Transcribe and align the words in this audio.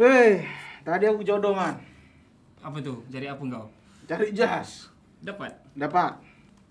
Eh, 0.00 0.40
tadi 0.80 1.04
aku 1.04 1.20
jodoh 1.20 1.52
man. 1.52 1.76
Apa 2.58 2.80
tuh? 2.80 3.04
Jadi 3.08 3.24
apa 3.24 3.38
engkau? 3.38 3.68
Cari 4.04 4.32
jas. 4.32 4.88
Dapat. 5.20 5.52
Dapat. 5.72 6.28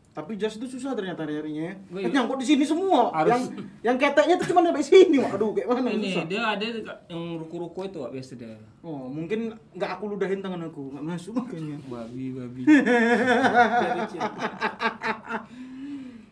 Tapi 0.09 0.35
jas 0.35 0.57
itu 0.57 0.67
susah 0.67 0.97
ternyata 0.97 1.23
nyarinya. 1.23 1.71
Wih. 1.93 2.03
Kan 2.03 2.11
nyangkut 2.11 2.41
di 2.41 2.47
sini 2.49 2.65
semua. 2.65 3.13
Harus- 3.13 3.29
Yang 3.29 3.43
yang 3.85 3.95
keteknya 3.95 4.35
tuh 4.35 4.49
cuma 4.49 4.59
sampai 4.59 4.81
sini. 4.81 5.21
Waduh, 5.21 5.53
kayak 5.53 5.69
mana 5.69 5.89
Ini 5.93 6.09
susah. 6.11 6.25
dia 6.25 6.41
ada 6.43 6.65
yang 7.07 7.37
ruko-ruko 7.37 7.85
itu 7.85 8.01
Wak, 8.01 8.11
biasa 8.11 8.33
dia. 8.35 8.57
Oh, 8.81 9.05
mungkin 9.05 9.53
nggak 9.71 9.89
aku 9.95 10.09
ludahin 10.09 10.41
tangan 10.41 10.65
aku, 10.65 10.89
nggak 10.91 11.05
masuk 11.05 11.37
makanya. 11.37 11.77
Babi, 11.85 12.33
babi. 12.33 12.61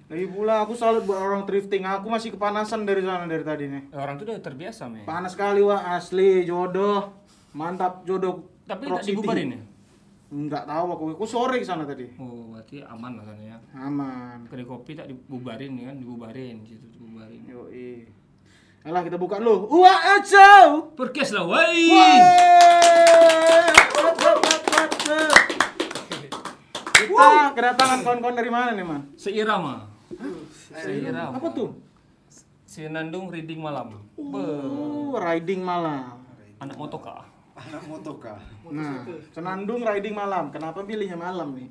Lagi 0.08 0.24
pula 0.32 0.64
aku 0.64 0.72
salut 0.72 1.04
buat 1.04 1.20
orang 1.20 1.44
thrifting. 1.44 1.84
Aku 1.84 2.08
masih 2.08 2.32
kepanasan 2.32 2.88
dari 2.88 3.04
sana 3.04 3.28
dari 3.28 3.44
tadi 3.44 3.68
nih. 3.68 3.92
Orang 3.92 4.16
tuh 4.16 4.24
udah 4.32 4.40
terbiasa, 4.40 4.88
men. 4.88 5.04
Panas 5.04 5.36
sekali 5.36 5.60
wah 5.60 6.00
asli 6.00 6.48
jodoh. 6.48 7.12
Mantap 7.52 8.08
jodoh. 8.08 8.48
Tapi 8.64 8.88
Rock 8.88 9.04
tak 9.04 9.12
dibubarin 9.12 9.52
ya? 9.52 9.60
Enggak 10.32 10.64
tahu 10.64 10.86
aku. 10.96 11.04
Aku 11.20 11.28
sore 11.28 11.60
sana 11.60 11.84
tadi. 11.84 12.08
Oh, 12.16 12.56
berarti 12.56 12.80
aman 12.88 13.20
lah 13.20 13.24
sana 13.28 13.44
ya. 13.44 13.60
Aman. 13.76 14.48
Kedai 14.48 14.64
kopi 14.64 14.96
tak 14.96 15.12
dibubarin 15.12 15.76
ya 15.76 15.92
kan, 15.92 16.00
dibubarin 16.00 16.56
situ 16.64 16.88
dibubarin. 16.88 17.44
Yoi. 17.44 18.08
Alah 18.88 19.04
kita 19.04 19.20
buka 19.20 19.44
dulu. 19.44 19.68
Wah, 19.84 20.24
acau. 20.24 20.96
Perkes 20.96 21.36
lah, 21.36 21.44
woi. 21.44 21.92
Kita 27.08 27.56
kedatangan 27.56 28.04
kawan-kawan 28.04 28.36
dari 28.36 28.52
mana 28.52 28.72
nih, 28.76 28.86
Man? 28.86 29.02
Seirama. 29.16 29.97
Seirama. 30.70 31.36
Apa 31.36 31.48
tuh? 31.52 31.70
Sinandung 32.64 33.28
Reading 33.28 33.60
Malam. 33.60 33.96
Be, 34.14 34.44
Oh, 34.68 35.16
riding 35.16 35.62
malam. 35.62 36.20
anak 36.58 36.76
motoka. 36.76 37.24
Anak 37.54 37.84
motoka. 37.86 38.36
Nah, 38.68 39.02
Senandung 39.30 39.82
riding 39.82 40.12
malam. 40.12 40.50
Kenapa 40.50 40.84
pilihnya 40.84 41.16
malam 41.16 41.54
nih? 41.54 41.70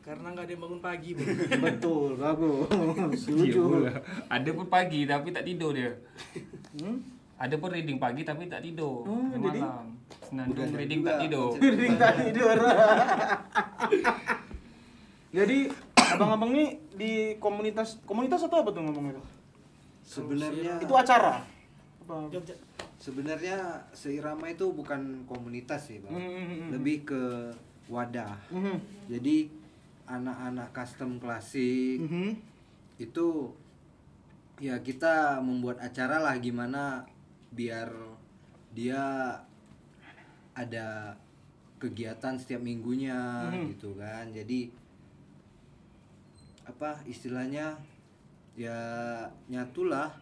Karena 0.00 0.30
nggak 0.30 0.44
ada 0.44 0.52
yang 0.54 0.62
bangun 0.62 0.80
pagi, 0.80 1.10
Bang. 1.12 1.28
Betul, 1.60 2.16
bagus. 2.16 2.68
Iya 2.70 3.18
Setuju. 3.18 3.60
pula. 3.60 3.92
Ada 4.26 4.50
pun 4.50 4.66
pagi 4.66 5.04
tapi 5.04 5.28
tak 5.28 5.44
tidur 5.44 5.72
dia. 5.72 5.92
Hmm? 6.78 7.04
Ada 7.36 7.54
pun 7.54 7.68
reading 7.68 7.98
pagi 7.98 8.22
tapi 8.22 8.46
tak 8.46 8.62
tidur. 8.62 9.04
Oh, 9.04 9.28
jadi- 9.30 9.60
malam. 9.60 9.86
Senandung 10.22 10.70
reading 10.70 11.00
juga 11.00 11.10
tak 11.10 11.20
tidur. 11.20 11.50
Riding 11.54 11.94
tak 11.96 12.12
tidur. 12.22 12.56
Jadi, 15.28 15.58
abang-abang 16.16 16.50
nih 16.52 16.68
di 16.94 17.12
komunitas 17.38 17.98
komunitas 18.04 18.44
atau 18.44 18.62
apa 18.62 18.70
tuh 18.70 18.82
ngomong 18.84 19.12
itu? 19.12 19.22
Sebenarnya 20.02 20.80
Itu 20.80 20.94
acara. 20.96 21.44
Apa? 22.04 22.32
Sebenarnya 22.98 23.86
seirama 23.94 24.50
itu 24.50 24.66
bukan 24.72 25.22
komunitas 25.28 25.86
sih, 25.86 26.02
Bang. 26.02 26.18
Hmm, 26.18 26.24
hmm, 26.24 26.46
hmm. 26.48 26.68
Lebih 26.74 26.96
ke 27.06 27.22
wadah. 27.86 28.34
Mhm. 28.50 28.76
Jadi 29.06 29.36
anak-anak 30.08 30.72
custom 30.72 31.20
klasik 31.20 32.00
Mhm. 32.00 32.32
itu 32.96 33.52
ya 34.58 34.80
kita 34.80 35.38
membuat 35.38 35.78
acara 35.78 36.18
lah 36.18 36.34
gimana 36.40 37.04
biar 37.52 37.92
dia 38.72 39.36
ada 40.52 41.14
kegiatan 41.78 42.34
setiap 42.34 42.58
minggunya 42.58 43.46
Mhm. 43.52 43.70
gitu 43.70 43.94
kan 43.94 44.26
jadi 44.34 44.72
apa 46.68 47.00
istilahnya 47.04 47.80
ya 48.54 48.76
nyatulah 49.48 50.12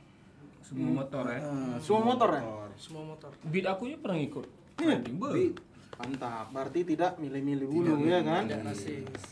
Semua 0.62 0.90
motor 1.00 1.24
ya. 1.26 1.38
eh, 1.38 1.76
Semua 1.78 2.02
motor 2.04 2.30
ya? 2.32 2.42
Semua 2.76 3.02
motor. 3.06 3.30
Beat 3.44 3.64
aku 3.64 3.86
juga 3.86 3.98
pernah 4.02 4.18
ngikut. 4.18 4.46
Iya. 4.76 4.96
Be. 5.00 5.28
Beat. 5.32 5.54
Mantap. 5.96 6.46
Berarti 6.50 6.80
tidak 6.84 7.16
milih-milih 7.16 7.66
dulu 7.66 7.94
Tidak 7.96 7.98
ya 8.04 8.18
milih, 8.20 8.22
kan? 8.52 8.66
Rasis. 8.66 9.22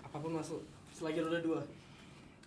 Apa 0.00 0.16
pun 0.16 0.32
masuk. 0.32 0.62
Selagi 0.90 1.18
roda 1.20 1.38
dua. 1.38 1.60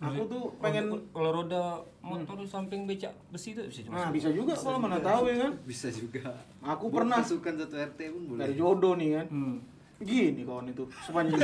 Aku 0.02 0.26
tuh 0.26 0.50
pengen 0.58 0.90
Kalau- 1.14 1.30
roda 1.36 1.62
motor 2.00 2.34
di 2.34 2.48
samping 2.48 2.90
becak 2.90 3.14
besi 3.28 3.54
itu 3.54 3.62
bisa 3.62 3.80
cuma. 3.84 3.94
Nah, 3.94 4.08
bisa 4.10 4.28
juga 4.28 4.50
kalau 4.52 4.80
mana 4.80 4.98
tahu 4.98 5.30
ya 5.30 5.36
kan. 5.38 5.52
bisa 5.62 5.88
juga 5.88 6.32
Aku 6.60 6.90
pernah 6.90 7.22
pasukan 7.22 7.54
satu 7.54 7.76
RT 7.76 8.00
pun 8.10 8.22
boleh 8.26 8.40
dari 8.40 8.54
jodoh 8.56 8.96
nih 8.96 9.10
kan. 9.14 9.26
Hmm. 9.28 9.56
Gini 10.02 10.42
kawan 10.42 10.66
itu 10.66 10.84
sepanjang 11.06 11.38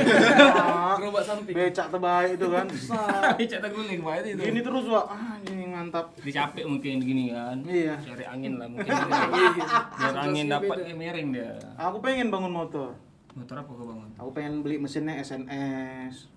Gerobak 0.99 1.23
samping. 1.23 1.55
becak 1.55 1.87
terbaik 1.87 2.31
itu 2.35 2.47
kan. 2.51 2.67
Becak 3.39 3.59
terguling 3.63 3.99
Pak 4.03 4.13
itu. 4.27 4.41
Gini 4.43 4.59
terus 4.59 4.85
wah 4.91 5.05
anjing 5.07 5.71
mantap. 5.71 6.11
Dicapek 6.19 6.67
mungkin 6.67 6.99
gini 6.99 7.31
kan. 7.31 7.57
Iya. 7.63 7.95
Cari 8.03 8.25
angin 8.27 8.59
lah 8.59 8.67
mungkin. 8.67 8.91
Biar 9.99 10.15
angin 10.19 10.45
dapat 10.51 10.77
miring 10.91 11.27
dia. 11.31 11.55
Aku 11.79 12.03
pengen 12.03 12.27
bangun 12.27 12.51
motor. 12.51 12.91
Motor 13.33 13.55
apa 13.63 13.71
kau 13.71 13.85
bangun? 13.87 14.09
Aku 14.19 14.29
pengen 14.35 14.59
beli 14.59 14.75
mesinnya 14.75 15.15
SNS. 15.23 16.27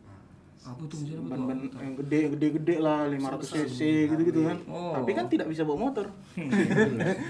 Apa 0.63 0.79
tuh 0.87 0.95
mesin 1.03 1.19
apa 1.27 1.35
Ban, 1.35 1.59
yang 1.59 1.95
gede 1.99 2.21
gede 2.39 2.49
gede 2.55 2.77
lah 2.79 3.11
500 3.11 3.67
cc 3.67 3.79
gitu 4.15 4.23
gitu 4.23 4.41
kan. 4.47 4.59
Oh. 4.71 4.95
Tapi 4.95 5.11
kan 5.11 5.27
tidak 5.27 5.51
bisa 5.51 5.67
bawa 5.67 5.91
motor. 5.91 6.07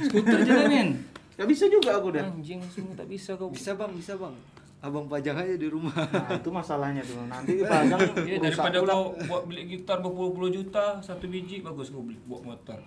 Skuter 0.04 0.40
jalanin. 0.44 1.00
Gak 1.32 1.48
bisa 1.48 1.64
juga 1.64 1.96
aku 1.96 2.12
dah. 2.12 2.28
Anjing 2.28 2.60
semua 2.68 2.92
tak 2.92 3.08
bisa 3.08 3.32
kau. 3.40 3.48
bisa 3.48 3.72
bang 3.72 3.88
bisa 3.96 4.20
bang 4.20 4.36
abang 4.82 5.06
pajang 5.06 5.38
aja 5.38 5.54
di 5.54 5.70
rumah 5.70 5.94
Nah, 5.94 6.34
itu 6.42 6.50
masalahnya 6.50 7.06
tuh. 7.06 7.22
Nanti 7.30 7.62
dipajang 7.62 8.02
Ya, 8.26 8.42
daripada 8.42 8.82
pula. 8.82 8.92
kau 8.92 9.04
buat 9.30 9.42
beli 9.46 9.62
gitar 9.70 10.02
berpuluh-puluh 10.02 10.50
juta 10.50 10.98
satu 10.98 11.30
biji 11.30 11.62
bagus 11.62 11.94
kau 11.94 12.02
beli 12.02 12.18
buat 12.26 12.42
motor. 12.42 12.82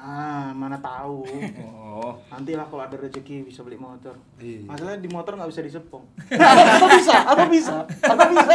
Ah, 0.00 0.50
mana 0.56 0.80
tahu. 0.80 1.28
Oh. 1.60 2.16
Nanti 2.32 2.56
lah 2.56 2.64
kalau 2.66 2.82
ada 2.82 2.96
rezeki 2.96 3.46
bisa 3.46 3.60
beli 3.62 3.76
motor. 3.78 4.16
Iya. 4.40 4.64
Masalahnya 4.66 4.98
di 4.98 5.10
motor 5.12 5.36
nggak 5.36 5.50
bisa 5.54 5.62
disepong. 5.62 6.02
atau 6.34 6.88
bisa? 6.98 7.14
Atau 7.22 7.46
bisa? 7.52 7.76
Atau 8.02 8.26
bisa? 8.32 8.54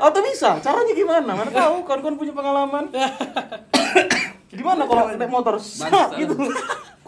atau 0.00 0.20
bisa? 0.24 0.50
Caranya 0.62 0.92
gimana? 0.94 1.30
Mana 1.34 1.50
tahu? 1.50 1.74
Kawan-kawan 1.84 2.16
punya 2.16 2.32
pengalaman. 2.32 2.84
gimana 4.50 4.82
kalau 4.86 5.02
naik 5.12 5.28
motor? 5.28 5.54
Sat, 5.60 6.16
gitu. 6.16 6.34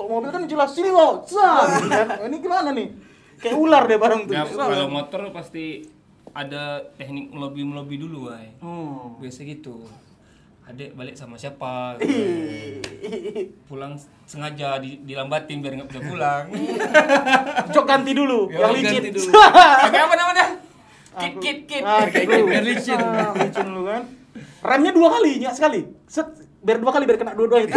Kalau 0.02 0.18
mobil 0.18 0.34
kan 0.34 0.42
jelas 0.50 0.74
sini 0.74 0.90
loh. 0.90 1.22
Sat, 1.22 1.86
kan? 1.86 2.26
Ini 2.26 2.36
gimana 2.42 2.74
nih? 2.74 2.90
Kayak 3.38 3.54
ular 3.54 3.86
deh 3.86 3.98
barang 4.02 4.26
tuh. 4.26 4.34
Ya, 4.34 4.42
kalau 4.42 4.90
motor 4.90 5.30
pasti 5.30 5.86
ada 6.34 6.82
teknik 6.98 7.30
melobi 7.30 7.62
melobi 7.62 8.02
dulu, 8.02 8.34
ay. 8.34 8.50
Hmm. 8.58 9.14
Biasa 9.22 9.46
gitu. 9.46 9.86
Adek 10.66 10.98
balik 10.98 11.14
sama 11.14 11.38
siapa? 11.38 11.94
Pulang 13.70 13.94
sengaja 14.26 14.82
di, 14.82 15.06
dilambatin 15.06 15.62
biar 15.62 15.78
nggak 15.78 15.88
bisa 15.94 16.02
pulang. 16.02 16.50
Jok 17.74 17.86
ganti 17.86 18.10
dulu, 18.10 18.50
Ya, 18.50 18.58
yang 18.66 18.74
licin. 18.74 19.06
ganti 19.06 19.10
dulu. 19.22 19.30
Pakai 19.86 20.02
apa 20.02 20.14
namanya? 20.18 20.46
Kit 21.22 21.34
kit 21.38 21.58
kit. 21.70 21.82
Ah, 21.86 22.10
kayak 22.10 22.26
gitu. 22.26 22.42
Biar 22.50 22.64
licin. 22.66 22.98
Licin 23.38 23.68
lu 23.70 23.86
kan. 23.86 24.02
Remnya 24.66 24.90
dua 24.90 25.14
kali, 25.14 25.38
nyak 25.38 25.54
sekali. 25.54 25.86
Set, 26.10 26.26
biar 26.62 26.78
dua 26.78 26.90
kali 26.90 27.04
biar 27.04 27.18
kena 27.18 27.34
dua-dua 27.34 27.60
itu. 27.60 27.74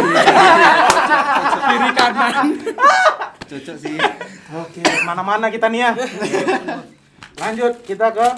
Kiri 1.60 1.90
kanan. 1.92 2.46
cocok 3.46 3.76
sih 3.78 3.94
Oke, 4.56 4.82
mana-mana 5.02 5.46
kita 5.48 5.66
nih 5.66 5.80
ya. 5.80 5.90
Lanjut 7.36 7.82
kita 7.82 8.10
ke 8.10 8.28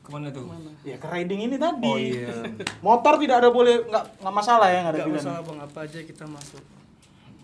Ke 0.00 0.08
mana 0.10 0.28
tuh? 0.28 0.48
ya 0.80 0.96
ke 0.96 1.06
riding 1.06 1.40
ini 1.42 1.56
tadi. 1.56 1.84
Oh, 1.84 1.96
iya. 1.96 2.32
Motor 2.80 3.16
tidak 3.16 3.36
ada 3.38 3.48
boleh 3.48 3.84
nggak 3.84 4.04
nggak 4.18 4.34
masalah 4.34 4.68
ya 4.68 4.78
nggak 4.80 4.92
ada 4.92 4.98
Gak 4.98 5.06
pilihan. 5.06 5.22
masalah 5.22 5.40
bang, 5.42 5.58
apa 5.60 5.78
aja 5.82 5.98
kita 6.00 6.24
masuk. 6.26 6.62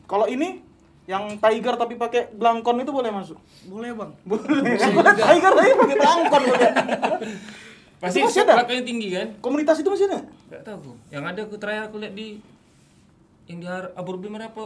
Kalau 0.06 0.26
ini 0.26 0.64
yang 1.06 1.36
Tiger 1.36 1.74
tapi 1.74 1.94
pakai 1.94 2.32
belangkon 2.32 2.80
itu 2.80 2.90
boleh 2.90 3.10
masuk. 3.10 3.38
Boleh 3.66 3.92
bang. 3.92 4.10
Boleh. 4.22 4.76
Tiger 5.20 5.52
tapi 5.52 5.70
pakai 5.74 5.96
belangkon 5.96 6.42
boleh. 6.46 6.70
Pasti 7.96 8.18
Itu 8.18 8.28
masih 8.28 8.40
ada? 8.42 8.54
belakangnya 8.60 8.84
tinggi 8.84 9.08
kan? 9.10 9.28
Komunitas 9.40 9.76
itu 9.80 9.88
masih 9.88 10.06
ada? 10.06 10.20
Gak 10.46 10.62
tahu 10.62 10.76
aku. 10.76 10.92
Yang 11.08 11.24
ada 11.24 11.40
aku 11.42 11.56
terakhir 11.56 11.82
aku 11.86 11.96
lihat 11.98 12.12
di 12.12 12.28
yang 13.46 13.58
di 13.58 13.66
Har- 13.66 13.92
Abu 13.94 14.14
Dhabi 14.14 14.28
mana 14.28 14.46
apa? 14.46 14.64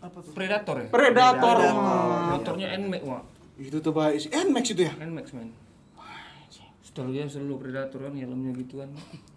Apa 0.00 0.18
tuh? 0.18 0.32
Predator 0.32 0.76
ya? 0.78 0.88
Predator. 0.88 1.56
Motornya 2.30 2.68
Nmax, 2.74 3.02
Wak. 3.04 3.22
Itu 3.58 3.78
tuh 3.78 3.92
baik 3.92 4.16
sih. 4.16 4.30
Nmax 4.30 4.64
itu 4.70 4.82
ya. 4.82 4.92
Nmax, 4.96 5.26
men. 5.32 5.52
Setelah 6.80 7.10
dia 7.12 7.24
selalu 7.24 7.54
Predator 7.60 8.00
kan, 8.00 8.14
helmnya 8.14 8.52
gitu 8.56 8.80
kan. 8.80 8.90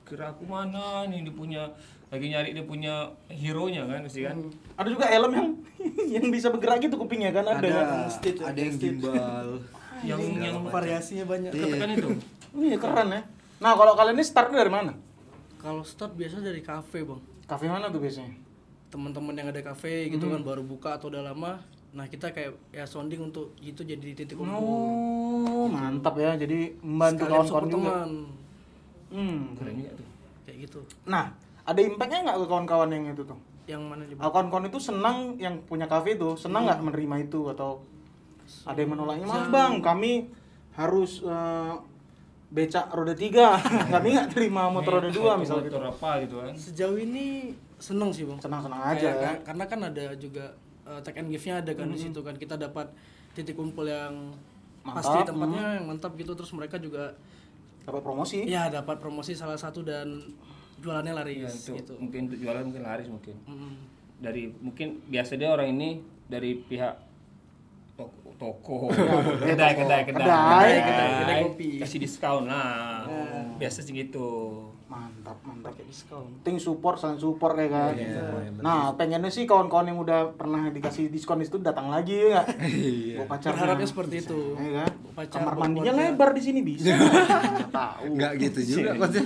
Kira 0.03 0.31
aku 0.31 0.43
mana 0.43 1.03
nih 1.05 1.21
dia 1.21 1.33
punya 1.33 1.63
lagi 2.09 2.29
nyari 2.29 2.49
dia 2.53 2.63
punya 2.63 2.93
hero-nya 3.27 3.83
kan, 3.83 3.99
pasti 4.01 4.21
kan. 4.21 4.37
Ada 4.73 4.87
juga 4.87 5.05
helm 5.05 5.31
yang 5.31 5.47
yang 6.15 6.25
bisa 6.29 6.47
bergerak 6.47 6.79
gitu 6.79 6.95
kupingnya 6.95 7.29
kan 7.29 7.43
ada. 7.43 7.59
ada 7.59 7.97
Stitch 8.07 8.39
ada 8.39 8.55
yang 8.55 8.73
gimbal 8.73 9.59
yang 10.01 10.19
yang 10.39 10.55
Variasinya 10.63 11.25
banyak. 11.25 11.51
ketekan 11.51 11.89
itu. 11.91 12.09
Iya 12.53 12.77
keren 12.77 13.09
ya. 13.11 13.21
Nah 13.63 13.79
kalau 13.79 13.95
kalian 13.95 14.19
ini 14.19 14.25
startnya 14.27 14.59
dari 14.59 14.67
mana? 14.67 14.91
Kalau 15.55 15.87
start 15.87 16.19
biasa 16.19 16.43
dari 16.43 16.59
kafe 16.59 17.07
bang. 17.07 17.21
Kafe 17.47 17.71
mana 17.71 17.87
tuh 17.87 18.03
biasanya? 18.03 18.35
Teman-teman 18.91 19.31
yang 19.39 19.47
ada 19.55 19.63
kafe 19.63 20.11
gitu 20.11 20.27
kan 20.27 20.43
baru 20.43 20.67
buka 20.67 20.99
atau 20.99 21.07
udah 21.07 21.23
lama. 21.23 21.63
Nah 21.95 22.11
kita 22.11 22.35
kayak 22.35 22.59
ya 22.75 22.83
sounding 22.83 23.23
untuk 23.23 23.55
itu 23.63 23.79
jadi 23.87 24.03
titik 24.03 24.35
kumpul. 24.35 24.51
Oh 24.59 25.65
mantap 25.71 26.19
ya. 26.19 26.35
Jadi 26.35 26.75
membantu 26.83 27.23
kawan-kawan 27.23 27.65
juga. 27.71 27.75
teman. 27.79 28.11
Hmm. 29.15 29.39
Keren 29.55 29.73
juga 29.79 29.91
tuh. 29.95 30.07
Kayak 30.43 30.57
gitu. 30.67 30.79
Nah 31.07 31.31
ada 31.63 31.79
impactnya 31.79 32.19
nggak 32.27 32.37
ke 32.43 32.45
kawan-kawan 32.51 32.89
yang 32.91 33.15
itu 33.15 33.23
tuh 33.23 33.39
Yang 33.63 33.83
mana 33.87 34.03
nih? 34.03 34.15
Bang? 34.19 34.23
Ah, 34.27 34.31
kawan-kawan 34.35 34.67
itu 34.67 34.79
senang 34.83 35.39
yang 35.39 35.55
punya 35.63 35.87
kafe 35.87 36.19
itu 36.19 36.35
senang 36.35 36.67
nggak 36.67 36.83
menerima 36.83 37.31
itu 37.31 37.47
atau 37.47 37.79
ada 38.67 38.75
yang 38.75 38.91
menolaknya 38.91 39.23
maaf 39.23 39.47
bang 39.47 39.79
kami 39.79 40.27
harus 40.75 41.23
eh, 41.23 41.73
becak 42.53 42.85
roda 42.87 43.11
tiga. 43.11 43.57
Kami 43.93 44.13
nggak 44.13 44.29
terima 44.29 44.69
motor 44.69 45.01
roda 45.01 45.09
dua 45.09 45.33
misalnya 45.35 45.65
gitu. 45.65 45.75
Motor 45.75 45.89
apa 45.91 46.09
gitu 46.21 46.35
kan. 46.37 46.53
Sejauh 46.53 46.97
ini 46.97 47.51
seneng 47.75 48.09
sih 48.09 48.23
bang. 48.23 48.37
senang-senang 48.37 48.81
aja 48.87 49.09
Kayak- 49.09 49.17
ya 49.17 49.31
ka- 49.33 49.41
Karena 49.43 49.63
kan 49.65 49.79
ada 49.83 50.05
juga 50.15 50.45
uh, 50.83 51.01
take 51.01 51.17
and 51.17 51.27
give-nya 51.27 51.59
ada 51.59 51.71
kan 51.73 51.87
di 51.87 51.97
situ 51.97 52.19
kan. 52.19 52.35
Kita 52.35 52.53
dapat 52.55 52.93
titik 53.33 53.53
kumpul 53.53 53.85
yang 53.85 54.37
Mantap, 54.81 54.99
pasti 54.99 55.17
tempatnya 55.25 55.65
yang 55.77 55.85
mantap 55.87 56.13
gitu. 56.13 56.31
Terus 56.31 56.51
mereka 56.51 56.77
juga 56.77 57.17
dapat 57.83 58.01
promosi. 58.01 58.45
Ya 58.45 58.69
dapat 58.69 58.95
promosi 58.97 59.33
salah 59.33 59.57
satu 59.57 59.81
dan 59.81 60.21
jualannya 60.77 61.13
laris 61.13 61.35
Iya, 61.39 61.49
itu 61.49 61.71
gitu. 61.79 61.93
mungkin 61.97 62.27
untuk 62.27 62.37
jualan 62.37 62.63
mungkin 62.63 62.83
laris 62.83 63.07
mungkin. 63.07 63.35
Mm. 63.43 63.73
dari 64.19 64.47
mungkin 64.53 65.03
biasa 65.05 65.35
dia 65.35 65.47
orang 65.47 65.67
ini 65.69 65.99
dari 66.23 66.55
pihak 66.57 66.95
toko, 68.43 68.73
toko. 68.91 69.29
Eh, 69.39 69.47
kedai, 69.49 69.71
kedai 69.73 70.01
kedai 70.03 70.19
Kedai, 70.19 70.71
kedai, 70.77 71.09
kedai 71.17 71.37
kopi. 71.43 71.69
kasih 71.79 71.97
diskon 71.97 72.43
lah. 72.45 73.07
Biasa 73.55 73.79
sih 73.79 73.93
gitu. 73.93 74.59
Mantap 74.85 75.39
mantap. 75.41 75.73
Kayak 75.73 75.87
diskon 75.87 76.27
penting 76.37 76.59
support 76.59 76.99
saling 76.99 77.17
support 77.17 77.55
kayak 77.55 77.71
kan? 77.71 77.91
Iya, 77.95 78.21
nah 78.59 78.93
pengennya 78.93 79.31
sih 79.31 79.47
kawan-kawan 79.47 79.89
yang 79.89 79.97
udah 79.97 80.35
pernah 80.35 80.69
dikasih 80.69 81.07
diskon 81.07 81.39
itu 81.39 81.57
datang 81.57 81.89
lagi 81.89 82.13
ya 82.13 82.27
nggak? 82.35 82.45
Bawa 83.17 83.25
pacarnya. 83.31 83.55
Berharapnya 83.55 83.87
seperti 83.87 84.15
itu. 84.19 84.39
Iya 84.53 84.71
kan? 84.77 84.91
Pacar, 85.13 85.39
kamar 85.39 85.53
mandinya 85.55 85.93
lebar 85.95 86.29
di 86.33 86.41
sini 86.41 86.59
bisa. 86.61 86.93
Nggak 86.93 87.71
tahu. 87.71 88.01
Enggak 88.05 88.31
gitu 88.37 88.59
juga 88.67 88.89
konsep. 88.99 89.23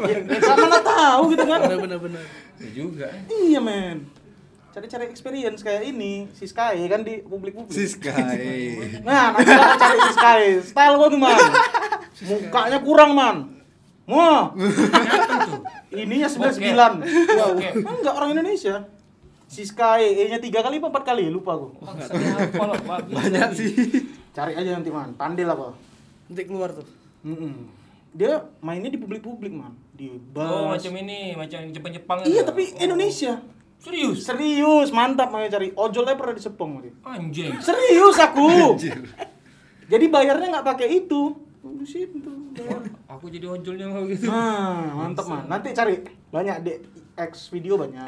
ya, 0.00 0.18
sama 0.40 0.64
nggak 0.66 0.86
tahu 0.88 1.22
gitu 1.30 1.44
kan? 1.44 1.60
Benar 1.60 1.78
benar 1.78 1.98
benar. 2.00 2.24
ya 2.56 2.68
juga. 2.72 3.06
Iya 3.28 3.60
men 3.60 3.98
cari-cari 4.76 5.08
experience 5.08 5.64
kayak 5.64 5.88
ini 5.88 6.28
si 6.36 6.44
Sky 6.44 6.84
kan 6.84 7.00
di 7.00 7.24
publik-publik. 7.24 7.72
Siskai. 7.72 8.76
nah 9.08 9.32
nanti 9.32 9.48
kita 9.48 9.76
cari 9.80 9.98
si 10.04 10.12
Sky. 10.12 10.40
Style 10.60 10.94
gua 11.00 11.08
tuh 11.08 11.16
man 11.16 11.40
mukanya 12.28 12.78
kurang 12.84 13.10
man. 13.16 13.36
Mau 14.04 14.52
ininya 15.96 16.28
99 16.28 16.60
wow 17.40 17.56
Oke. 17.56 17.68
enggak 17.72 18.14
orang 18.20 18.30
Indonesia. 18.36 18.84
Si 19.48 19.64
Sky 19.64 20.12
E 20.12 20.28
nya 20.28 20.44
tiga 20.44 20.60
kali 20.60 20.76
apa 20.76 20.92
empat 20.92 21.04
kali? 21.08 21.32
Lupa 21.32 21.56
loh 21.56 21.72
Pak? 21.80 23.00
Banyak 23.08 23.50
sih. 23.56 23.72
cari 24.36 24.60
aja 24.60 24.76
nanti 24.76 24.92
man. 24.92 25.16
Pandai 25.16 25.48
lah 25.48 25.56
kok 25.56 25.72
Nanti 26.28 26.42
keluar 26.44 26.76
tuh. 26.76 26.84
Mm-mm. 27.24 27.72
dia 28.16 28.44
mainnya 28.60 28.92
di 28.92 29.00
publik-publik 29.00 29.56
man. 29.56 29.72
Di 29.96 30.20
bus. 30.20 30.44
oh 30.44 30.68
macam 30.68 30.92
ini 31.00 31.32
macam 31.32 31.64
yang 31.64 31.72
Jepang 31.72 31.92
Jepang 31.96 32.18
iya 32.28 32.44
tapi 32.44 32.76
Indonesia 32.76 33.40
serius? 33.86 34.18
Serius 34.26 34.88
mantap 34.90 35.30
makanya 35.30 35.62
cari. 35.62 35.70
Ojolnya 35.78 36.18
pernah 36.18 36.34
di 36.34 36.42
Sepong 36.42 36.82
anjing. 37.06 37.54
Serius 37.62 38.18
aku! 38.18 38.74
Jadi 39.86 40.04
bayarnya 40.10 40.58
nggak 40.58 40.66
pakai 40.66 40.88
itu. 41.06 41.46
Di 41.66 41.86
situ 41.86 42.30
aku 43.10 43.32
jadi 43.32 43.46
ojolnya 43.48 43.90
kalau 43.90 44.06
gitu 44.06 44.26
nah 44.30 45.06
mantap 45.06 45.26
man. 45.30 45.46
Nanti 45.46 45.74
cari. 45.74 46.02
Banyak 46.30 46.56
di 46.62 46.72
X 47.16 47.48
video 47.48 47.80
banyak. 47.80 48.06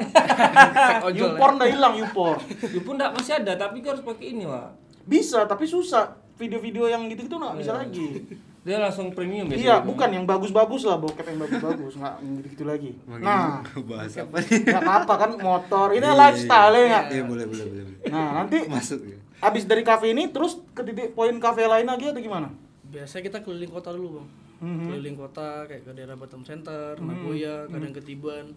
Ojol. 1.07 1.17
ya. 1.17 1.33
YouPorn 1.33 1.55
udah 1.57 1.69
hilang 1.69 1.93
YouPorn 1.97 2.39
itu 2.61 2.79
pun 2.85 2.93
enggak 2.93 3.17
masih 3.17 3.41
ada 3.41 3.57
tapi 3.57 3.81
kau 3.81 3.91
harus 3.95 4.05
pakai 4.05 4.37
ini 4.37 4.45
Wak. 4.45 4.69
Bisa 5.07 5.43
tapi 5.49 5.65
susah. 5.65 6.15
Video-video 6.39 6.87
yang 6.87 7.03
gitu 7.11 7.27
gitu 7.27 7.35
nggak 7.35 7.59
bisa 7.59 7.75
lagi 7.75 8.23
dia 8.59 8.75
langsung 8.75 9.07
premium 9.09 9.47
biasanya 9.47 9.63
iya 9.63 9.75
bukan 9.79 10.09
yang 10.11 10.25
bagus-bagus 10.25 10.83
lah 10.83 10.97
bokep 10.97 11.23
yang 11.25 11.39
bagus-bagus 11.39 11.93
nggak 11.95 12.15
gitu-gitu 12.43 12.63
lagi 12.63 12.91
nah 13.07 13.63
bahas 13.81 14.11
apa 14.13 14.35
nih? 14.37 14.67
nggak 14.67 14.83
apa 14.85 15.13
kan 15.15 15.31
motor 15.35 15.87
ini 15.91 16.01
Iya, 16.01 16.13
lifestyle 16.13 16.73
ya 16.73 16.83
nggak 16.85 17.05
Iya, 17.09 17.23
boleh, 17.23 17.45
boleh, 17.45 17.65
boleh. 17.65 17.83
boleh. 17.87 18.11
nah 18.11 18.29
nanti 18.35 18.57
Masuk 18.67 18.99
ya. 19.01 19.17
abis 19.41 19.63
dari 19.63 19.81
kafe 19.81 20.11
ini 20.11 20.27
terus 20.27 20.59
ke 20.71 20.81
titik 20.81 21.13
poin 21.13 21.31
kafe 21.37 21.63
lain 21.63 21.85
lagi 21.85 22.07
atau 22.07 22.19
gimana 22.19 22.51
Biasanya 22.85 23.23
kita 23.23 23.39
keliling 23.39 23.69
kota 23.69 23.93
dulu 23.93 24.17
bang. 24.17 24.27
Mhm. 24.59 24.85
Keliling 24.89 25.15
kota 25.15 25.47
kayak 25.63 25.85
ke 25.85 25.91
daerah 25.93 26.17
Batam 26.17 26.41
Center, 26.41 26.97
Nagoya, 26.97 27.69
kadang 27.69 27.93
ke 27.93 28.01
Tiban. 28.01 28.49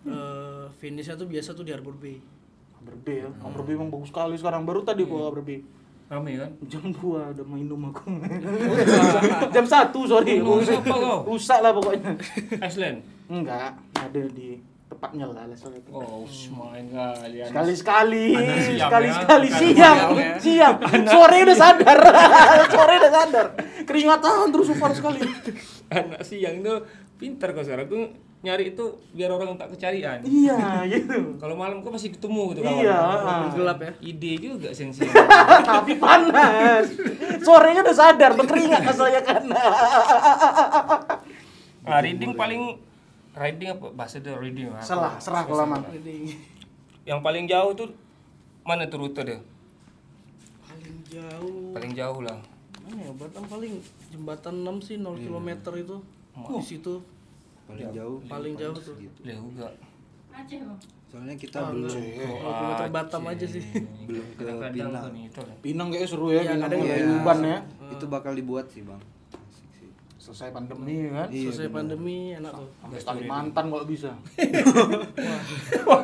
Eh, 0.00 0.64
finishnya 0.74 1.14
tuh 1.14 1.28
biasa 1.28 1.52
tuh 1.52 1.62
di 1.62 1.70
Harbor 1.70 1.92
Bay. 1.92 2.16
Harbor 2.74 2.96
Bay 2.96 3.20
ya 3.20 3.28
Harbor 3.38 3.62
Bay 3.62 3.74
emang 3.74 3.90
bagus 3.90 4.08
sekali 4.08 4.34
sekarang 4.34 4.64
baru 4.64 4.80
tadi 4.80 5.04
gua 5.04 5.28
Harbor 5.28 5.42
Bay 5.42 5.60
rame 6.08 6.32
kan? 6.40 6.50
Jam 6.64 6.88
2 6.88 7.36
udah 7.36 7.44
main 7.44 7.68
minum 7.68 7.92
aku. 7.92 8.08
Jam 9.54 9.66
1 9.68 9.92
sorry. 9.92 10.40
Rusak 10.40 11.60
lah 11.60 11.72
pokoknya. 11.76 12.16
Iceland? 12.64 13.04
Enggak 13.28 13.76
ada 13.92 14.22
di 14.32 14.56
tepatnya 14.88 15.28
lah 15.28 15.44
level 15.44 15.72
itu 15.76 15.90
oh 15.92 16.24
main 16.56 16.88
sekali 16.88 17.36
ya? 17.44 17.46
sekali 17.76 18.24
Anda 18.34 19.48
siap 19.52 19.98
siap 20.40 20.76
ya? 20.80 21.04
sore 21.04 21.38
udah 21.44 21.56
sadar. 21.60 21.98
Sore 22.72 22.94
udah 22.96 23.12
sadar. 23.12 23.46
Keringatan 23.84 24.48
terus 24.48 24.66
super 24.72 24.90
sekali. 24.96 25.20
Anak 25.92 26.24
siang 26.24 26.64
itu 26.64 26.74
pintar 27.20 27.52
kau 27.52 27.60
sekarang 27.60 27.86
tuh 27.86 28.27
nyari 28.38 28.70
itu 28.70 28.84
biar 29.10 29.34
orang 29.34 29.58
tak 29.58 29.74
kecarian. 29.74 30.22
Iya 30.22 30.58
gitu. 30.94 31.34
Kalau 31.42 31.58
malam 31.58 31.82
kau 31.82 31.90
masih 31.90 32.14
ketemu 32.14 32.54
gitu 32.54 32.60
kawan 32.62 32.78
iya 32.86 32.94
Walaupun 32.94 33.50
gelap 33.58 33.78
ya. 33.82 33.90
ide 33.98 34.32
juga 34.38 34.68
siang 34.70 34.94
tapi 35.74 35.98
panas. 35.98 36.86
Sorenya 37.42 37.82
udah 37.82 37.96
sadar 37.98 38.38
berkeringat 38.38 38.94
saya 38.94 39.20
kan. 39.26 39.42
Nah 41.82 41.98
reading 41.98 42.32
paling 42.38 42.78
riding 43.34 43.68
apa? 43.74 43.86
Bahasa 43.90 44.22
itu 44.22 44.30
reading 44.38 44.70
apa? 44.70 44.86
salah 44.86 45.18
serah 45.18 45.42
kalau 45.42 45.66
Jadi 45.90 46.38
yang 47.08 47.18
paling 47.24 47.48
jauh 47.48 47.72
tuh 47.74 47.88
mana 48.62 48.84
tuh 48.84 49.00
rute 49.00 49.24
deh 49.24 49.40
paling 50.68 50.96
jauh. 51.08 51.72
paling 51.72 51.92
jauh 51.96 52.20
lah. 52.20 52.38
Mana 52.84 53.00
ya? 53.02 53.12
Batam 53.16 53.44
paling 53.48 53.80
jembatan 54.12 54.54
6 54.62 54.86
sih 54.86 54.96
0 55.00 55.16
km 55.18 55.48
itu. 55.74 55.96
Di 56.38 56.62
situ 56.62 57.02
Paling 57.68 57.88
jauh. 57.92 58.18
paling 58.24 58.54
jauh 58.56 58.74
tuh. 58.74 58.96
Lah 59.22 59.36
juga 59.36 59.68
Soalnya 61.08 61.36
kita 61.40 61.72
belum 61.72 61.88
0 61.88 62.36
km 62.36 62.92
Batam 62.92 63.22
aja 63.24 63.46
sih. 63.48 63.64
belum 64.04 64.24
ke 64.36 64.44
Pinang. 64.76 65.08
Pinang 65.64 65.88
kayaknya 65.88 66.08
seru 66.08 66.28
ya, 66.28 66.44
Iya, 66.44 66.52
Pinang 66.52 66.68
ada 66.68 66.76
iya. 66.76 66.96
Tuban 67.00 67.38
ya. 67.40 67.58
Itu 67.96 68.04
bakal 68.12 68.32
dibuat 68.36 68.68
sih, 68.68 68.84
Bang. 68.84 69.00
Selesai 70.20 70.52
pandemi 70.52 71.08
kan. 71.08 71.32
Iya, 71.32 71.48
Selesai 71.48 71.72
bener. 71.72 71.72
pandemi 71.72 72.16
enak 72.36 72.52
tuh. 72.52 72.68
Sampai 72.76 73.00
Kalimantan 73.00 73.64
kalau 73.72 73.86
bisa. 73.88 74.12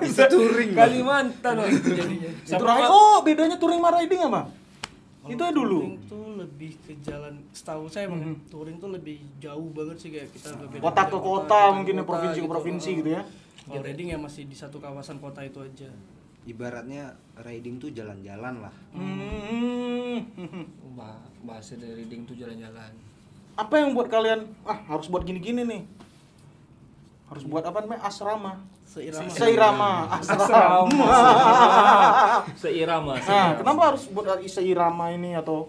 Itu 0.08 0.24
touring. 0.32 0.70
Bang. 0.72 0.80
Kalimantan 0.88 1.52
loh 1.60 1.68
itu 1.68 1.88
Jadinya. 1.92 2.30
Itu 2.32 2.64
riding. 2.64 2.88
Oh, 2.88 3.16
bedanya 3.20 3.56
touring 3.60 3.80
sama 3.84 3.90
riding 4.00 4.20
apa? 4.24 4.40
Itu 5.24 5.40
ya 5.40 5.52
dulu. 5.56 5.78
Touring 5.80 5.98
tuh 6.04 6.24
lebih 6.36 6.72
ke 6.84 6.92
jalan 7.00 7.34
setahu 7.56 7.84
saya 7.88 8.12
bang 8.12 8.36
touring 8.52 8.76
tuh 8.76 8.90
lebih 8.92 9.16
jauh 9.40 9.68
banget 9.72 9.96
sih 9.96 10.08
kayak 10.12 10.28
kita 10.36 10.52
ke 10.52 10.76
Kota 10.80 11.02
ke 11.08 11.18
kota 11.18 11.60
mungkin 11.72 11.94
ya 11.96 12.04
kota 12.04 12.10
provinsi 12.12 12.38
ke 12.40 12.48
provinsi 12.48 12.90
gitu 13.00 13.10
ya. 13.16 13.22
Kalau 13.64 13.80
riding 13.80 14.08
ya 14.12 14.18
masih 14.20 14.44
di 14.44 14.56
satu 14.56 14.76
kawasan 14.76 15.16
kota 15.24 15.40
itu 15.40 15.64
aja. 15.64 15.88
Ibaratnya 16.44 17.16
riding 17.40 17.80
tuh 17.80 17.88
jalan-jalan 17.96 18.68
lah. 18.68 18.74
Hmm. 18.92 20.28
Bah- 20.92 21.32
bahasa 21.44 21.76
dari 21.76 22.04
reading 22.04 22.24
tuh 22.24 22.32
jalan-jalan 22.40 22.92
Apa 23.54 23.78
yang 23.78 23.92
buat 23.94 24.08
kalian 24.08 24.48
ah 24.66 24.80
harus 24.90 25.06
buat 25.06 25.22
gini-gini 25.22 25.62
nih? 25.62 25.82
Harus 27.30 27.44
buat 27.46 27.62
apa 27.62 27.84
namanya? 27.86 28.02
Asrama. 28.02 28.58
Seirama. 28.94 29.26
Seirama, 29.34 29.90
asrama. 30.22 31.06
seirama 32.62 33.12
Nah, 33.18 33.58
kenapa 33.58 33.80
harus 33.90 34.06
buat 34.14 34.38
seirama 34.46 35.10
ini 35.10 35.34
atau 35.34 35.66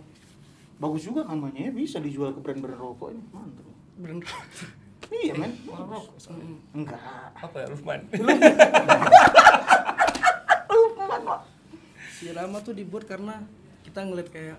bagus 0.78 1.10
juga 1.10 1.26
namanya 1.26 1.66
ya 1.66 1.72
bisa 1.74 1.98
dijual 1.98 2.38
ke 2.38 2.40
brand-brand 2.46 2.78
rokok 2.78 3.18
ini 3.18 3.24
mantap. 3.34 3.66
Brand. 3.98 4.22
Iya 5.10 5.34
men. 5.38 5.54
Marok 5.66 6.06
Enggak. 6.74 7.02
apa 7.38 7.56
ya 7.62 7.68
Rufman 7.70 8.00
Lukman, 10.76 11.22
Pak. 11.24 11.42
Seirama 12.20 12.58
tuh 12.62 12.74
dibuat 12.74 13.06
karena 13.10 13.42
kita 13.86 14.02
ngeliat 14.06 14.30
kayak 14.34 14.58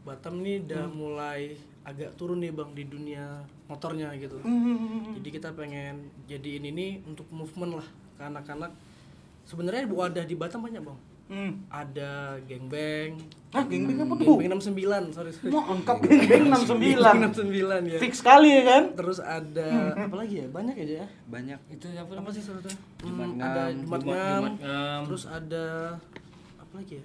Batam 0.00 0.40
nih 0.40 0.64
udah 0.64 0.84
mulai 0.90 1.60
agak 1.80 2.12
turun 2.20 2.44
nih 2.44 2.52
bang 2.52 2.70
di 2.76 2.84
dunia 2.86 3.40
motornya 3.66 4.12
gitu. 4.20 4.36
Hmm. 4.44 5.16
Jadi 5.16 5.28
kita 5.32 5.56
pengen 5.56 6.12
jadiin 6.28 6.68
ini 6.68 7.00
untuk 7.08 7.24
movement 7.32 7.80
lah 7.80 7.88
ke 8.16 8.22
anak-anak. 8.22 8.72
Sebenarnya 9.48 9.88
wadah 9.88 10.24
di 10.28 10.36
Batam 10.36 10.60
banyak 10.62 10.82
bang. 10.84 10.98
Hmm. 11.30 11.62
Ada 11.70 12.42
gengbang, 12.42 13.14
Hah, 13.54 13.62
geng-geng 13.62 14.02
apa 14.02 14.18
tuh? 14.18 14.34
gengbang 14.34 14.58
69, 14.58 15.14
sorry 15.14 15.30
sorry. 15.30 15.46
Mau 15.46 15.62
lengkap 15.62 15.96
geng-geng 16.02 16.50
69. 16.50 16.98
69 17.38 17.86
ya. 17.86 17.98
Fix 18.02 18.18
sekali 18.18 18.50
ya 18.50 18.62
kan? 18.66 18.82
Terus 18.98 19.22
ada 19.22 19.94
apa 19.94 20.14
lagi 20.18 20.42
ya? 20.42 20.46
Banyak 20.50 20.74
aja 20.74 20.94
ya. 21.02 21.08
Banyak 21.30 21.60
itu 21.70 21.86
siapa 21.86 22.18
Apa 22.18 22.34
sih 22.34 22.42
sebetulnya? 22.42 22.78
Jumat 22.98 23.30
Hmm, 23.30 23.46
ada 23.46 23.62
Jumat 23.70 24.00
Jumat-. 24.02 24.58
Terus 25.06 25.24
ada 25.30 25.66
apa 26.58 26.72
lagi 26.74 26.94
ya? 26.98 27.04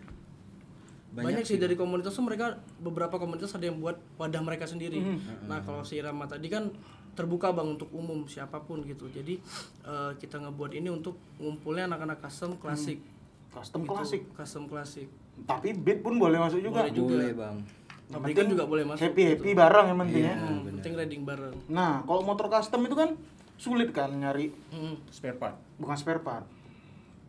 Banyak 1.15 1.31
Banyak, 1.31 1.43
sih 1.48 1.55
dari 1.55 1.74
komunitas 1.74 2.12
tuh 2.12 2.22
mereka 2.22 2.45
beberapa 2.77 3.15
komunitas 3.15 3.55
ada 3.55 3.63
yang 3.63 3.79
buat 3.79 3.95
wadah 4.17 4.41
mereka 4.43 4.67
sendiri. 4.67 5.00
Nah, 5.48 5.63
kalau 5.63 5.81
si 5.81 5.95
Irama 5.95 6.27
tadi 6.27 6.45
kan 6.45 6.67
terbuka 7.15 7.50
bang 7.50 7.72
untuk 7.72 7.88
umum 7.89 8.27
siapa 8.27 8.60
pun 8.60 8.84
gitu 8.84 9.07
jadi 9.07 9.39
eh, 9.81 10.12
kita 10.19 10.36
ngebuat 10.38 10.75
ini 10.75 10.91
untuk 10.91 11.15
ngumpulnya 11.38 11.88
anak-anak 11.88 12.19
custom 12.19 12.60
klasik 12.60 13.00
Custom 13.48 13.81
Gitu, 13.81 13.91
klasik. 13.95 14.22
custom 14.36 14.63
klasik 14.67 15.07
Tapi 15.41 15.72
beat 15.74 16.03
pun 16.03 16.19
boleh 16.19 16.36
masuk 16.36 16.60
juga. 16.60 16.84
Boleh 16.84 16.91
juga. 16.91 17.15
Boleh 17.15 17.31
bang. 17.34 17.57
pabrikan 18.05 18.45
juga 18.45 18.63
boleh 18.67 18.84
masuk 18.84 19.01
Happy 19.01 19.24
happy 19.25 19.50
bareng 19.50 19.86
yang 19.89 20.00
penting 20.03 20.24
ya. 20.25 20.36
Hmm, 20.36 20.60
penting 20.69 20.93
riding 20.93 21.24
bareng 21.24 21.55
Nah, 21.65 22.03
kalau 22.03 22.22
motor 22.22 22.51
custom 22.51 22.84
itu 22.84 22.93
kan 22.93 23.15
sulit 23.55 23.89
kan 23.89 24.12
nyari 24.12 24.51
Hmm. 24.67 25.00
spare 25.07 25.34
part 25.34 25.55
bukan 25.79 25.95
spare 25.95 26.19
part. 26.19 26.43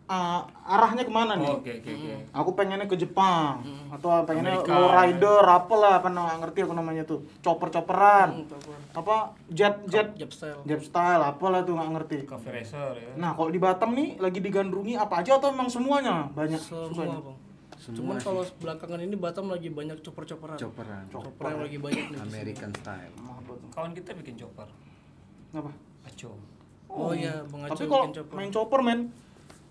Ah, 0.07 0.47
arahnya 0.63 1.03
ke 1.03 1.11
mana 1.11 1.35
nih? 1.35 1.45
oh, 1.45 1.59
oke 1.59 1.73
oke. 1.73 1.91
Oke 1.91 2.15
Aku 2.31 2.51
pengennya 2.55 2.87
ke 2.87 2.95
Jepang. 2.95 3.59
Atau 3.91 4.23
pengennya 4.23 4.63
Amerika. 4.63 4.71
low 4.73 4.89
rider 4.89 5.43
apa 5.43 5.75
lah 5.75 5.93
apa 5.99 6.09
nggak 6.09 6.39
ngerti 6.41 6.59
aku 6.63 6.73
namanya 6.73 7.03
tuh. 7.03 7.27
Chopper 7.41 7.69
chopperan 7.69 8.29
Hmm, 8.33 8.47
apa? 8.47 8.73
apa? 8.97 9.17
Jet 9.49 9.83
jet. 9.87 10.15
Jab 10.15 10.31
style. 10.31 10.63
Jet 10.63 10.79
style 10.81 11.19
apalah 11.21 11.61
tuh 11.61 11.75
nggak 11.75 11.91
ngerti. 11.93 12.17
cafe 12.25 12.49
racer 12.53 12.95
ya. 12.95 13.11
Nah 13.17 13.35
kalau 13.35 13.51
di 13.51 13.59
Batam 13.59 13.91
nih 13.93 14.15
lagi 14.17 14.39
digandrungi 14.39 14.95
apa 14.95 15.21
aja 15.21 15.37
atau 15.37 15.51
emang 15.51 15.67
semuanya? 15.67 16.31
Banyak 16.31 16.61
semua 16.61 16.87
sukanya? 16.87 17.19
bang. 17.21 17.37
Cuman 17.89 18.17
kalau 18.17 18.43
belakangan 18.57 19.01
ini 19.01 19.15
Batam 19.17 19.47
lagi 19.47 19.69
banyak 19.69 19.99
chopper-chopperan. 20.01 20.55
Chopperan. 20.55 21.03
chopper 21.09 21.45
yang 21.49 21.61
lagi 21.61 21.79
banyak 21.79 22.05
nih 22.09 22.19
American 22.21 22.71
style. 22.75 23.11
Apa 23.19 23.53
kawan 23.73 23.91
kita 23.91 24.15
bikin 24.15 24.35
chopper. 24.37 24.71
Apa? 25.51 25.71
aco. 26.05 26.31
Oh 26.87 27.11
iya 27.11 27.43
bang 27.43 27.61
Aco 27.65 27.75
Tapi 27.75 27.85
kalau 27.85 28.07
chopper. 28.09 28.35
main 28.35 28.51
chopper 28.51 28.81
men 28.81 29.01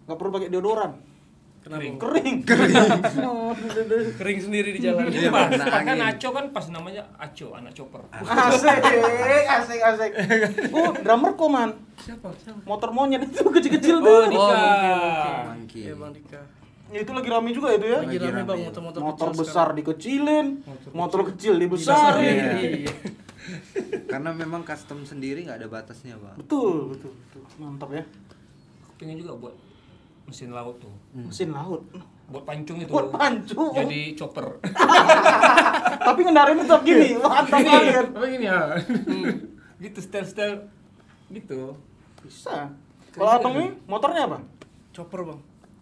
nggak 0.05 0.17
perlu 0.17 0.31
pakai 0.31 0.49
deodoran. 0.49 0.91
kenapa 1.59 1.81
Kering. 1.97 2.37
Kering. 2.45 3.01
kering 4.15 4.39
sendiri 4.45 4.69
di 4.69 4.85
jalan 4.85 5.09
Iya, 5.09 5.33
pas 5.33 5.49
kan 5.81 5.97
aco 5.97 6.29
kan 6.29 6.45
pas 6.53 6.65
namanya 6.69 7.09
aco 7.17 7.57
anak 7.57 7.73
chopper 7.73 8.05
asik, 8.13 8.77
asik, 9.49 9.79
asik. 9.81 10.11
Oh, 10.69 10.93
drummer 10.93 11.33
kok 11.33 11.49
man. 11.49 11.73
siapa 11.97 12.29
siapa 12.37 12.61
Motor 12.63 12.93
monyet 12.93 13.25
itu 13.25 13.41
kecil-kecil 13.41 13.97
tuh. 13.97 14.05
oh 14.05 14.21
Oh, 14.21 14.29
Dika 14.29 14.61
Monkey. 15.49 15.79
Iya 15.81 15.93
Bang 15.97 16.13
Dika. 16.13 16.41
Ya, 16.93 17.01
itu 17.01 17.11
lagi 17.11 17.29
rame 17.33 17.49
juga 17.49 17.73
itu 17.73 17.85
ya. 17.89 17.99
Lagi 18.05 18.17
rame. 18.21 18.41
Bang 18.45 18.59
motor-motor 18.61 19.01
Motor 19.01 19.27
kecil 19.27 19.41
besar 19.41 19.67
dikecilin, 19.73 20.47
motor 20.93 21.21
kecil 21.33 21.53
dibesarin. 21.57 22.21
sekarang. 22.21 22.61
Iya. 22.61 22.93
Karena 24.05 24.29
memang 24.31 24.61
custom 24.61 25.01
sendiri 25.01 25.41
nggak 25.43 25.65
ada 25.65 25.67
batasnya 25.67 26.13
bang. 26.15 26.37
Betul, 26.37 26.93
betul, 26.93 27.09
betul. 27.09 27.41
Mantap 27.57 27.89
ya. 27.89 28.05
pengen 28.95 29.17
juga 29.17 29.33
buat 29.35 29.55
mesin 30.25 30.49
laut 30.49 30.77
tuh 30.77 30.91
Mesin 31.13 31.49
laut. 31.49 31.81
buat 32.25 32.41
pancung 32.41 32.77
itu 32.77 32.89
Buat 32.89 33.09
pancung. 33.09 33.69
jadi 33.71 34.13
chopper 34.13 34.57
Tapi 36.05 36.19
ngendarain 36.21 36.53
tetap 36.55 36.81
gini. 36.81 37.17
Mantap 37.17 37.49
banget. 37.55 38.05
apa 38.07 38.25
gini 38.27 38.45
ya 38.45 38.59
gitu 39.83 39.99
style 39.99 40.25
style 40.25 40.57
gitu 41.27 41.73
Bisa. 42.21 42.69
Kalau 43.09 43.31
abang 43.31 43.53
ini 43.55 43.67
motornya 43.85 44.25
apa? 44.25 44.37
Chopper 44.91 45.21
Bang. 45.23 45.39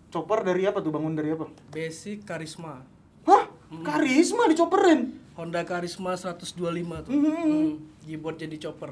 Chopper 0.09 0.43
dari 0.43 0.63
apa 0.63 0.79
tuh? 0.79 0.89
Bangun 0.89 1.11
dari 1.11 1.31
apa? 1.31 1.47
Basic 1.69 2.21
Karisma. 2.21 2.83
Hah? 3.23 3.47
Karisma 3.79 4.45
dicoperin. 4.45 5.15
Honda 5.33 5.63
Karisma 5.63 6.13
125 6.13 6.59
tuh. 7.01 7.09
Hmm. 7.09 7.23
Hmm. 7.25 7.69
Dibuat 8.01 8.35
jadi 8.37 8.55
chopper. 8.57 8.91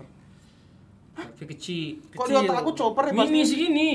tapi 1.12 1.43
kecil 1.46 2.00
Kok 2.10 2.24
di 2.24 2.34
Kecil. 2.34 2.39
otak 2.41 2.55
aku 2.58 2.72
chopper 2.72 3.03
ya 3.05 3.13
mini 3.13 3.39
pasti. 3.39 3.51
segini 3.51 3.89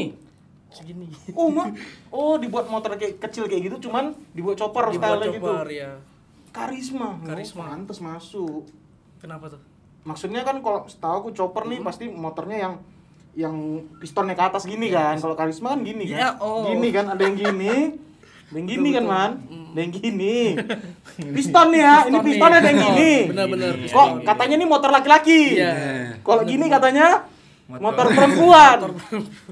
Segini. 0.70 1.08
Oh, 1.32 1.48
mah. 1.48 1.72
Oh, 2.12 2.36
dibuat 2.36 2.66
motor 2.68 2.94
kayak 2.98 3.22
kecil 3.22 3.48
kayak 3.48 3.70
gitu 3.70 3.88
cuman 3.88 4.12
dibuat 4.36 4.58
chopper 4.60 4.92
Dibuat 4.92 5.18
style 5.20 5.32
gitu. 5.32 5.46
chopper 5.46 5.68
ya. 5.72 5.90
Karisma. 6.52 7.08
Karisma. 7.24 7.64
Oh, 7.64 7.70
pantes 7.72 7.98
masuk. 8.00 8.62
Kenapa 9.22 9.52
tuh? 9.52 9.60
Maksudnya 10.06 10.46
kan 10.46 10.62
kalau 10.62 10.86
setahu 10.86 11.14
aku 11.26 11.30
chopper 11.34 11.66
nih 11.66 11.82
pasti 11.82 12.06
motornya 12.06 12.58
yang 12.62 12.74
yang 13.36 13.56
pistonnya 14.00 14.32
ke 14.32 14.44
atas 14.48 14.64
gini 14.64 14.88
kan. 14.88 15.20
Kalau 15.20 15.36
karisma 15.36 15.76
kan 15.76 15.80
gini 15.84 16.08
kan. 16.08 16.18
Ya, 16.18 16.30
oh. 16.40 16.72
Gini 16.72 16.88
kan 16.88 17.12
ada 17.12 17.22
yang 17.22 17.36
gini. 17.36 18.00
Ada 18.46 18.56
yang 18.62 18.68
gini 18.70 18.88
kan, 18.94 19.04
Man. 19.04 19.32
Ada 19.74 19.80
yang 19.82 19.92
gini. 19.92 20.36
Piston 21.36 21.66
nih 21.74 21.80
ya, 21.82 21.96
ini 22.06 22.16
Piston 22.16 22.24
piston 22.24 22.50
nih. 22.52 22.58
ada 22.62 22.68
yang 22.70 22.80
gini. 22.80 23.12
benar-benar 23.34 23.72
Kok 23.90 24.08
katanya 24.22 24.54
ini 24.56 24.66
motor 24.70 24.90
laki-laki. 24.94 25.42
Iya. 25.58 25.72
Kalau 26.22 26.42
gini 26.46 26.66
katanya 26.70 27.26
Motor. 27.66 27.82
motor 27.82 28.06
perempuan. 28.14 28.78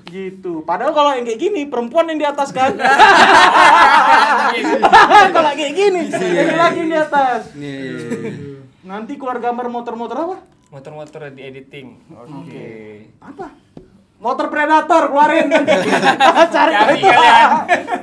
gitu. 0.06 0.62
Padahal 0.62 0.94
kalau 0.94 1.10
yang 1.18 1.26
kayak 1.26 1.40
gini 1.42 1.66
perempuan 1.66 2.06
yang 2.14 2.18
di 2.22 2.26
atas 2.30 2.54
kan. 2.54 2.70
kalau 5.34 5.50
kayak 5.58 5.74
gini 5.74 6.00
laki-laki 6.14 6.78
yang 6.86 6.90
di 6.94 6.98
atas. 6.98 7.50
Nih. 7.58 7.90
Nanti 8.86 9.18
keluar 9.18 9.42
gambar 9.42 9.66
motor-motor 9.66 10.18
apa? 10.30 10.38
motor-motor 10.74 11.30
di 11.30 11.46
editing 11.46 12.02
oke 12.10 12.66
Apa? 13.22 13.46
Motor 14.24 14.48
Predator 14.48 15.12
keluarin. 15.12 15.52
Cari 16.54 16.72
Cari 16.72 16.96
itu. 16.96 17.12
kalian. 17.12 17.50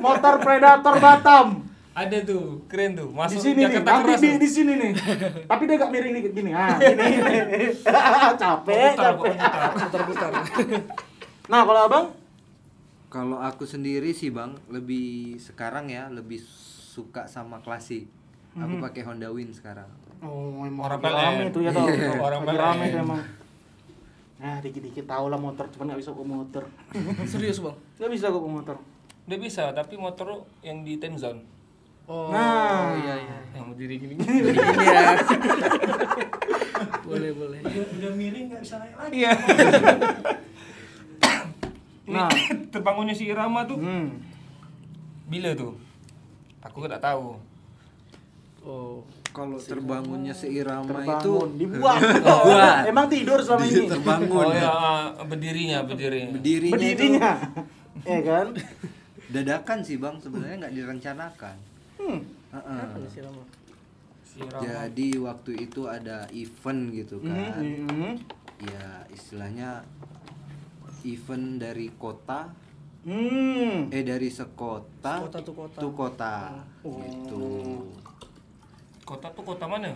Motor 0.05 0.37
Predator 0.37 0.95
Batam. 1.01 1.47
Ada 1.91 2.17
tuh 2.23 2.63
keren 2.71 2.95
tuh 2.95 3.11
Di 3.11 3.17
masuk 3.19 3.39
sini 3.43 3.59
nih, 3.59 3.63
Jakarta 3.67 3.89
nanti 3.91 4.03
keras 4.07 4.21
di, 4.23 4.29
di 4.39 4.49
sini 4.49 4.73
nih. 4.79 4.91
Tapi 5.51 5.63
dia 5.67 5.75
agak 5.75 5.89
miring 5.91 6.13
dikit 6.15 6.31
gini. 6.31 6.51
Ah, 6.55 6.79
gini. 6.79 7.03
capek, 8.41 8.95
Putar, 8.95 9.11
capek. 9.11 9.33
putar. 9.35 9.69
Putar-putar. 9.75 10.31
Nah, 11.51 11.67
kalau 11.67 11.81
Abang 11.83 12.05
Kalau 13.11 13.43
aku 13.43 13.67
sendiri 13.67 14.15
sih 14.15 14.31
bang, 14.31 14.55
lebih 14.71 15.35
sekarang 15.35 15.91
ya 15.91 16.07
lebih 16.07 16.39
suka 16.95 17.27
sama 17.27 17.59
klasik. 17.59 18.07
Aku 18.55 18.79
pakai 18.79 19.03
Honda 19.03 19.27
Win 19.27 19.51
sekarang. 19.51 19.91
Oh, 20.23 20.63
emang 20.63 20.87
Orang 20.87 21.03
rame 21.03 21.51
itu 21.51 21.59
ya 21.59 21.75
tau. 21.75 21.91
Orang 22.23 22.47
Lagi 22.47 22.55
PLN. 22.55 22.63
rame 22.63 22.83
itu 22.87 22.97
emang. 23.03 23.21
Nah, 24.39 24.55
dikit-dikit 24.63 25.05
tahu 25.11 25.27
lah 25.27 25.35
motor, 25.35 25.67
cuman 25.75 25.91
nggak 25.91 25.99
bisa 25.99 26.15
kok 26.15 26.23
motor. 26.23 26.63
Serius 27.27 27.59
Bang. 27.59 27.75
Nggak 27.99 28.11
bisa 28.15 28.25
kok 28.31 28.47
motor. 28.47 28.77
udah 29.21 29.37
bisa 29.37 29.63
tapi 29.71 29.95
motor 29.95 30.43
yang 30.65 30.81
di 30.81 30.97
time 30.97 31.15
zone 31.15 31.39
Oh, 32.11 32.27
Nah. 32.27 32.91
iya 32.97 33.15
iya. 33.17 33.37
yang 33.53 33.71
berdiri 33.71 33.95
gini 33.95 34.13
Ini 34.13 34.51
ya. 34.83 35.15
boleh 37.01 37.31
boleh. 37.31 37.59
udah 37.63 38.11
miring 38.11 38.45
nggak 38.47 38.61
bisa 38.61 38.75
naik 38.77 38.95
lagi 38.95 39.13
iya 39.15 39.31
Nah. 42.03 42.27
terbangunnya 42.67 43.15
si 43.15 43.23
Irama 43.25 43.63
tuh 43.63 43.79
Hmm. 43.79 44.19
bila 45.25 45.55
tuh 45.55 45.79
aku 46.59 46.83
nggak 46.83 46.99
tahu 46.99 47.39
Oh. 48.61 49.01
Kalau 49.31 49.57
terbangunnya 49.57 50.35
seirama 50.35 50.85
itu 50.85 50.93
Terbangun, 50.93 51.49
dibuat. 51.57 51.97
Dibuat. 51.97 52.83
Emang 52.85 53.07
tidur 53.07 53.39
selama 53.39 53.63
ini. 53.63 53.87
terbangun. 53.87 54.45
oh 54.45 54.53
ya 54.53 54.69
berdirinya 55.17 55.77
berdiri 55.81 56.29
Berdirinya, 56.29 56.69
itu 56.69 56.73
Berdirinya. 56.75 57.31
Eh 58.03 58.19
kan? 58.27 58.51
dadakan 59.31 59.77
sih 59.81 59.95
bang, 59.95 60.13
sebenarnya 60.19 60.55
nggak 60.61 60.73
direncanakan. 60.75 61.55
Hmm. 62.01 62.19
Si 63.07 64.39
Irama 64.39 64.63
Jadi 64.63 65.07
waktu 65.19 65.51
itu 65.59 65.85
ada 65.85 66.25
event 66.31 66.81
gitu 66.91 67.19
kan. 67.19 67.61
Mhm, 67.61 67.85
mhm. 67.85 68.11
Ya 68.63 69.05
istilahnya 69.09 69.83
event 71.03 71.57
dari 71.57 71.89
kota 71.93 72.49
Hmm. 73.01 73.89
eh 73.89 74.05
dari 74.05 74.29
sekota 74.29 75.17
Sekota 75.25 75.39
tuh 75.41 75.55
kota. 75.57 75.77
tuh 75.81 75.91
kota 75.91 76.35
Oh. 76.85 77.01
gitu 77.01 77.45
kota 79.01 79.27
tuh 79.33 79.41
kota 79.41 79.65
mana 79.65 79.89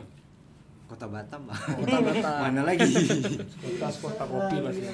kota 0.86 1.06
Batam 1.06 1.46
Bang. 1.46 1.62
Kota 1.86 1.98
Batam. 2.02 2.34
mana 2.50 2.62
lagi 2.66 2.90
kota 3.62 3.88
kota 3.94 4.24
kopi 4.26 4.56
pasti 4.58 4.86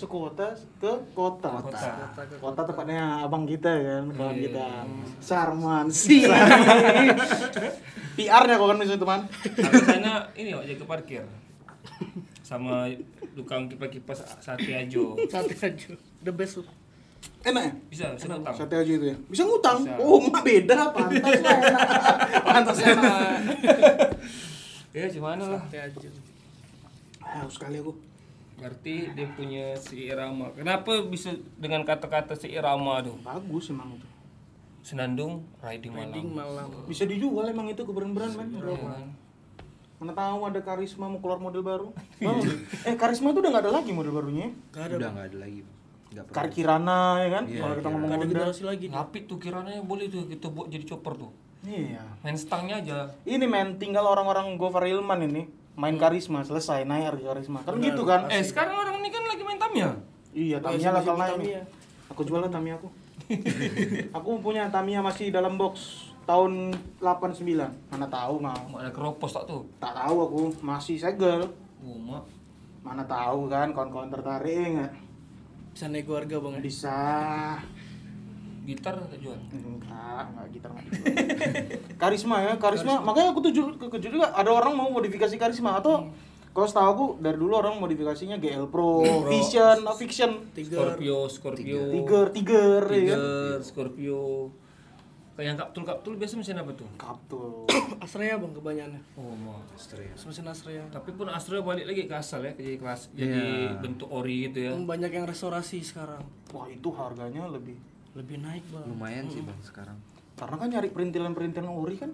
Sekota 0.00 0.48
ke 0.80 0.92
kota. 1.12 1.50
kota 1.60 1.76
Kota 1.76 2.22
ke 2.24 2.34
Kota 2.36 2.60
tepatnya 2.64 3.20
abang 3.20 3.44
kita 3.44 3.68
kan, 3.68 4.04
kawan 4.10 4.32
Iya. 4.32 4.42
kita. 4.48 4.66
Sarman 5.20 5.86
sih. 6.00 6.24
PR-nya 8.16 8.54
kok 8.56 8.66
kan 8.66 8.76
misalnya 8.76 8.98
teman. 8.98 9.20
Aku 9.60 9.80
sana 9.82 10.12
ini 10.34 10.50
kok 10.50 10.64
jaga 10.64 10.84
parkir 10.86 11.24
sama 12.40 12.90
tukang 13.32 13.70
kipas-kipas 13.70 14.26
sate 14.42 14.74
ajo 14.74 15.14
Sate 15.26 15.54
aja. 15.54 15.94
The 16.18 16.32
best. 16.32 16.58
Enak 17.40 17.62
ya? 17.62 17.72
bisa 17.86 18.04
bisa 18.12 18.26
ngutang 18.26 18.54
Sate 18.54 18.74
aja 18.74 18.90
itu 18.90 19.06
ya. 19.06 19.16
Bisa 19.28 19.42
ngutang? 19.44 19.78
Bisa. 19.84 19.96
Oh, 19.96 20.18
mah 20.18 20.42
beda, 20.42 20.90
pantas 20.90 21.20
lah 21.20 21.32
enak. 21.32 21.60
Pantas 22.48 22.78
enak. 22.80 23.36
ya 24.90 25.06
gimana 25.06 25.44
lah 25.46 25.62
Sate 25.62 25.78
aja. 25.78 26.08
Haus 27.22 27.54
sekali 27.54 27.78
aku. 27.78 27.92
Berarti 28.60 28.94
dia 29.16 29.26
punya 29.32 29.72
si 29.80 30.06
irama 30.12 30.52
kenapa 30.52 31.00
bisa 31.08 31.32
dengan 31.56 31.82
kata-kata 31.82 32.36
si 32.36 32.52
irama 32.52 33.00
tuh 33.00 33.16
Bagus 33.24 33.72
emang 33.72 33.96
itu. 33.96 34.06
senandung 34.84 35.44
riding 35.64 35.92
malam 35.92 36.12
Riding 36.12 36.28
malam. 36.32 36.66
Bisa 36.88 37.04
dijual 37.04 37.48
emang 37.48 37.68
itu 37.68 37.84
ke 37.84 37.92
brand-brand 37.92 38.32
kan. 38.32 38.48
Iya 38.48 38.76
kan? 38.80 39.08
Mana 40.00 40.12
tahu 40.16 40.48
ada 40.48 40.60
karisma 40.64 41.04
mau 41.04 41.20
keluar 41.20 41.36
model 41.36 41.60
baru. 41.60 41.88
Mau. 42.24 42.40
eh 42.88 42.96
karisma 42.96 43.36
tuh 43.36 43.44
udah 43.44 43.52
nggak 43.52 43.64
ada 43.68 43.72
lagi 43.76 43.92
model 43.92 44.16
barunya. 44.16 44.48
Gak 44.72 44.88
ada. 44.88 44.94
udah 44.96 45.08
nggak 45.12 45.26
ada 45.36 45.38
lagi 45.44 45.60
pernah 46.10 46.32
Kar 46.34 46.46
Kirana 46.50 47.22
ya 47.22 47.28
kan? 47.30 47.44
Iya, 47.46 47.60
Kalau 47.62 47.74
kita 47.78 47.88
iya. 47.88 47.94
ngomong 47.94 48.10
generasi 48.26 48.62
lagi. 48.66 48.86
Ngapit 48.90 49.22
tuh 49.30 49.38
kiranya 49.38 49.78
boleh 49.84 50.10
tuh 50.10 50.26
kita 50.26 50.50
buat 50.50 50.66
jadi 50.72 50.84
chopper 50.88 51.14
tuh 51.14 51.30
Iya. 51.60 52.00
main 52.24 52.40
stangnya 52.40 52.80
aja 52.80 52.98
Ini 53.28 53.44
men, 53.44 53.76
tinggal 53.76 54.08
orang-orang 54.08 54.56
Gofar 54.56 54.88
Ilman 54.88 55.28
ini 55.28 55.44
main 55.80 55.96
karisma 55.96 56.44
selesai 56.44 56.84
naik 56.84 57.16
harga 57.16 57.26
karisma. 57.32 57.64
Kan 57.64 57.80
gitu 57.80 58.04
kan? 58.04 58.28
Eh 58.28 58.44
sekarang 58.44 58.76
orang 58.76 59.00
ini 59.00 59.08
kan 59.08 59.24
lagi 59.24 59.40
main 59.40 59.56
Tamiya. 59.56 59.90
iya 60.36 60.60
Oh, 60.60 60.68
Tamiya 60.68 60.92
masih 60.92 61.10
bakal 61.16 61.36
di 61.40 61.48
naik. 61.56 61.64
Aku 62.12 62.20
jual 62.28 62.40
lah 62.44 62.52
Tamiya 62.52 62.76
aku. 62.76 62.88
Aku 64.20 64.30
punya 64.44 64.68
Tamiya 64.68 65.00
masih 65.00 65.32
dalam 65.32 65.56
box 65.56 66.04
tahun 66.28 66.76
89 67.00 67.40
mana 67.88 68.06
tahu 68.12 68.34
mau. 68.36 68.60
Mak 68.68 68.80
ada 68.84 68.92
keropos 68.92 69.32
tak 69.32 69.48
tuh. 69.48 69.64
tak 69.80 69.96
tahu 69.96 70.16
aku. 70.28 70.42
Masih 70.60 71.00
segel. 71.00 71.48
Oh, 71.80 71.96
mak. 71.96 72.28
mana 72.80 73.04
tahu 73.04 73.44
kan 73.48 73.76
kawan-kawan 73.76 74.08
tertarik 74.08 74.56
ya 74.56 74.68
nggak? 74.72 74.92
Bisa 75.76 75.86
nego 75.92 76.16
harga 76.16 76.36
bang 76.40 76.54
ya. 76.56 76.60
bisa 76.64 76.98
Gitar 78.60 78.94
tak 78.94 79.18
jual. 79.18 79.34
enggak 79.50 80.24
enggak 80.30 80.46
gitar 80.52 80.68
enggak 80.70 80.84
dijual. 80.86 81.14
karisma 82.02 82.36
ya 82.40 82.52
karisma 82.56 83.00
makanya 83.00 83.32
aku 83.32 83.40
tuh 83.40 83.52
ju- 83.52 83.76
kekejut 83.76 84.10
juga 84.12 84.28
ada 84.30 84.50
orang 84.50 84.72
mau 84.72 84.88
modifikasi 84.90 85.34
karisma 85.34 85.80
atau 85.80 86.12
kalau 86.50 86.66
setahu 86.66 86.88
aku 86.90 87.06
dari 87.22 87.38
dulu 87.38 87.54
orang 87.54 87.78
modifikasinya 87.78 88.34
GL 88.36 88.66
Pro, 88.74 89.06
Vision, 89.30 89.86
oh, 89.86 89.94
Fiction, 89.94 90.50
Tiga. 90.50 90.82
Scorpio, 90.82 91.30
Scorpio. 91.30 91.78
Tiger, 91.94 92.26
Tiger, 92.34 92.82
ya 92.82 93.02
kan? 93.14 93.18
Tiger, 93.22 93.58
Scorpio. 93.62 94.22
Kayak 95.38 95.46
yang 95.46 95.58
kaptul 95.62 95.82
kaptul 95.86 96.12
biasa 96.18 96.34
mesin 96.36 96.58
apa 96.58 96.74
tuh? 96.74 96.90
Kaptul. 96.98 97.70
Astrea 98.04 98.34
bang 98.34 98.50
kebanyakannya. 98.50 99.00
Oh, 99.14 99.30
mak. 99.38 99.62
Mesin 100.26 100.44
Astrea. 100.44 100.82
Tapi 100.90 101.14
pun 101.14 101.30
Astro 101.30 101.62
balik 101.62 101.86
lagi 101.86 102.10
ke 102.10 102.18
asal 102.18 102.42
ya, 102.42 102.52
jadi 102.52 102.76
kelas 102.76 103.14
jadi 103.14 103.70
bentuk 103.78 104.10
ori 104.10 104.50
gitu 104.50 104.68
ya. 104.68 104.72
Hmm, 104.74 104.90
Banyak 104.90 105.14
yang 105.14 105.30
restorasi 105.30 105.80
sekarang. 105.80 106.20
Wah 106.50 106.66
itu 106.66 106.90
harganya 106.90 107.46
lebih 107.46 107.78
Lebih 108.14 108.42
naik 108.42 108.64
bang. 108.68 108.84
lumayan 108.86 109.26
sih 109.30 109.40
bang 109.40 109.60
sekarang 109.62 109.98
karena 110.34 110.56
kan 110.56 110.68
nyari 110.68 110.88
perintilan-perintilan 110.88 111.68
ori 111.68 111.96
kan. 111.96 112.10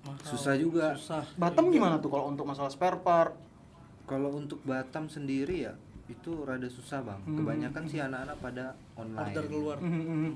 Mahal. 0.00 0.16
susah 0.24 0.56
juga 0.56 0.96
Susah. 0.96 1.28
Batam 1.36 1.68
gimana 1.68 2.00
tuh 2.00 2.08
kalau 2.08 2.32
untuk 2.32 2.48
masalah 2.48 2.72
spare 2.72 2.96
part? 2.98 3.36
kalau 4.08 4.34
untuk 4.34 4.58
Batam 4.64 5.06
sendiri 5.06 5.68
ya 5.68 5.76
itu 6.10 6.42
rada 6.42 6.66
susah 6.66 6.98
bang 6.98 7.20
kebanyakan 7.30 7.84
sih 7.86 8.02
anak-anak 8.02 8.36
pada 8.42 8.64
online 8.98 9.30
Order 9.30 9.44
keluar. 9.46 9.76
Mhm. 9.78 10.34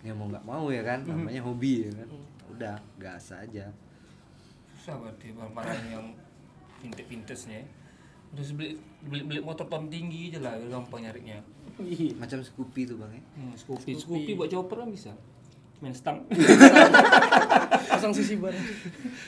ya 0.00 0.12
mau 0.14 0.30
nggak 0.30 0.44
mau 0.46 0.70
ya 0.70 0.80
kan 0.80 1.04
namanya 1.04 1.42
hobi 1.42 1.84
ya 1.84 1.92
kan 1.92 2.08
udah 2.48 2.76
gas 2.96 3.34
aja 3.34 3.68
Susah 4.72 4.94
berarti 4.96 5.36
barang-barang 5.36 5.84
yang 5.90 6.06
vintage-vintage-nya. 6.80 7.60
ya. 7.60 7.66
Udah 8.30 8.44
beli, 8.54 8.68
beli, 9.04 9.20
beli 9.26 9.40
motor 9.42 9.66
ton 9.66 9.90
tinggi 9.90 10.32
aja 10.32 10.38
lah, 10.40 10.54
biar 10.56 10.70
gampang 10.70 11.00
nyarinya. 11.02 11.38
Iya. 11.80 12.10
macam 12.16 12.38
Scoopy 12.40 12.82
tuh 12.84 12.96
bang 12.96 13.12
ya 13.12 13.22
Hmm, 13.34 13.54
Scoopy, 13.54 13.90
Scoopy 13.94 14.32
buat 14.34 14.46
chopper 14.46 14.76
kan 14.78 14.88
bisa. 14.88 15.12
Main 15.78 15.94
stang. 15.94 16.26
Pasang 17.88 18.10
sisi 18.10 18.34
bar. 18.34 18.50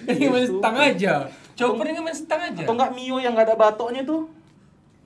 Ini 0.02 0.26
main 0.26 0.46
stang 0.48 0.74
aja. 0.76 1.14
Chopper 1.54 1.86
ini 1.86 2.00
main 2.00 2.10
stang 2.12 2.40
aja. 2.44 2.58
Atau 2.58 2.74
enggak 2.74 2.90
Mio 2.92 3.16
yang 3.16 3.32
nggak 3.32 3.46
ada 3.46 3.56
batoknya 3.56 4.02
tuh? 4.02 4.26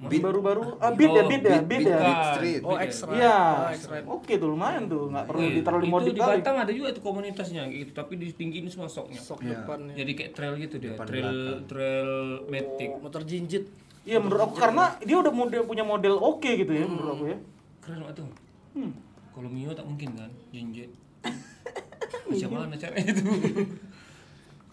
Beat 0.00 0.20
baru-baru. 0.20 0.76
Ah, 0.78 0.92
beat 0.92 1.06
ya, 1.06 1.22
Oh, 1.22 1.26
beat 1.26 1.40
ya, 1.40 1.48
Beat- 1.54 1.64
beat 1.64 1.80
Beat 1.80 1.86
ya. 1.86 1.96
kan. 1.98 2.16
Street. 2.34 2.60
Oh, 2.60 2.68
Beat 2.70 2.76
ya. 2.76 2.84
extra. 2.84 3.10
Iya. 3.10 3.36
Oh, 3.38 3.68
extra. 3.70 3.94
Oke 4.06 4.32
tuh 4.34 4.48
lumayan 4.50 4.84
tuh, 4.84 5.08
nggak 5.08 5.24
perlu 5.24 5.38
Wih, 5.38 5.52
ditaruh 5.54 5.78
di 5.78 5.82
itu 5.82 5.94
modif 5.94 6.08
di 6.10 6.20
kali. 6.20 6.32
Batam 6.34 6.54
ada 6.58 6.72
juga 6.72 6.88
tuh 6.90 7.02
komunitasnya 7.02 7.62
gitu, 7.70 7.90
tapi 7.92 8.12
di 8.16 8.28
tinggi 8.30 8.56
ini 8.58 8.68
semua 8.68 8.84
soknya. 8.86 9.16
Sok 9.18 9.40
Iya. 9.40 9.52
depannya. 9.54 9.94
Jadi 9.94 10.12
kayak 10.14 10.30
trail 10.32 10.54
gitu 10.58 10.76
dia, 10.78 10.92
Depan 10.92 11.06
trail 11.06 11.24
belakang. 11.24 11.60
trail 11.66 12.10
matic. 12.46 12.90
Motor 12.98 13.22
jinjit. 13.22 13.64
Iya 14.04 14.20
menurut 14.20 14.40
aku 14.44 14.54
karena 14.60 15.00
dia 15.00 15.16
udah 15.16 15.32
model 15.32 15.64
punya 15.64 15.84
model 15.84 16.20
oke 16.20 16.44
gitu 16.44 16.72
ya 16.72 16.84
menurut 16.84 17.10
aku 17.16 17.24
ya. 17.32 17.38
Keren 17.80 17.98
banget 18.04 18.16
tuh. 18.20 18.28
Hmm. 18.76 18.92
Kalau 19.34 19.48
Mio 19.50 19.72
tak 19.74 19.86
mungkin 19.88 20.14
kan, 20.14 20.30
jinjet. 20.54 20.92
Macam 22.28 22.48
mana 22.52 22.76
caranya 22.76 23.10
itu? 23.10 23.24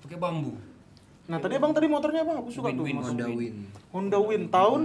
Pakai 0.05 0.17
bambu. 0.19 0.53
Nah 1.31 1.39
tadi 1.39 1.55
abang 1.55 1.71
tadi 1.71 1.87
motornya 1.87 2.27
apa? 2.27 2.43
Aku 2.43 2.51
suka 2.51 2.75
tuh. 2.75 2.83
Win-win. 2.83 2.99
Mas. 2.99 3.07
Honda 3.09 3.27
Win 3.31 3.55
Honda 3.95 4.19
Win 4.19 4.43
tahun. 4.51 4.81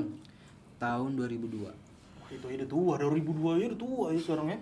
tahun 0.77 1.11
2002 1.17 1.73
Wah, 1.73 2.29
itu 2.29 2.47
udah 2.53 2.69
tua, 2.69 2.95
2002 3.01 3.61
ya 3.63 3.67
udah 3.73 3.81
tua 3.81 4.07
ya 4.13 4.19
sekarang 4.21 4.47
ya. 4.53 4.59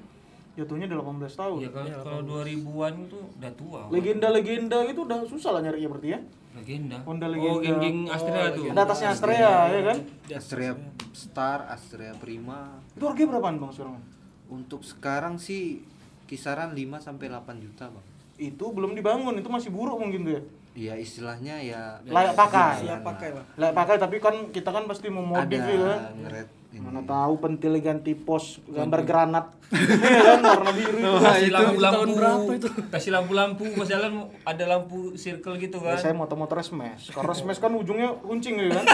Jatuhnya 0.55 0.87
udah 0.87 0.99
18 1.27 1.35
tahun. 1.35 1.59
Ya 1.59 1.71
kalau 1.71 1.89
kalau 2.01 2.21
2000-an 2.39 2.95
itu 3.03 3.19
udah 3.19 3.53
tua. 3.55 3.81
Legenda-legenda 3.91 4.79
itu 4.87 5.01
udah 5.03 5.19
susah 5.27 5.51
lah 5.51 5.61
nyarinya 5.61 5.89
berarti 5.91 6.09
ya. 6.11 6.21
Legenda. 6.55 6.97
Honda 7.03 7.27
Oh, 7.27 7.31
legenda. 7.33 7.59
geng-geng 7.61 7.99
Astrea 8.07 8.47
tuh. 8.55 8.65
Ada 8.71 8.81
atasnya 8.85 9.09
Astrea 9.11 9.53
ya 9.69 9.81
kan? 9.83 9.99
Astrea 10.31 10.73
Star 11.11 11.67
Astrea 11.67 12.15
Prima 12.15 12.79
Itu 12.91 13.05
harganya 13.05 13.29
berapaan 13.33 13.59
bang 13.59 13.71
sekarang? 13.71 13.99
untuk 14.45 14.85
sekarang 14.85 15.35
sih 15.35 15.83
kisaran 16.25 16.71
5 16.71 16.79
sampai 17.01 17.27
8 17.27 17.59
juta 17.59 17.91
bang 17.91 18.05
Itu 18.37 18.71
belum 18.71 18.93
dibangun, 18.93 19.35
itu 19.35 19.49
masih 19.49 19.71
buruk 19.71 19.99
mungkin 19.99 20.23
tuh 20.23 20.33
ya. 20.33 20.43
ya 20.75 20.95
istilahnya 20.95 21.59
ya 21.59 21.99
Layak 22.05 22.35
pakai. 22.35 22.83
Siap 22.83 23.03
pakai 23.03 23.29
lah. 23.31 23.45
Layak 23.57 23.75
pakai 23.75 23.97
tapi 23.97 24.17
kan 24.19 24.35
kita 24.51 24.71
kan 24.71 24.85
pasti 24.85 25.07
mau 25.09 25.23
modif 25.23 25.59
ada 25.59 25.67
ya 25.67 25.79
kan. 25.81 26.01
ngeret 26.21 26.49
Mana 26.83 27.07
tahu 27.07 27.39
pentil 27.39 27.79
ganti 27.79 28.15
pos 28.15 28.59
gambar 28.67 29.01
granat. 29.07 29.47
Iya 29.75 30.39
kan 30.39 30.41
warna 30.45 30.71
biru 30.71 30.97
itu. 31.03 31.11
kasih 31.19 31.49
itu 31.51 31.55
lampu-lampu 31.57 31.97
tahun 31.99 32.11
berapa 32.15 32.51
itu? 32.55 32.69
kasih 32.95 33.11
lampu-lampu 33.11 33.65
pas 33.75 33.87
jalan 33.91 34.13
ada 34.47 34.65
lampu 34.71 34.99
circle 35.19 35.55
gitu 35.59 35.77
Ya, 35.83 35.97
kan 35.97 35.99
saya 35.99 36.15
motor-motor 36.15 36.63
smash. 36.63 37.11
Karena 37.11 37.35
smash 37.35 37.59
kan 37.59 37.75
ujungnya 37.75 38.15
runcing 38.23 38.55
ya 38.61 38.71
kan. 38.71 38.85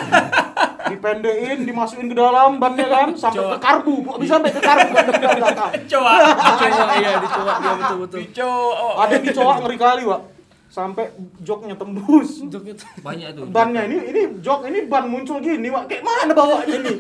Dipendekin, 0.89 1.69
dimasukin 1.69 2.09
ke 2.09 2.17
dalam 2.17 2.57
bannya 2.57 2.87
kan 2.89 3.09
sampai 3.13 3.45
ke 3.45 3.59
karbu. 3.61 3.95
Kok 4.09 4.17
bisa 4.25 4.41
sampai 4.41 4.51
ke 4.57 4.63
karbu 4.65 4.89
kan 4.95 5.05
ke 5.11 5.29
belakang. 5.37 5.71
coba 5.85 6.11
Dicoba 6.65 6.95
iya 6.97 7.11
dicoba 7.21 7.53
dia 7.61 7.73
betul 7.77 7.97
betul. 8.07 8.19
Pico, 8.25 8.51
oh. 8.73 8.95
Ada 8.99 9.13
yang 9.21 9.25
dicoak 9.29 9.57
ngeri 9.61 9.77
kali, 9.77 10.03
Pak. 10.09 10.40
Sampai 10.71 11.11
joknya 11.39 11.75
tembus. 11.75 12.47
Joknya 12.47 12.73
banyak 13.03 13.29
tuh 13.35 13.45
Bannya 13.51 13.85
ini 13.85 13.97
ini 14.07 14.23
jok 14.39 14.65
ini 14.65 14.87
ban 14.87 15.05
muncul 15.05 15.43
gini, 15.43 15.67
Pak. 15.67 15.85
Kayak 15.85 16.03
mana 16.03 16.33
bawanya 16.33 16.77
ini? 16.79 16.95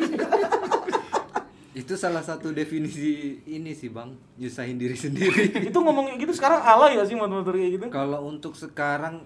itu 1.70 1.94
salah 1.94 2.20
satu 2.20 2.50
definisi 2.50 3.40
ini 3.46 3.72
sih 3.72 3.88
bang 3.88 4.10
nyusahin 4.36 4.74
diri 4.74 4.92
sendiri 4.92 5.54
itu 5.70 5.78
ngomong 5.78 6.18
gitu 6.18 6.34
sekarang 6.34 6.60
alay 6.60 6.98
gak 6.98 7.06
sih 7.06 7.14
motor-motor 7.14 7.54
kayak 7.54 7.72
gitu? 7.78 7.86
kalau 7.88 8.26
untuk 8.26 8.52
sekarang 8.52 9.24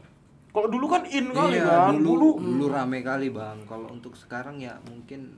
Kalau 0.54 0.70
dulu 0.70 0.86
kan 0.86 1.02
in 1.08 1.34
kali 1.34 1.58
iya 1.58 1.90
kan. 1.90 1.98
dulu 1.98 2.14
Dulu 2.14 2.28
dulu 2.38 2.64
rame 2.70 3.02
kali 3.02 3.32
bang 3.32 3.64
kalau 3.66 3.90
untuk 3.90 4.14
sekarang 4.14 4.62
ya 4.62 4.78
mungkin 4.86 5.34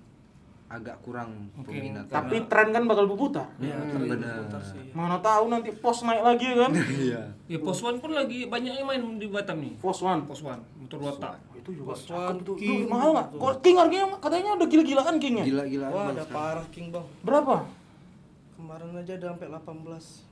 agak 0.67 0.99
kurang 0.99 1.47
Mungkin 1.55 1.95
peminat 1.95 2.05
tapi 2.07 2.43
tren 2.45 2.75
kan 2.75 2.83
bakal 2.85 3.07
berputar. 3.07 3.47
Iya, 3.57 3.79
Hmm. 3.79 4.91
Mana 4.93 5.17
tahu 5.19 5.47
nanti 5.47 5.71
pos 5.73 6.03
naik 6.03 6.23
lagi 6.25 6.45
ya 6.45 6.57
kan? 6.61 6.73
iya 7.07 7.21
ya 7.47 7.59
pos 7.59 7.79
one 7.81 7.97
pun 7.97 8.11
lagi 8.11 8.45
banyak 8.45 8.75
yang 8.75 8.85
main 8.85 9.03
di 9.15 9.27
Batam 9.27 9.59
nih 9.59 9.79
Pos 9.79 10.01
one. 10.01 10.27
pos 10.27 10.43
one 10.43 10.59
motor 10.77 10.99
dua 10.99 11.13
tak 11.15 11.39
Itu 11.55 11.71
juga 11.73 11.93
Pos 11.93 12.03
cakep 12.05 12.19
one, 12.19 12.39
tuh. 12.43 12.55
King, 12.57 12.79
Duh, 12.81 12.89
mahal 12.89 13.09
nggak? 13.13 13.27
Kok 13.33 13.55
King 13.61 13.77
harganya 13.77 14.07
katanya 14.17 14.51
udah 14.55 14.67
gila-gilaan 14.67 15.15
Kingnya. 15.17 15.45
gila-gilaan 15.45 15.93
Wah, 15.93 16.07
ada 16.09 16.25
parah 16.27 16.67
King 16.69 16.87
bang. 16.91 17.07
Berapa? 17.21 17.55
Kemarin 18.53 18.91
aja 18.97 19.13
ada 19.15 19.27
sampai 19.29 19.47
18. 19.49 20.27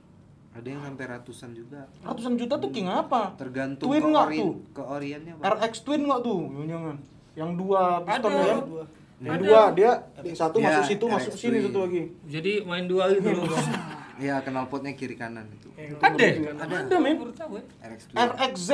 ada 0.53 0.67
yang 0.69 0.81
sampai 0.81 1.05
ratusan 1.09 1.49
juga 1.51 1.81
Ratusan 2.01 2.33
juta 2.35 2.55
tuh 2.55 2.71
King 2.71 2.87
apa? 2.87 3.35
tergantung 3.35 3.85
Twin 3.85 3.99
ke, 4.01 4.07
nggak 4.09 4.25
ori- 4.25 4.39
tuh? 4.39 4.53
ke 4.71 4.81
oriennya 4.81 5.33
bang 5.33 5.43
RX 5.53 5.73
Twin 5.81 6.01
nggak 6.03 6.21
tuh? 6.21 6.39
Jangan. 6.61 6.95
Yang 7.35 7.51
dua 7.55 7.81
piston 8.01 8.31
Ada. 8.31 8.39
ya? 8.41 8.57
Dua. 8.61 8.83
Ada. 9.17 9.39
dua 9.39 9.61
dia 9.71 9.91
yang 10.19 10.35
satu 10.35 10.57
Ya, 10.57 10.67
masuk 10.69 10.83
situ, 10.85 11.05
masuk 11.07 11.33
sini 11.33 11.57
satu 11.61 11.79
lagi. 11.81 12.11
jadi 12.25 12.51
main 12.61 12.83
dua 12.83 13.07
gitu 13.09 13.31
loh 13.31 13.47
ya 14.17 14.39
knalpotnya 14.41 14.91
kiri 14.91 15.13
kanan 15.13 15.47
itu 15.49 15.67
Kayak 15.71 15.99
ada 15.99 16.25
Ada, 16.57 16.75
ada 16.83 16.95
men. 16.97 17.15
baru 17.17 17.31
tahu 17.31 17.51
ya 17.55 17.63
RX 17.85 18.01
Twin 18.05 18.15
RXZ 18.17 18.69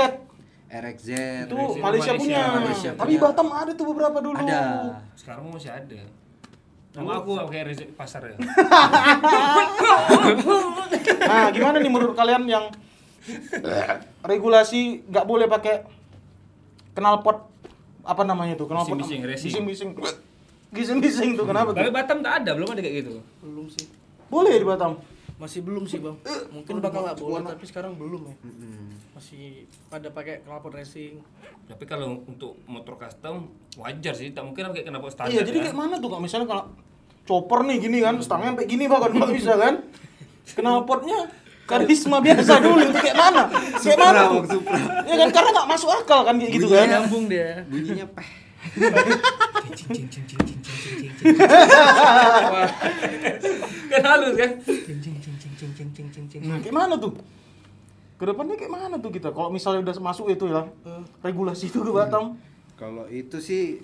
RXZ 0.71 1.09
itu 1.43 1.55
RXZ 1.55 1.77
Malaysia, 1.77 1.83
Malaysia. 1.83 2.13
punya. 2.15 2.41
Malaysia 2.55 2.89
Tapi 2.91 3.11
punya. 3.11 3.23
Batam 3.23 3.47
ada 3.51 3.71
tuh 3.71 3.85
beberapa 3.87 4.17
dulu. 4.19 4.35
ada 4.35 4.61
sekarang 5.13 5.45
masih 5.47 5.69
ada 5.69 5.99
nama 6.91 7.11
aku 7.17 7.31
kayak 7.45 7.65
rezeki 7.69 7.93
pasar 7.93 8.21
ya 8.23 8.35
Nah, 11.21 11.47
gimana 11.49 11.77
nih 11.77 11.87
menurut 11.87 12.13
kalian 12.13 12.43
yang 12.45 12.65
regulasi 14.21 15.05
nggak 15.05 15.23
boleh 15.23 15.45
pakai 15.47 15.85
knalpot 16.93 17.47
apa 18.01 18.21
namanya 18.23 18.53
tuh? 18.55 18.65
Knalpot 18.65 18.97
Bising-bising. 18.97 19.63
Bising-bising. 19.63 19.91
Bising-bising 20.71 21.35
tuh 21.35 21.43
kenapa 21.43 21.75
tapi 21.75 21.91
tuh? 21.91 21.93
Batam 21.93 22.17
tak 22.23 22.33
ada 22.43 22.51
belum 22.55 22.71
ada 22.71 22.79
kayak 22.79 22.95
gitu 23.03 23.19
belum 23.43 23.67
sih. 23.67 23.85
Boleh 24.31 24.55
di 24.55 24.63
Batam. 24.63 24.95
Masih 25.35 25.59
belum 25.65 25.83
sih 25.83 25.99
bang. 25.99 26.15
Mungkin 26.53 26.79
bakal 26.79 27.01
nggak 27.03 27.17
boleh 27.19 27.43
tapi 27.43 27.65
sekarang 27.67 27.99
belum 27.99 28.31
ya. 28.31 28.35
Masih 29.11 29.67
pada 29.91 30.07
pakai 30.09 30.47
knalpot 30.47 30.71
racing. 30.71 31.19
tapi 31.67 31.87
kalau 31.87 32.19
untuk 32.27 32.59
motor 32.67 32.99
custom 32.99 33.47
wajar 33.79 34.11
sih 34.11 34.35
tak 34.35 34.43
mungkin 34.43 34.75
pakai 34.75 34.83
kenapa 34.83 35.07
standar 35.07 35.31
Iya, 35.31 35.47
jadi 35.47 35.57
ya. 35.59 35.63
kayak 35.71 35.77
mana 35.77 35.95
tuh 36.03 36.11
kak? 36.11 36.19
Misalnya 36.19 36.47
kalau 36.51 36.63
chopper 37.23 37.63
nih 37.63 37.77
gini 37.79 38.03
kan, 38.03 38.19
stangnya 38.19 38.51
sampai 38.51 38.67
gini 38.67 38.91
bahkan 38.91 39.11
nggak 39.15 39.31
bisa 39.31 39.55
kan? 39.55 39.73
Knalpotnya 40.51 41.31
karisma 41.63 42.19
biasa 42.19 42.59
dulu 42.59 42.79
itu 42.83 42.99
kayak 42.99 43.15
mana? 43.15 43.43
Kayak 43.79 43.99
mana 44.03 44.21
Supra. 44.43 44.77
Ya 45.07 45.15
kan 45.15 45.29
karena 45.31 45.49
nggak 45.55 45.67
masuk 45.71 45.89
akal 45.95 46.19
kan 46.27 46.35
kayak 46.35 46.51
gitu 46.59 46.67
kan? 46.67 46.87
Nyambung 46.91 47.25
dia. 47.31 47.63
bunyinya 47.71 48.07
peh 48.11 48.29
Cing, 48.61 49.89
cing, 49.89 50.05
cing, 50.05 50.23
cing, 50.23 50.37
cing, 50.37 50.61
cing, 50.61 50.61
cing, 50.61 50.93
cing, 50.93 51.11
cing. 51.17 51.33
kan 53.89 54.01
halus 54.05 54.33
kan 54.37 54.51
Cing, 54.61 54.99
cing, 55.01 55.17
cing, 55.17 55.35
cing, 55.35 55.51
cing, 55.51 55.71
cing, 55.73 55.89
cing, 55.91 56.09
cing, 56.09 56.25
cing. 56.29 56.41
Nah, 56.45 56.59
kayak 56.59 56.71
mana 56.71 56.95
tuh? 56.95 57.11
Ke 58.15 58.23
depannya 58.23 58.55
kayak 58.55 58.69
mana 58.69 58.95
tuh 58.95 59.09
kita? 59.09 59.29
Kalau 59.29 59.49
misalnya 59.49 59.79
udah 59.81 59.93
masuk 59.99 60.29
itu 60.29 60.45
ya, 60.47 60.67
regulasi 61.19 61.67
itu 61.67 61.79
ke 61.79 61.91
Batam, 61.91 62.37
Kalau 62.75 63.05
itu 63.07 63.37
sih 63.37 63.77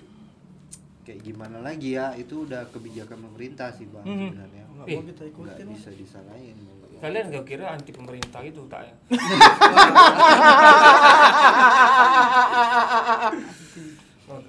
kayak 1.02 1.22
gimana 1.22 1.58
lagi 1.58 1.92
ya? 1.92 2.12
Itu 2.12 2.42
udah 2.42 2.64
kebijakan 2.68 3.20
pemerintah 3.20 3.72
sih 3.72 3.84
bang 3.84 4.02
Mhm. 4.02 4.28
sebenarnya. 4.28 4.64
nggak 4.68 4.86
Eh, 4.86 4.96
kita 4.96 5.02
Nggak 5.02 5.28
ikutin 5.28 5.60
lah. 5.60 5.72
bisa 5.74 5.90
disalahin. 5.92 6.56
Kalian 6.98 7.30
gak 7.30 7.44
kira 7.44 7.64
anti 7.68 7.90
pemerintah 7.90 8.42
itu 8.42 8.66
tak 8.66 8.82
ya? 8.84 8.94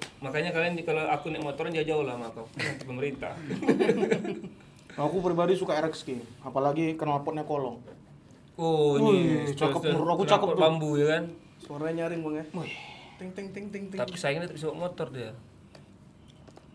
Mak- 0.00 0.22
Makanya 0.22 0.50
kalian 0.50 0.74
di- 0.74 0.82
kalau 0.82 1.04
aku 1.04 1.28
naik 1.28 1.42
motoran 1.42 1.70
jauh-jauh 1.70 2.02
lah 2.02 2.14
sama 2.14 2.28
kau 2.30 2.46
pemerintah. 2.82 3.32
Aku 4.92 5.16
pribadi 5.18 5.54
suka 5.54 5.78
RXK, 5.78 6.18
apalagi 6.42 6.92
knalpotnya 6.94 7.40
kolong. 7.42 7.78
Oh 8.58 8.98
Wih, 8.98 9.46
ini 9.46 9.54
cakep, 9.54 9.80
stel- 9.80 9.94
menurut 9.94 10.12
aku 10.12 10.24
cakep 10.26 10.48
tuh. 10.50 10.58
bambu 10.58 10.90
ya 10.94 11.06
kan. 11.10 11.24
Suaranya 11.58 12.04
nyaring 12.04 12.20
bang 12.20 12.34
ya. 12.34 12.44
Wih, 12.52 12.72
Ting 13.16 13.30
ting 13.30 13.48
ting 13.48 13.66
ting 13.68 13.84
ting. 13.86 13.96
Tapi 13.96 14.12
sayangnya 14.14 14.50
bisa 14.50 14.68
bawa 14.68 14.90
motor 14.90 15.08
dia. 15.08 15.32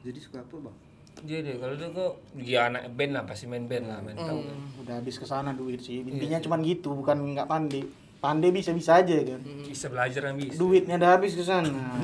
Jadi 0.01 0.17
suka 0.17 0.41
apa 0.41 0.55
bang? 0.55 0.75
Dia 1.21 1.37
deh 1.39 1.55
kalau 1.55 1.75
dia 1.75 1.89
kok 1.91 2.11
dia 2.35 2.59
anak 2.65 2.89
band 2.91 3.11
lah 3.13 3.23
pasti 3.23 3.45
main 3.45 3.65
band 3.65 3.85
lah 3.85 3.99
main 3.99 4.15
tahu. 4.15 4.39
kan. 4.41 4.57
udah 4.81 4.93
habis 4.95 5.15
ke 5.15 5.25
sana 5.25 5.51
duit 5.51 5.77
sih. 5.79 6.01
Intinya 6.01 6.39
cuman 6.39 6.59
gitu, 6.61 6.95
bukan 6.95 7.19
nggak 7.31 7.45
pandai. 7.45 7.83
Pandai 8.17 8.49
bisa-bisa 8.49 8.97
aja 8.97 9.13
kan. 9.13 9.41
Bisa 9.61 9.85
belajar 9.85 10.21
kan 10.23 10.33
bisa. 10.33 10.55
Duitnya 10.55 10.95
udah 10.95 11.11
habis 11.13 11.33
ke 11.33 11.43
sana. 11.43 11.69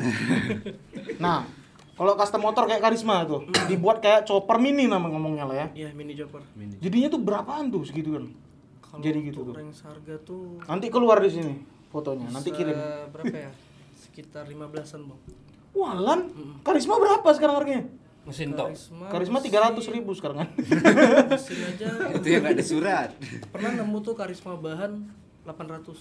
nah, 1.20 1.46
kalau 1.94 2.18
custom 2.18 2.42
motor 2.42 2.66
kayak 2.66 2.82
Karisma 2.82 3.24
tuh, 3.24 3.46
dibuat 3.68 4.02
kayak 4.02 4.26
chopper 4.26 4.58
mini 4.58 4.90
nama 4.90 5.06
ngomongnya 5.06 5.46
lah 5.46 5.56
ya. 5.56 5.68
Iya 5.86 5.90
mini 5.94 6.18
chopper. 6.18 6.42
Jadinya 6.82 7.08
tuh 7.12 7.22
berapaan 7.22 7.70
tuh 7.70 7.86
segitu 7.86 8.18
kan? 8.18 8.26
Kalau 8.82 9.00
Jadi 9.00 9.20
gitu 9.32 9.48
tuh. 9.48 9.56
range 9.56 9.80
harga 9.88 10.16
tuh 10.20 10.60
Nanti 10.68 10.92
keluar 10.92 11.24
di 11.24 11.32
sini 11.32 11.54
fotonya, 11.88 12.28
nanti 12.28 12.52
kirim. 12.52 12.76
berapa 13.12 13.36
ya? 13.48 13.52
Sekitar 13.96 14.44
15-an 14.48 15.02
bang. 15.08 15.20
Walan, 15.72 16.20
Karisma 16.68 17.00
berapa 17.00 17.28
sekarang 17.32 17.56
harganya? 17.64 17.88
Mesin 18.28 18.52
tok. 18.54 18.70
Karisma, 18.76 19.06
Karisma 19.08 19.38
tiga 19.40 19.60
ratus 19.64 19.88
ribu 19.88 20.12
sekarang 20.12 20.44
kan? 20.44 20.50
mesin 21.32 21.60
aja 21.64 21.88
itu 22.14 22.28
yang 22.28 22.44
nggak 22.44 22.54
ada 22.60 22.66
surat. 22.66 23.10
pernah 23.50 23.72
nemu 23.80 23.98
tuh 24.04 24.14
karisma 24.14 24.60
bahan 24.60 25.08
800 25.48 25.96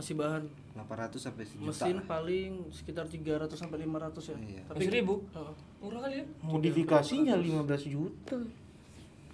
masih 0.00 0.14
bahan 0.14 0.42
800 0.72 1.20
sampai 1.20 1.44
sejuta. 1.44 1.68
mesin 1.68 1.94
lah. 1.94 2.06
paling 2.08 2.50
sekitar 2.70 3.04
300 3.04 3.52
sampai 3.52 3.78
500 3.80 4.16
ya 4.24 4.36
Iya. 4.40 4.62
tapi 4.64 4.78
Mesin 4.80 4.94
ribu? 4.94 5.14
Heeh. 5.30 5.54
Murah 5.78 6.00
kali 6.00 6.14
ya? 6.16 6.24
Modifikasinya 6.42 7.34
15 7.36 7.84
juta. 7.86 8.38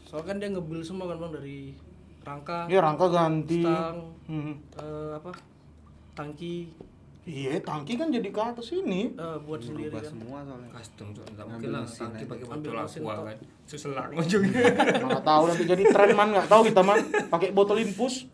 soalnya 0.02 0.26
kan 0.28 0.36
dia 0.36 0.48
ngebil 0.48 0.80
semua 0.80 1.06
kan 1.06 1.18
bang 1.18 1.32
dari 1.32 1.58
rangka 2.20 2.58
Ya 2.66 2.78
rangka 2.80 3.06
ganti. 3.08 3.58
stang 3.60 3.96
Hmm. 4.26 4.54
eh, 4.72 5.10
apa 5.14 5.30
tangki 6.12 6.70
Iya, 7.24 7.58
tangki 7.60 7.94
kan 7.94 8.06
jadi 8.08 8.22
ke 8.24 8.38
atas 8.38 8.70
ini. 8.72 9.10
eh, 9.12 9.38
buat 9.40 9.58
sendiri 9.58 9.90
Berubah 9.90 9.98
kan 10.00 10.10
semua 10.12 10.38
soalnya. 10.40 10.70
Custom 10.72 11.06
tuh, 11.10 11.24
enggak 11.26 11.42
mungkin 11.44 11.68
lah 11.72 11.82
tangki 11.84 12.22
pakai 12.24 12.44
botol 12.46 12.76
aqua 12.78 13.14
kan. 13.24 13.36
Seselang 13.66 14.10
ujungnya. 14.14 14.62
Nggak 15.02 15.24
tahu 15.24 15.42
nanti 15.44 15.64
jadi 15.64 15.84
tren 15.88 16.10
man 16.12 16.28
nggak 16.30 16.46
tahu 16.46 16.62
kita 16.64 16.80
man 16.80 16.98
pakai 17.26 17.50
botol 17.50 17.82
infus. 17.82 18.30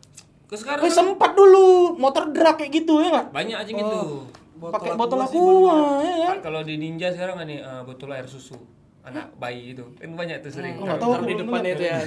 Ke 0.53 0.57
sekarang 0.59 0.83
Eh 0.83 0.93
sempat 0.93 1.33
dulu 1.33 1.97
motor 1.97 2.29
drag 2.29 2.55
kayak 2.55 2.73
gitu 2.75 3.01
ya 3.01 3.09
nggak? 3.11 3.27
banyak 3.33 3.57
aja 3.57 3.71
gitu. 3.73 4.29
Pakai 4.63 4.93
botol 4.93 5.19
aqua 5.19 5.41
aqua 5.43 5.77
ya 6.05 6.27
kan? 6.29 6.39
Kalau 6.43 6.61
di 6.61 6.77
Ninja 6.77 7.09
sekarang 7.09 7.35
kan 7.35 7.47
nih 7.47 7.59
eh, 7.59 7.83
botol 7.83 8.13
air 8.13 8.23
susu 8.25 8.55
anak 9.03 9.35
bayi 9.35 9.73
itu 9.73 9.83
kan 9.97 10.13
banyak 10.13 10.39
tuh 10.39 10.53
sering 10.53 10.79
Oh, 10.79 10.87
tahu 10.87 11.11
taruh 11.11 11.25
di 11.25 11.35
aku 11.35 11.43
depannya 11.43 11.73
itu 11.73 11.83
ya 11.83 11.99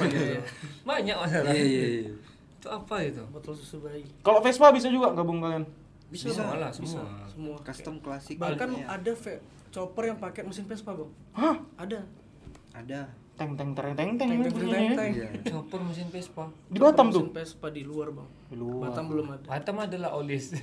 banyak 0.86 1.12
masalah 1.14 1.52
Iya 1.52 1.64
iya 1.66 1.84
iya. 2.00 2.12
itu 2.56 2.68
apa 2.70 2.96
itu 3.04 3.20
botol 3.28 3.52
susu 3.52 3.82
bayi 3.82 4.08
Kalau 4.22 4.40
Vespa 4.40 4.72
bisa 4.72 4.88
juga 4.88 5.12
gabung 5.12 5.42
kalian. 5.42 5.68
bisa, 6.08 6.32
semua 6.32 6.56
lah 6.56 6.72
semua 6.72 7.04
semua 7.28 7.56
Custom 7.60 8.00
klasik. 8.00 8.38
bahkan 8.38 8.72
banyak. 8.72 8.88
ada 8.88 9.12
ve- 9.12 9.44
chopper 9.68 10.04
yang 10.06 10.16
pakai 10.16 10.46
mesin 10.46 10.64
Vespa 10.64 10.94
bang 10.94 11.12
Hah? 11.34 11.56
ada 11.76 12.00
ada. 12.72 13.02
Teng 13.36 13.52
teng 13.54 13.76
tereng 13.76 13.94
teng 13.94 14.16
teng 14.16 14.32
Teng, 14.32 14.32
ini 14.34 14.48
teng, 14.48 14.56
teng, 14.64 14.72
ya. 14.82 14.96
teng. 14.96 15.12
Iya. 15.12 15.30
chopper 15.46 15.80
mesin 15.82 16.08
Vespa 16.08 16.48
Di 16.66 16.80
Batam 16.80 17.12
tuh. 17.12 17.24
mesin 17.26 17.36
Vespa 17.36 17.68
di 17.68 17.84
luar 17.84 18.08
bang 18.10 18.28
Di 18.48 18.56
luar. 18.56 18.82
Batam 18.88 19.06
belum 19.06 19.26
ada 19.30 19.44
Batam 19.46 19.76
adalah 19.78 20.12
olis 20.14 20.56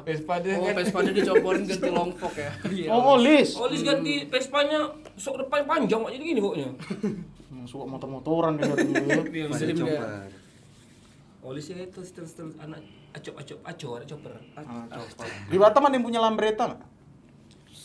Vespa 0.00 0.34
dia 0.38 0.54
oh 0.54 0.64
kan 0.64 0.74
Vespa 0.76 0.98
dia 1.00 1.14
dicoporin 1.14 1.62
ganti 1.64 1.86
long 1.88 2.10
fork 2.12 2.34
ya 2.34 2.50
iya 2.76 2.88
Oh, 2.90 3.14
olis. 3.14 3.54
olis 3.54 3.80
ganti 3.80 4.26
Vespanya 4.26 4.90
sok 5.14 5.38
depan 5.40 5.62
panjang 5.64 6.02
jadi 6.08 6.24
gini 6.24 6.40
pokoknya 6.40 6.70
Hmm, 7.48 7.64
suka 7.64 7.88
motor-motoran 7.88 8.54
dia 8.54 8.68
katanya. 8.68 9.24
Dia 9.24 9.48
olisnya 11.40 11.80
itu 11.80 12.00
setel-setel 12.02 12.52
anak 12.58 12.82
acop 13.10 13.34
acop 13.38 13.58
aco 13.62 13.88
ada 13.94 14.04
chopper 14.04 14.32
Ah, 14.52 14.84
coba. 14.90 15.24
Di 15.46 15.56
Batam 15.56 15.82
ada 15.82 15.94
yang 15.94 16.04
punya 16.04 16.20
Lambretta 16.20 16.64
nggak? 16.66 16.80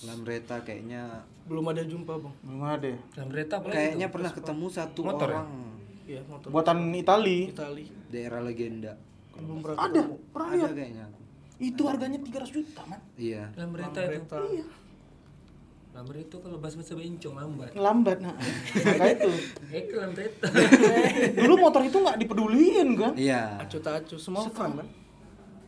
Lambretta 0.04 0.60
kayaknya 0.62 1.24
belum 1.44 1.66
ada 1.70 1.84
jumpa 1.84 2.14
bang 2.18 2.36
Belum 2.40 2.62
ada. 2.62 2.92
apa 2.94 3.24
lagi 3.62 3.72
kayaknya 3.72 4.06
itu? 4.06 4.14
pernah 4.14 4.32
ketemu 4.32 4.66
satu 4.70 5.00
Motor 5.02 5.28
ya? 5.28 5.36
orang 5.36 5.50
iya 6.04 6.22
motor 6.28 6.48
Buatan 6.52 6.78
Itali. 6.92 7.40
Itali 7.50 7.86
daerah 8.08 8.40
legenda. 8.40 8.94
belum 9.34 9.60
pernah 9.60 9.78
Ada, 9.80 10.02
pernah 10.30 10.48
Ada 10.48 10.58
lihat. 10.60 10.72
kayaknya. 10.76 11.06
Itu 11.58 11.82
harganya 11.88 12.20
300 12.20 12.50
juta, 12.50 12.82
man. 12.86 13.00
Iya. 13.16 13.44
dan 13.52 13.68
berita 13.72 13.98
itu 13.98 14.12
Lambretta. 14.12 14.38
Lamber 15.94 16.16
itu 16.18 16.36
kalau 16.42 16.58
bahasa-bahasa 16.58 16.98
bencong 16.98 17.36
lambat. 17.38 17.70
Lambat 17.78 18.18
nah. 18.18 18.34
Maka 18.34 19.06
itu. 19.14 19.30
Ke 19.70 19.94
Lambretta. 19.94 20.48
Dulu 21.38 21.54
motor 21.56 21.82
itu 21.86 21.98
nggak 22.02 22.18
dipeduliin 22.18 22.88
kan? 22.98 23.14
Iya. 23.14 23.62
acu 23.62 23.78
tak 23.78 24.02
acu 24.02 24.18
semua 24.18 24.42
fun 24.50 24.74
kan 24.74 24.88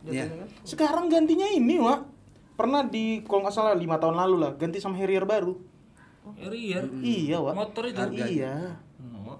Iya. 0.06 0.30
Sekarang 0.62 1.10
gantinya 1.10 1.46
ini, 1.46 1.82
Wak. 1.82 2.06
Pernah 2.56 2.82
di 2.82 3.20
kalau 3.22 3.44
nggak 3.44 3.52
salah 3.52 3.76
lima 3.76 3.96
tahun 3.96 4.16
lalu 4.16 4.36
lah 4.40 4.50
ganti 4.52 4.80
sama 4.80 4.96
Harrier 4.96 5.22
baru. 5.22 5.54
Harrier. 6.34 6.88
Iya, 6.98 7.38
Wak. 7.38 7.54
Motor 7.54 7.84
itu. 7.86 8.00
Harganya. 8.00 8.26
Iya. 8.26 8.54
Oh, 9.22 9.38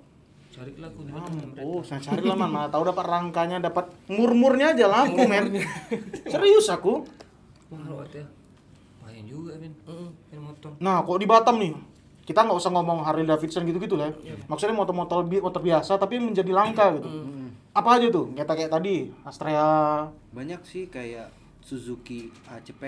cari 0.53 0.73
lah 0.77 0.89
aku 0.89 1.01
di 1.03 1.13
mana 1.13 1.27
Lambretta. 1.27 1.61
Oh, 1.61 1.81
saya 1.81 2.01
cari 2.01 2.23
lah 2.23 2.33
man, 2.33 2.49
mana 2.49 2.69
tahu 2.69 2.83
dapat 2.87 3.05
rangkanya, 3.05 3.59
dapat 3.59 3.89
murmurnya 4.07 4.73
aja 4.73 4.87
lampu 4.87 5.25
men. 5.25 5.51
Serius 6.33 6.69
aku. 6.69 7.03
Wah, 7.69 8.07
ya. 8.09 8.23
Lumayan 9.03 9.25
juga, 9.27 9.53
Min. 9.59 9.73
Mm-mm. 9.83 10.09
Main 10.31 10.41
motor. 10.41 10.71
Nah, 10.79 11.03
kok 11.03 11.19
di 11.19 11.27
Batam 11.27 11.57
nih, 11.59 11.73
kita 12.23 12.41
nggak 12.41 12.57
usah 12.57 12.71
ngomong 12.71 13.03
Harley 13.03 13.27
Davidson 13.27 13.67
gitu-gitu 13.67 13.99
lah. 13.99 14.15
ya. 14.23 14.33
Maksudnya 14.47 14.73
motor-motor 14.73 15.27
bi- 15.27 15.43
motor 15.43 15.61
biasa 15.61 15.97
tapi 15.97 16.17
menjadi 16.17 16.53
langka 16.53 16.95
gitu. 16.97 17.09
Apa 17.73 18.01
aja 18.01 18.09
tuh? 18.09 18.33
Kayak 18.33 18.49
kayak 18.49 18.73
tadi, 18.73 19.11
Astrea. 19.23 20.09
Banyak 20.33 20.65
sih 20.65 20.89
kayak 20.89 21.29
Suzuki 21.67 22.31
ACP, 22.47 22.83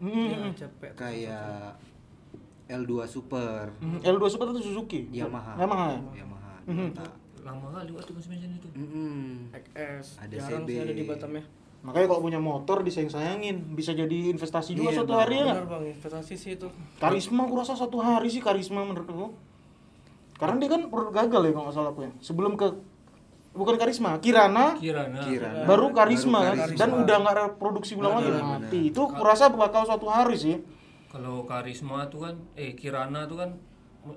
Hmm. 0.00 0.24
ya 0.26 0.38
capek 0.56 0.90
kayak 0.96 1.76
L2 2.66 3.04
Super, 3.04 3.68
Hmm, 3.76 4.00
L2 4.00 4.24
Super 4.26 4.48
itu 4.48 4.64
Suzuki. 4.64 5.04
Yamaha. 5.12 5.52
Yamaha. 5.54 5.86
ya? 5.92 6.24
Yamaha. 6.24 6.52
Mhm. 6.64 6.88
Toyota. 6.90 7.04
Lama 7.42 7.66
kali 7.70 7.90
waktu 7.90 8.12
mesin 8.14 8.54
itu. 8.54 8.68
Mm-mm. 8.72 9.50
XS 9.52 10.06
Ada 10.16 10.34
jarang 10.38 10.62
CB. 10.62 10.70
sih 10.70 10.78
ada 10.80 10.94
di 10.94 11.04
Batam 11.04 11.32
ya 11.34 11.44
Makanya 11.82 12.06
kalau 12.06 12.22
punya 12.22 12.38
motor 12.38 12.78
disayang-sayangin, 12.80 13.74
bisa 13.74 13.90
jadi 13.90 14.30
investasi 14.30 14.72
juga 14.72 14.88
Iya, 14.88 15.02
suatu 15.02 15.12
Bang. 15.12 15.20
hari 15.20 15.34
ya. 15.34 15.42
nggak? 15.42 15.56
benar 15.58 15.68
bang 15.68 15.84
investasi 15.92 16.34
sih 16.38 16.50
itu 16.54 16.68
Karisma 16.96 17.42
aku 17.42 17.54
rasa 17.58 17.74
satu 17.74 17.98
hari 17.98 18.30
sih 18.30 18.38
karisma 18.38 18.80
menurut 18.80 19.04
aku. 19.04 19.26
Karena 20.32 20.56
dia 20.56 20.70
kan 20.70 20.86
produk 20.86 21.10
gagal 21.12 21.42
ya 21.42 21.50
kalau 21.50 21.64
nggak 21.64 21.76
salah 21.76 21.90
aku 21.90 22.00
ya. 22.00 22.10
Sebelum 22.20 22.54
ke 22.54 22.70
bukan 23.52 23.76
karisma, 23.76 24.16
Kirana, 24.18 24.76
Kirana. 24.80 25.20
Kirana. 25.28 25.64
baru 25.68 25.92
karisma, 25.92 26.40
Baru 26.40 26.48
kan? 26.48 26.56
Karisma. 26.64 26.78
dan 26.80 26.90
udah 26.96 27.16
nggak 27.20 27.36
reproduksi 27.36 27.92
ulang 27.94 28.14
lagi 28.18 28.30
mati. 28.32 28.80
Itu 28.88 29.00
aku 29.06 29.22
rasa 29.22 29.52
bakal 29.52 29.84
suatu 29.84 30.08
hari 30.08 30.36
sih. 30.36 30.56
Kalau 31.12 31.44
karisma 31.44 32.08
tuh 32.08 32.24
kan, 32.24 32.34
eh 32.56 32.72
Kirana 32.72 33.28
tuh 33.28 33.36
kan 33.44 33.50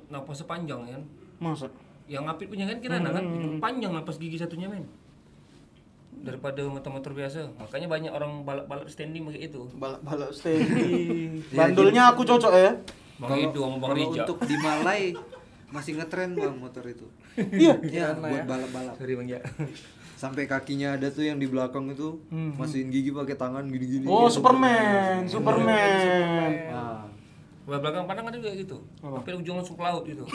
napas 0.07 0.39
sepanjang 0.41 0.87
kan. 0.87 1.01
Masa? 1.37 1.67
Yang 2.07 2.31
apit 2.31 2.47
punya 2.47 2.63
kan 2.63 2.79
Kirana 2.79 3.11
kan, 3.11 3.23
itu 3.27 3.59
panjang 3.59 3.91
napas 3.91 4.15
gigi 4.15 4.39
satunya 4.39 4.71
men. 4.71 4.87
Daripada 6.15 6.63
motor-motor 6.63 7.11
biasa. 7.11 7.51
Makanya 7.59 7.91
banyak 7.91 8.11
orang 8.15 8.47
balap-balap 8.47 8.87
standing 8.87 9.27
pakai 9.27 9.51
itu. 9.51 9.67
Balap-balap 9.75 10.31
steady. 10.31 11.27
Bandulnya 11.59 12.15
aku 12.15 12.23
cocok 12.23 12.53
ya. 12.55 12.71
Bang 13.15 13.35
Edo 13.35 13.61
sama 13.67 13.77
Bang 13.79 13.95
Rija. 13.95 14.23
untuk 14.23 14.39
di 14.43 14.55
Malai 14.59 15.15
masih 15.71 15.99
ngetren 15.99 16.35
bang 16.35 16.55
motor 16.55 16.83
itu. 16.87 17.03
Iya. 17.35 17.73
Iya, 17.95 18.05
buat 18.15 18.41
ya. 18.41 18.43
balap-balap. 18.47 18.93
Sorry 18.99 19.13
Bang 19.19 19.29
ya. 19.29 19.39
Sampai 20.21 20.47
kakinya 20.47 20.95
ada 20.95 21.11
tuh 21.11 21.27
yang 21.27 21.35
di 21.35 21.45
belakang 21.45 21.91
itu 21.91 22.23
masukin 22.31 22.87
gigi 22.87 23.11
pakai 23.11 23.35
tangan 23.35 23.67
gini-gini. 23.67 24.07
Oh, 24.07 24.31
Superman, 24.31 25.27
Superman. 25.27 26.51
Nah, 26.71 27.05
Sebelah 27.65 27.81
belakang 27.81 28.05
pandang 28.05 28.29
ada 28.29 28.37
juga 28.37 28.53
gitu. 28.53 28.77
Sampai 29.01 29.33
ujung 29.41 29.57
langsung 29.57 29.73
ke 29.73 29.81
laut 29.81 30.05
gitu. 30.05 30.21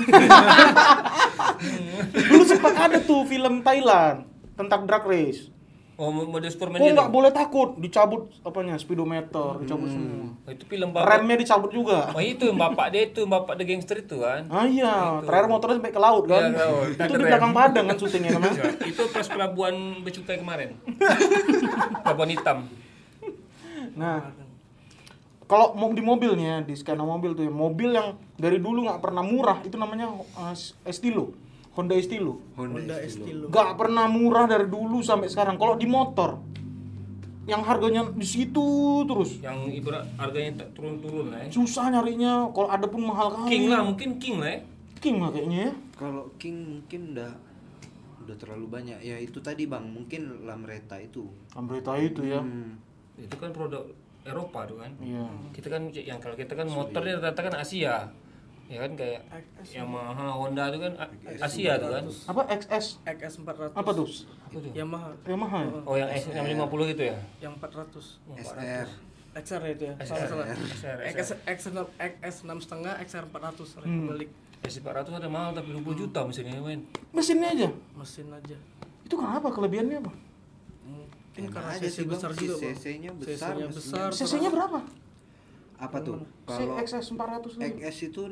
Dulu 2.26 2.42
sempat 2.42 2.74
ada 2.74 2.98
tuh 2.98 3.22
film 3.22 3.62
Thailand 3.62 4.26
tentang 4.58 4.82
drag 4.82 5.06
race. 5.06 5.46
Oh, 6.00 6.08
mode 6.08 6.48
Superman 6.48 6.80
Kok 6.80 6.96
nggak 6.96 7.12
boleh 7.12 7.28
takut, 7.28 7.76
dicabut 7.76 8.32
apanya 8.40 8.80
speedometer, 8.80 9.60
dicabut 9.60 9.92
semua. 9.92 10.32
Oh, 10.48 10.52
itu 10.56 10.64
film 10.64 10.96
bapak. 10.96 11.04
Remnya 11.12 11.36
dicabut 11.36 11.68
juga. 11.68 12.08
Oh 12.16 12.24
itu 12.24 12.48
yang 12.48 12.56
bapak 12.56 12.88
dia 12.88 13.04
itu, 13.04 13.28
bapak 13.28 13.60
the 13.60 13.68
gangster 13.68 14.00
itu 14.00 14.16
kan. 14.16 14.48
Ah 14.48 14.64
iya, 14.64 15.20
terakhir 15.20 15.52
motornya 15.52 15.76
sampai 15.76 15.92
ke 15.92 16.00
laut 16.00 16.24
kan. 16.24 16.40
Iya, 16.40 16.56
ke 16.56 16.64
laut. 16.64 16.88
Itu 16.96 17.14
di 17.20 17.24
belakang 17.28 17.52
Padang 17.52 17.84
kan 17.84 17.96
syutingnya 18.00 18.32
kan. 18.32 18.52
Ya, 18.56 18.72
itu 18.88 19.02
pas 19.12 19.26
pelabuhan 19.28 19.76
Becukai 20.00 20.40
kemarin. 20.40 20.80
pelabuhan 22.08 22.30
hitam. 22.32 22.58
Nah, 23.92 24.32
kalau 25.44 25.76
mau 25.76 25.92
di 25.92 26.00
mobilnya 26.00 26.64
di 26.64 26.78
skena 26.80 27.04
mobil 27.04 27.36
tuh 27.36 27.44
ya 27.44 27.52
mobil 27.52 27.92
yang 27.92 28.16
dari 28.40 28.56
dulu 28.56 28.88
nggak 28.88 29.04
pernah 29.04 29.20
murah 29.20 29.60
itu 29.66 29.76
namanya 29.76 30.08
uh, 30.38 30.54
Estilo 30.86 31.34
Honda 31.80 31.96
Estilo 31.96 32.36
Honda 32.60 33.00
Estilo 33.00 33.48
nggak 33.48 33.70
pernah 33.80 34.04
murah 34.06 34.44
dari 34.44 34.68
dulu 34.68 35.00
sampai 35.00 35.32
sekarang 35.32 35.56
kalau 35.56 35.80
di 35.80 35.88
motor 35.88 36.36
yang 37.48 37.64
harganya 37.64 38.04
di 38.12 38.26
situ 38.28 39.02
terus 39.08 39.40
yang 39.40 39.64
ibarat 39.72 40.04
harganya 40.20 40.62
tak 40.62 40.76
turun-turun 40.76 41.32
lah 41.32 41.40
ya. 41.42 41.48
susah 41.48 41.88
nyarinya 41.88 42.52
kalau 42.52 42.68
ada 42.68 42.84
pun 42.84 43.02
mahal 43.08 43.32
kali 43.32 43.48
King 43.48 43.64
lah, 43.72 43.80
mungkin 43.80 44.10
King 44.20 44.36
lah 44.38 44.50
ya. 44.52 44.60
King 45.00 45.16
lah 45.24 45.30
kayaknya 45.32 45.58
ya 45.64 45.72
Kalau 45.96 46.24
King 46.36 46.56
mungkin 46.78 47.00
udah 47.16 47.32
udah 48.24 48.36
terlalu 48.36 48.66
banyak. 48.68 48.98
Ya 49.02 49.16
itu 49.18 49.40
tadi 49.40 49.66
Bang, 49.66 49.90
mungkin 49.90 50.46
Lamreta 50.46 51.00
itu. 51.00 51.26
Ambreta 51.56 51.96
itu 51.98 52.22
ya 52.24 52.38
Hmm. 52.40 52.78
Itu 53.18 53.36
kan 53.36 53.52
produk 53.52 53.84
Eropa 54.24 54.64
tuh 54.64 54.80
kan. 54.80 54.92
iya 55.00 55.24
Kita 55.52 55.68
kan 55.72 55.88
yang 55.92 56.20
kalau 56.20 56.36
kita 56.36 56.52
kan 56.56 56.68
motornya 56.68 57.20
rata-rata 57.20 57.40
kan 57.52 57.54
Asia. 57.60 58.08
Ya 58.70 58.78
kan 58.80 58.94
kayak 58.94 59.20
Yamaha, 59.66 60.30
Honda 60.30 60.70
itu 60.70 60.78
kan 60.78 60.92
A- 60.94 61.10
Asia 61.42 61.74
tuh 61.74 61.90
kan. 61.90 62.04
apa 62.06 62.40
XS 62.54 62.86
XS 63.02 63.34
400 63.42 63.74
apa 63.74 63.90
tuh 63.90 64.06
Apa 64.06 64.56
tuh? 64.56 64.70
Yamaha. 64.70 65.10
Yamaha 65.26 65.58
ya? 65.60 65.70
Oh 65.82 65.94
yang 65.94 66.06
S 66.08 66.30
yang 66.30 66.46
50 66.46 66.94
itu 66.94 67.02
ya? 67.04 67.18
yang 67.42 67.58
400 67.58 68.22
SR. 68.38 68.86
XR 69.32 69.62
itu 69.68 69.82
ya? 69.84 69.94
Salah 70.00 70.26
salah. 70.30 70.46
XS 71.02 71.30
X 71.44 71.58
XS 71.98 72.36
6 72.46 72.62
setengah 72.62 72.94
XR 73.00 73.26
400 73.26 73.66
sorry, 73.66 73.86
Hmm. 73.86 74.06
balik 74.06 74.30
S400 74.60 75.08
ada 75.10 75.26
mahal 75.26 75.50
tapi 75.50 75.72
20 75.72 75.96
juta 75.96 76.20
mesinnya 76.22 76.60
men. 76.60 76.84
mesinnya 77.10 77.48
aja? 77.50 77.68
Mesin 77.92 78.30
aja. 78.30 78.54
Itu 79.02 79.14
kenapa? 79.16 79.50
Kelebihannya 79.50 79.98
apa? 79.98 80.12
Mungkin 80.84 81.44
karena 81.48 81.70
aja 81.72 81.80
cc 81.82 82.06
besar 82.06 82.30
juga. 82.32 82.54
CC-nya 82.60 83.10
besar, 83.16 84.12
CC-nya 84.12 84.46
berapa? 84.48 84.78
Apa 85.80 85.96
tuh? 85.98 86.20
kalau 86.44 86.76
XS 86.76 87.16
400 87.16 87.56
ini 87.56 87.80
XS 87.80 87.98
itu 88.12 88.22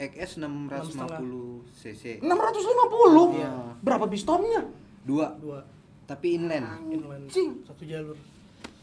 XS 0.00 0.40
650 0.40 1.68
cc. 1.70 2.24
650 2.24 3.36
Iya. 3.36 3.52
berapa 3.78 4.08
pistonnya 4.08 4.64
Dua, 5.00 5.36
dua 5.36 5.60
tapi 6.04 6.34
inline. 6.34 6.64
inline 6.88 7.28
Cing. 7.28 7.60
satu 7.62 7.84
jalur 7.84 8.16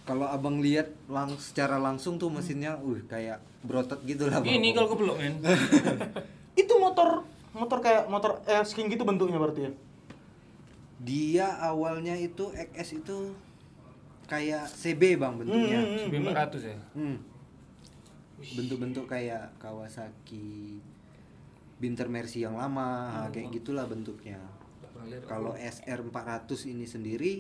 Kalau 0.05 0.23
abang 0.23 0.63
lihat 0.63 0.87
lang 1.11 1.35
secara 1.35 1.75
langsung 1.75 2.15
tuh 2.15 2.31
mesinnya, 2.31 2.79
uh 2.79 2.99
kayak 3.03 3.43
brotot 3.59 3.99
gitu 4.07 4.31
lah 4.31 4.39
bang. 4.39 4.55
Ini 4.55 4.71
kalau 4.71 4.87
kebelok 4.87 5.17
men. 5.19 5.35
itu 6.61 6.73
motor 6.79 7.27
motor 7.51 7.81
kayak 7.81 8.07
motor 8.07 8.39
air 8.45 8.63
king 8.63 8.87
gitu 8.87 9.03
bentuknya 9.03 9.35
berarti 9.35 9.67
ya 9.67 9.71
Dia 10.97 11.47
awalnya 11.59 12.15
itu 12.15 12.49
XS 12.49 13.03
itu 13.03 13.35
kayak 14.25 14.65
CB 14.69 15.17
bang 15.17 15.33
bentuknya. 15.35 15.79
Hmm, 15.83 16.07
hmm, 16.07 16.31
900 16.55 16.61
ya. 16.63 16.77
Hmm. 16.93 17.17
Bentuk-bentuk 18.37 19.05
kayak 19.05 19.49
Kawasaki 19.57 20.79
Binter 21.77 22.09
Mercy 22.09 22.41
yang 22.41 22.57
lama, 22.57 23.13
ha, 23.13 23.29
kayak 23.29 23.53
gitulah 23.53 23.85
bentuknya. 23.85 24.41
Kalau 25.29 25.53
SR 25.55 26.03
400 26.03 26.73
ini 26.73 26.83
sendiri 26.89 27.33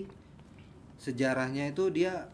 sejarahnya 0.97 1.69
itu 1.69 1.89
dia 1.93 2.29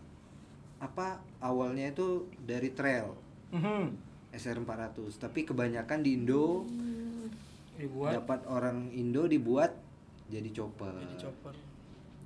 apa 0.84 1.24
awalnya 1.39 1.92
itu 1.92 2.28
dari 2.44 2.76
trail. 2.76 3.16
Mhm. 3.56 4.13
SR 4.34 4.60
400 4.60 5.16
tapi 5.22 5.46
kebanyakan 5.46 6.02
di 6.02 6.18
Indo 6.18 6.66
Dibuat. 7.78 8.12
dapat 8.20 8.39
orang 8.50 8.89
Indo 8.92 9.30
dibuat 9.30 9.78
jadi 10.28 10.50
chopper. 10.50 10.92
Jadi 10.92 11.16
chopper. 11.22 11.56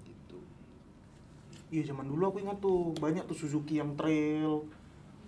Gitu. 0.07 0.39
Iya 1.69 1.91
zaman 1.93 2.07
dulu 2.07 2.23
aku 2.31 2.37
ingat 2.41 2.57
tuh 2.63 2.95
banyak 2.97 3.27
tuh 3.27 3.37
Suzuki 3.37 3.77
yang 3.77 3.93
trail 3.99 4.65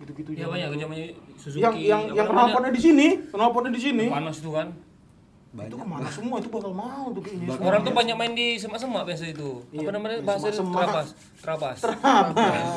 gitu-gitu 0.00 0.30
Ya 0.32 0.48
banyak 0.48 0.72
zamannya 0.74 1.06
Suzuki. 1.36 1.60
yang 1.60 1.74
yang 1.76 2.02
yang 2.10 2.24
namanya? 2.24 2.48
knalpotnya 2.48 2.70
di 2.72 2.80
sini 2.80 3.06
knalpotnya 3.28 3.70
di 3.70 3.82
sini 3.82 4.04
panas 4.08 4.36
itu 4.38 4.50
kan. 4.50 4.68
itu 4.70 5.52
banyak 5.52 5.74
ke 5.74 5.84
mana 5.84 6.06
semua 6.08 6.36
itu 6.38 6.48
bakal 6.48 6.70
mahal 6.70 7.10
tuh 7.10 7.20
kayaknya 7.20 7.46
Bakal. 7.50 7.64
Orang 7.66 7.80
tuh 7.82 7.92
banyak 7.92 8.14
main 8.14 8.32
di 8.32 8.54
semak-semak 8.54 9.02
biasa 9.04 9.24
itu. 9.26 9.50
Iya, 9.68 9.82
Apa 9.82 9.90
namanya 9.92 10.16
bahasa 10.22 10.46
itu? 10.46 10.56
semak-semak. 10.56 11.06
Terabas. 11.36 11.78
Terabas. 11.78 11.78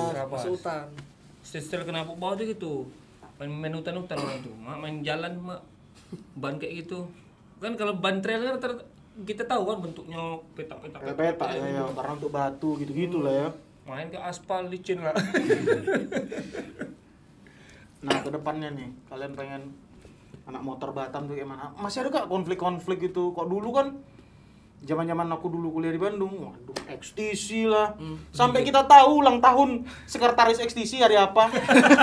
Terabas. 0.09 0.39
masuk 0.41 0.51
hutan 0.53 0.85
Setel 1.43 1.81
kenapa 1.83 2.11
bawah 2.13 2.33
tuh 2.33 2.47
gitu. 2.49 2.73
Main, 3.35 3.49
main 3.51 3.73
hutan-hutan 3.73 4.17
orang 4.17 4.39
tuh. 4.41 4.55
Mak 4.57 4.77
main 4.79 4.95
jalan 5.01 5.31
mak 5.37 5.61
ban 6.33 6.57
kayak 6.57 6.81
gitu. 6.81 7.05
Kan 7.59 7.77
kalau 7.77 7.93
ban 7.93 8.17
trail 8.19 8.41
kan 8.41 8.57
rata-rata 8.57 8.83
kita 9.21 9.45
tahu 9.45 9.63
kan 9.63 9.77
bentuknya 9.79 10.17
petak-petak. 10.51 10.99
kayak 10.99 11.17
peta 11.37 11.45
ya, 11.53 11.61
ya 11.71 11.83
karena 11.87 12.11
untuk 12.11 12.31
batu 12.31 12.73
gitu-gitu 12.75 13.21
lah 13.21 13.33
ya 13.37 13.47
Main 13.85 14.09
ke 14.09 14.17
aspal 14.17 14.65
licin 14.65 14.97
lah. 14.97 15.13
nah 18.03 18.19
ke 18.19 18.29
depannya 18.29 18.69
nih 18.69 18.91
kalian 19.07 19.31
pengen 19.33 19.61
anak 20.43 20.59
motor 20.59 20.91
Batam 20.91 21.23
tuh 21.23 21.33
gimana? 21.33 21.71
Masih 21.73 22.03
ada 22.03 22.11
gak 22.13 22.27
konflik-konflik 22.27 22.99
gitu? 23.01 23.31
Kok 23.31 23.47
dulu 23.47 23.71
kan 23.71 23.95
zaman-zaman 24.83 25.31
aku 25.31 25.47
dulu 25.47 25.71
kuliah 25.71 25.89
di 25.89 25.97
Bandung 25.97 26.35
waduh 26.43 26.75
XTC 26.91 27.63
lah. 27.65 27.95
Sampai 28.29 28.61
kita 28.61 28.83
tahu 28.83 29.23
ulang 29.23 29.39
tahun 29.39 29.87
sekretaris 30.03 30.59
XTC 30.59 30.99
hari 30.99 31.15
apa. 31.15 31.47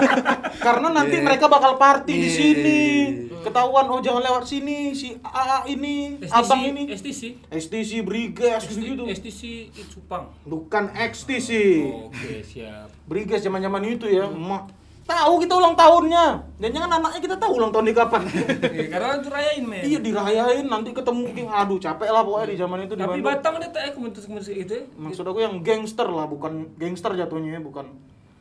Karena 0.64 0.88
nanti 0.90 1.20
Yeah. 1.20 1.26
mereka 1.26 1.46
bakal 1.46 1.76
party 1.76 2.08
di 2.10 2.20
Yeah. 2.22 2.32
sini. 2.32 2.82
Ketahuan 3.40 3.84
oh 3.86 4.00
jangan 4.00 4.20
lewat 4.22 4.44
sini 4.44 4.92
si 4.92 5.12
AA 5.18 5.68
ini 5.70 6.16
abang 6.26 6.60
ini. 6.62 6.88
STC. 6.88 7.36
STC 7.46 8.00
Brigas 8.00 8.64
gitu 8.64 8.80
gitu 8.86 9.04
STC 9.06 9.40
itu 9.68 10.00
Supang. 10.00 10.32
bukan 10.44 10.88
XTC 10.92 11.48
Oke, 12.08 12.40
siap. 12.40 12.88
Brigas 13.04 13.40
zaman-zaman 13.40 13.84
itu 13.86 14.08
ya 14.08 14.24
emak 14.24 14.79
tahu 15.10 15.32
kita 15.38 15.52
ulang 15.52 15.74
tahunnya 15.74 16.24
dan 16.56 16.70
jangan 16.70 16.90
anaknya 16.94 17.20
kita 17.20 17.36
tahu 17.36 17.52
ulang 17.56 17.70
tahun 17.70 17.84
di 17.84 17.94
kapan 17.94 18.22
Iya, 18.70 18.86
karena 18.88 19.08
itu 19.16 19.28
rayain 19.28 19.64
men. 19.64 19.82
iya 19.82 19.98
dirayain 19.98 20.64
nanti 20.64 20.90
ketemu 20.90 21.22
aduh 21.44 21.78
capek 21.78 22.08
lah 22.08 22.22
pokoknya 22.22 22.46
di 22.46 22.56
zaman 22.56 22.78
itu 22.80 22.92
di 22.92 23.00
Tapi 23.00 23.10
Bandung 23.12 23.26
Batang 23.26 23.54
ada 23.56 23.68
tak 23.68 23.82
komunitas-komunitas 23.92 24.48
itu 24.48 24.72
ya? 24.72 24.84
maksud 24.94 25.24
aku 25.24 25.38
yang 25.38 25.54
gangster 25.60 26.06
lah 26.06 26.24
bukan 26.24 26.52
gangster 26.74 27.10
jatuhnya 27.12 27.50
ya 27.52 27.60
bukan 27.60 27.86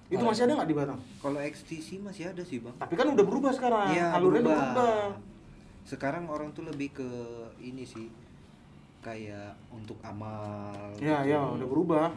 itu 0.07 0.21
masih 0.21 0.41
ada 0.43 0.53
nggak 0.55 0.69
di 0.69 0.75
Batam 0.75 0.97
kalau 1.17 1.37
XTC 1.39 1.87
masih 1.99 2.23
ada 2.27 2.41
sih 2.41 2.57
bang 2.57 2.73
tapi 2.75 2.93
kan 2.93 3.07
udah 3.07 3.21
berubah 3.21 3.51
sekarang 3.51 3.89
Iya, 3.89 4.05
alurnya 4.11 4.39
udah 4.39 4.45
berubah. 4.47 4.65
berubah 4.75 4.97
sekarang 5.83 6.23
orang 6.25 6.49
tuh 6.51 6.63
lebih 6.63 6.93
ke 6.93 7.09
ini 7.59 7.81
sih 7.81 8.09
kayak 8.99 9.57
untuk 9.69 9.97
amal 10.01 10.73
ya 10.97 11.21
gitu. 11.21 11.31
ya 11.31 11.39
udah 11.51 11.67
berubah. 11.67 12.07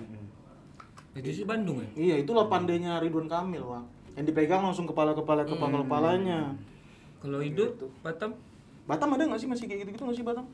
Itu 1.12 1.28
sih 1.30 1.44
Bandung 1.44 1.78
ya? 1.78 1.88
iya 1.94 2.14
itulah 2.16 2.48
pandainya 2.48 2.96
Ridwan 2.96 3.28
Kamil 3.28 3.60
wah 3.60 3.84
yang 4.12 4.24
dipegang 4.24 4.60
langsung 4.60 4.84
kepala 4.84 5.12
kepala 5.12 5.42
kepala 5.42 5.80
kepalanya 5.80 6.40
Kalau 7.18 7.38
hidup 7.38 7.74
Batam 8.00 8.34
Batam 8.82 9.08
ada 9.10 9.22
nggak 9.24 9.38
sih 9.38 9.46
masih 9.46 9.64
kayak 9.64 9.80
gitu 9.82 9.90
gitu 9.92 10.02
nggak 10.04 10.16
sih 10.16 10.24
Batam 10.24 10.46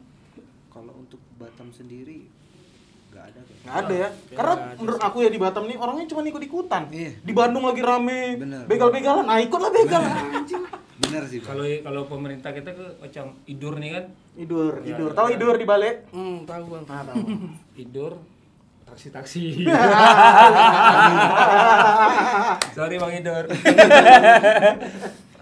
kalau 0.69 0.93
untuk 0.95 1.19
Batam 1.35 1.69
sendiri 1.71 2.29
nggak 3.09 3.25
ada. 3.25 3.41
Nggak 3.41 3.77
ada 3.79 3.95
ya. 3.97 4.09
Karena 4.31 4.55
menurut 4.77 5.01
aku 5.01 5.17
ya 5.21 5.31
di 5.33 5.41
Batam 5.41 5.65
nih 5.65 5.75
orangnya 5.75 6.05
cuma 6.07 6.21
ikut-ikutan. 6.23 6.93
Iya. 6.93 7.17
Di 7.17 7.33
Bandung 7.33 7.65
lagi 7.65 7.81
rame, 7.81 8.37
Bener. 8.37 8.69
begal-begalan, 8.69 9.25
nah 9.25 9.41
ikutlah 9.41 9.73
begal. 9.73 10.03
Anjing. 10.05 10.61
bener 11.01 11.23
sih 11.25 11.39
kalau 11.39 11.63
kalau 11.81 12.03
pemerintah 12.05 12.51
kita 12.51 12.69
ke 12.69 12.85
macam 12.99 13.31
idur 13.47 13.79
nih 13.79 13.91
kan 13.95 14.05
Idur, 14.35 14.83
Ya, 14.83 14.93
idur. 14.93 15.09
ya, 15.09 15.17
Tahu 15.17 15.29
ya. 15.31 15.35
idur 15.39 15.55
di 15.55 15.63
balik? 15.65 15.97
hmm 16.11 16.43
tahu 16.43 16.65
bang 16.69 16.85
Nah, 16.85 17.03
tahu. 17.07 17.17
idur 17.87 18.13
taksi 18.89 19.09
taksi 19.13 19.45
sorry 22.77 22.97
bang 22.97 23.13
idur 23.21 23.45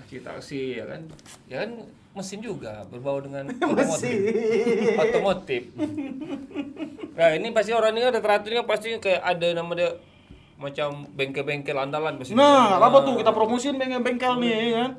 taksi 0.06 0.22
taksi 0.22 0.61
ya 0.78 0.85
kan? 0.87 1.02
Ya 1.50 1.66
kan 1.66 1.70
mesin 2.16 2.40
juga 2.40 2.87
berbau 2.88 3.20
dengan 3.20 3.52
otomotif. 3.74 4.16
Otomotif. 4.96 5.62
Nah 7.12 7.28
ini 7.37 7.52
pasti 7.52 7.76
orang 7.76 7.92
ini 7.92 8.09
ada 8.09 8.22
teratur 8.22 8.56
ini 8.56 8.64
pasti 8.64 8.96
kayak 8.96 9.20
ada 9.20 9.48
nama 9.52 9.72
dia 9.76 9.90
macam 10.56 11.04
bengkel-bengkel 11.12 11.76
andalan 11.76 12.16
pasti 12.16 12.32
Nah, 12.32 12.80
apa 12.80 13.04
tuh 13.04 13.20
kita 13.20 13.37
promosiin 13.37 13.76
bengkel-bengkel 13.76 14.40
nih 14.40 14.48
ya 14.48 14.70
kan. 14.80 14.90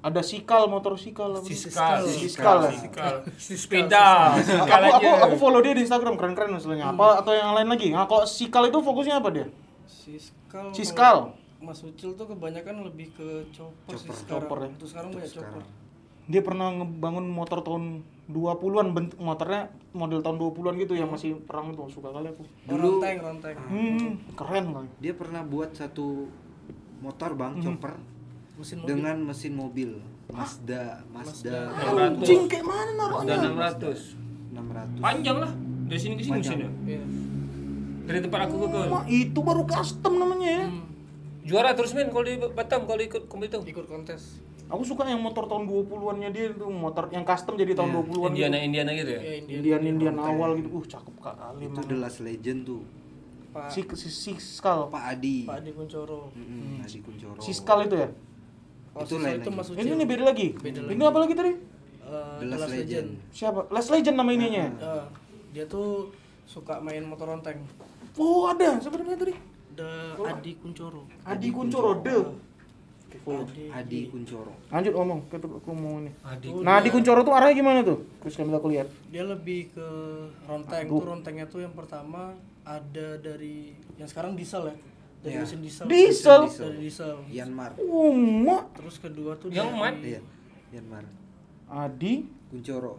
Ada 0.00 0.20
sikal, 0.22 0.64
motor 0.66 0.96
sikal 0.96 1.28
apa 1.30 1.44
sih? 1.44 1.52
Siskal, 1.58 2.00
Siskal 2.02 2.56
ya? 2.62 2.70
siskal, 2.72 3.14
sepeda, 3.36 4.32
siskal 4.40 4.80
Aku, 4.82 4.96
aku, 4.96 5.08
aku 5.22 5.34
follow 5.36 5.60
dia 5.60 5.72
di 5.72 5.84
Instagram 5.84 6.16
keren-keren 6.16 6.50
maksudnya. 6.50 6.88
Apa 6.88 7.20
atau 7.20 7.32
yang 7.32 7.52
lain 7.52 7.68
lagi? 7.68 7.88
Nah, 7.90 8.04
kalau 8.04 8.24
sikal 8.24 8.64
itu 8.64 8.80
fokusnya 8.80 9.16
apa 9.16 9.28
dia? 9.28 9.46
Siskal 9.84 10.72
Siskal. 10.72 11.16
kalau 11.28 11.36
Mas 11.60 11.80
Ucil 11.80 12.16
tuh 12.16 12.24
kebanyakan 12.24 12.80
lebih 12.82 13.12
ke 13.12 13.28
chopper, 13.50 13.92
sih 13.94 14.08
Chopper. 14.08 14.16
sekarang 14.16 14.40
Chopper 14.40 14.58
ya. 14.58 14.68
untuk 14.70 14.88
sekarang 14.88 15.10
banyak 15.12 15.28
chopper 15.30 15.62
Dia 16.26 16.40
pernah 16.40 16.68
ngebangun 16.72 17.26
motor 17.26 17.58
tahun 17.60 17.84
20-an 18.26 18.86
bentuk 18.90 19.18
motornya 19.18 19.62
model 19.90 20.20
tahun 20.20 20.36
20-an 20.38 20.74
gitu 20.78 20.94
yang 20.94 21.10
masih 21.10 21.36
perang 21.42 21.68
itu 21.68 21.82
suka 21.90 22.08
kali 22.08 22.30
aku. 22.30 22.46
Dulu- 22.64 23.02
ronteng 23.02 23.18
ronteng 23.20 23.56
Hmm, 23.60 24.08
keren 24.32 24.64
kali. 24.70 24.88
dia 24.96 25.12
pernah 25.12 25.42
buat 25.42 25.70
satu 25.70 26.30
motor 26.98 27.30
bang 27.34 27.52
Hmm. 27.52 27.62
chopper 27.62 27.92
mesin 28.60 28.76
mobil 28.78 28.88
dengan 28.92 29.16
mesin 29.24 29.52
mobil 29.52 29.90
Mazda 30.28 31.02
Mazda 31.08 31.58
Anjing 31.72 32.44
kayak 32.46 32.62
mana 32.62 32.92
naruhnya? 32.94 33.34
Udah 33.34 33.74
600 33.80 34.52
600 34.52 35.00
panjang 35.00 35.36
lah 35.40 35.52
dari 35.88 35.98
sini 35.98 36.14
ke 36.14 36.22
sini 36.22 36.38
Panjang. 36.38 36.58
mesinnya 36.60 36.70
Iya. 36.86 37.02
dari 38.06 38.18
tempat 38.20 38.40
aku 38.46 38.54
ke 38.56 38.66
kau 38.68 38.82
Wah, 38.90 39.04
itu 39.06 39.38
baru 39.40 39.62
custom 39.64 40.12
namanya 40.16 40.48
ya. 40.48 40.64
Hmm. 40.66 40.84
Juara 41.40 41.72
terus 41.72 41.90
men 41.90 42.12
kalau 42.12 42.22
di 42.22 42.36
Batam 42.38 42.84
kalau 42.84 43.00
ikut 43.00 43.26
kompetisi. 43.26 43.64
ikut 43.66 43.86
kontes 43.86 44.22
Aku 44.70 44.86
suka 44.86 45.02
yang 45.02 45.18
motor 45.18 45.50
tahun 45.50 45.66
20-annya 45.66 46.30
dia 46.30 46.54
itu, 46.54 46.62
motor 46.62 47.10
yang 47.10 47.26
custom 47.26 47.58
jadi 47.58 47.74
tahun 47.74 47.90
20-an. 48.06 48.30
Indiana 48.30 48.56
Indiana 48.62 48.90
gitu 48.94 49.10
ya. 49.10 49.20
ya 49.20 49.32
India 49.42 49.56
Indian 49.58 49.82
Indian 49.82 50.14
awal 50.14 50.62
gitu. 50.62 50.70
Uh, 50.70 50.86
cakep 50.86 51.14
kali 51.18 51.66
Itu. 51.66 51.80
The 51.82 51.96
Last 51.98 52.22
Legend 52.22 52.60
tuh. 52.62 52.82
Pak 53.50 53.66
Si 53.66 53.82
si, 53.98 54.08
si 54.14 54.32
Skal. 54.38 54.86
Pak 54.86 55.18
Adi. 55.18 55.42
Pak 55.42 55.58
Adi 55.58 55.74
Kuncoro 55.74 56.30
Mm-mm, 56.38 56.86
Adi 56.86 56.98
Kuncoro. 57.02 57.42
Si 57.42 57.50
Skal 57.50 57.90
itu 57.90 57.98
ya? 57.98 58.08
Oh, 58.96 59.02
Itu 59.04 59.16
lain 59.18 59.38
itu 59.38 59.50
lagi. 59.50 59.58
Mas 59.58 59.68
Uci 59.70 59.78
Ini 59.80 59.92
nih 59.96 60.06
beda 60.06 60.24
lagi. 60.26 60.48
Beda 60.56 60.78
Ini 60.86 61.02
apa 61.02 61.18
lagi 61.22 61.34
tadi? 61.34 61.52
Eh, 61.52 62.36
The 62.40 62.46
Last 62.50 62.68
Legend. 62.70 63.08
Siapa? 63.30 63.60
Last 63.70 63.90
Legend 63.94 64.16
nama 64.18 64.30
ininya. 64.34 64.66
Eh, 64.66 65.04
dia 65.54 65.64
tuh 65.66 66.10
suka 66.46 66.82
main 66.82 67.02
motor 67.06 67.30
ronteng 67.30 67.62
Oh, 68.18 68.50
ada. 68.50 68.76
Siapa 68.82 68.98
namanya 68.98 69.22
tadi? 69.22 69.34
The 69.70 70.18
Adi 70.18 70.52
Kuncoro 70.58 71.06
Adi 71.22 71.48
Kuncoro 71.54 72.02
De. 72.02 72.16
Oke, 73.10 73.18
follow. 73.22 73.46
Adi 73.70 74.06
Kuncoro. 74.10 74.52
Lanjut 74.70 74.92
ngomong, 74.94 75.18
kita 75.30 75.46
aku 75.46 75.70
mau 75.74 75.98
ini. 75.98 76.10
Adik. 76.26 76.50
Nah, 76.62 76.78
Adi 76.78 76.90
Kuncoro 76.90 77.22
tuh 77.22 77.34
arahnya 77.34 77.54
gimana 77.54 77.80
tuh? 77.82 78.02
Terus 78.22 78.34
kami 78.34 78.50
aku 78.50 78.70
lihat. 78.70 78.86
dia 79.10 79.22
lebih 79.26 79.70
ke 79.74 79.88
ronteng 80.46 80.86
tuh 80.86 81.02
rontengnya 81.02 81.46
tuh 81.46 81.62
yang 81.62 81.74
pertama 81.74 82.34
ada 82.62 83.18
dari 83.18 83.74
yang 83.98 84.06
sekarang 84.06 84.38
diesel 84.38 84.70
ya 84.70 84.74
dari 85.20 85.34
Ya. 85.34 85.40
mesin 85.40 85.60
diesel 85.60 85.86
Diesel? 85.86 86.42
dari 86.48 86.78
diesel 86.80 87.12
Yanmar. 87.28 87.70
Oh, 87.78 88.08
mak. 88.14 88.72
terus 88.72 88.96
kedua 88.96 89.36
tuh 89.36 89.48
Yang 89.48 89.68
dari- 89.68 89.78
mat. 89.78 89.94
Iya. 90.00 90.20
Yanmar. 90.72 91.04
Adi 91.66 92.12
Kuncoro. 92.48 92.94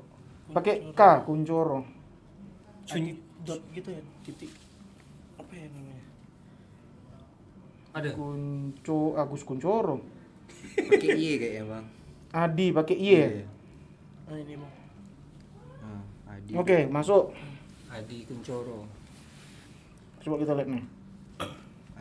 pakai 0.50 0.92
K 0.92 1.02
Kuncoro. 1.22 1.80
Adi 2.86 3.12
dot 3.42 3.62
gitu 3.72 3.90
ya 3.90 4.02
titik 4.22 4.52
apa 5.34 5.50
ya 5.52 5.66
namanya 5.68 6.04
Ada. 7.92 8.10
Kunco 8.12 9.16
Agus 9.16 9.42
Kuncoro. 9.42 10.00
Pakai 10.78 11.10
Y 11.12 11.36
kayaknya, 11.36 11.64
Bang. 11.66 11.86
Adi 12.32 12.72
pakai 12.72 12.96
Y. 12.96 13.08
Iya. 13.10 13.44
nah 14.24 14.38
ini 14.38 14.56
bang 14.56 14.74
Ah, 15.82 16.02
Adi. 16.32 16.52
Oke, 16.54 16.88
masuk. 16.88 17.36
Adi 17.88 18.24
Kuncoro. 18.24 18.88
Coba 20.20 20.36
kita 20.38 20.54
lihat 20.54 20.70
nih. 20.70 20.84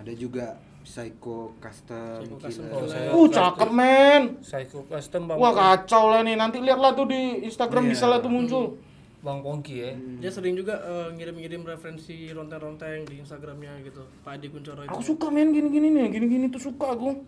Ada 0.01 0.13
juga 0.17 0.57
Psycho 0.81 1.53
Custom 1.61 2.25
Psycho 2.25 2.37
Custom. 2.41 2.65
Uh, 3.13 3.29
cakep 3.29 3.71
men. 3.71 4.23
Psycho 4.41 4.89
Custom 4.89 5.29
Bang. 5.29 5.37
Wah, 5.37 5.53
kacau 5.53 6.09
lah 6.09 6.25
nih. 6.25 6.41
Nanti 6.41 6.59
lihatlah 6.65 6.97
tuh 6.97 7.07
di 7.13 7.45
Instagram 7.45 7.85
Iya. 7.87 7.91
bisa 7.93 8.05
lah 8.09 8.19
tuh 8.25 8.33
muncul. 8.33 8.81
Bang 9.21 9.45
Pongki 9.45 9.77
ya. 9.85 9.93
dia 10.17 10.33
sering 10.33 10.57
juga 10.57 10.81
eh, 10.81 11.13
ngirim-ngirim 11.13 11.61
referensi 11.69 12.33
ronteng-ronteng 12.33 13.05
di 13.05 13.21
Instagramnya 13.21 13.85
gitu 13.85 14.01
Pak 14.25 14.41
Adi 14.41 14.49
Kuncoro 14.49 14.81
itu 14.81 14.89
Aku 14.89 15.05
suka 15.05 15.29
men 15.29 15.53
gini-gini 15.53 15.93
nih. 15.93 16.09
Gini-gini 16.09 16.49
tuh 16.49 16.73
suka 16.73 16.97
aku. 16.97 17.21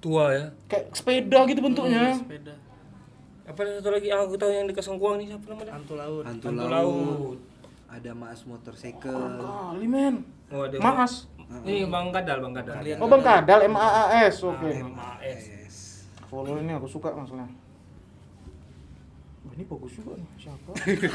Tua 0.00 0.32
ya. 0.32 0.44
Kayak 0.64 0.96
sepeda 0.96 1.44
gitu 1.44 1.60
bentuknya. 1.60 2.16
sepeda 2.16 2.56
Apa 3.46 3.62
ada 3.62 3.78
satu 3.78 3.92
lagi 3.92 4.08
aku 4.08 4.34
tahu 4.40 4.48
yang 4.50 4.64
di 4.64 4.74
Kasongkuang 4.74 5.20
nih 5.20 5.26
siapa 5.30 5.44
namanya? 5.52 5.72
Antu 5.76 5.94
laut 5.94 6.24
Hantu 6.24 6.44
Hantu 6.48 6.66
Laut. 6.66 6.72
Laut. 6.72 7.38
Ada 7.86 8.10
Maas 8.16 8.40
Motorcycle. 8.48 9.20
Kali 9.38 9.86
men. 9.86 10.24
Oh, 10.48 10.64
ada 10.64 10.76
Maas. 10.80 11.28
Ini 11.46 11.86
Bang 11.86 12.10
Kadal, 12.10 12.42
Bang 12.42 12.54
Kadal. 12.54 12.74
Kalian 12.82 12.96
Oh, 12.98 13.06
Bang 13.06 13.22
Kadal 13.22 13.60
M 13.70 13.74
A 13.78 13.88
A 14.10 14.26
S. 14.26 14.42
Oke. 14.42 14.82
MAS. 14.82 15.22
Yes. 15.22 15.76
Follow 16.26 16.58
ini 16.58 16.74
aku 16.74 16.90
suka. 16.90 17.14
Wah, 17.14 17.22
ini 19.54 19.62
bagus 19.62 19.92
juga 19.94 20.18
nih. 20.18 20.28
Siapa? 20.42 20.70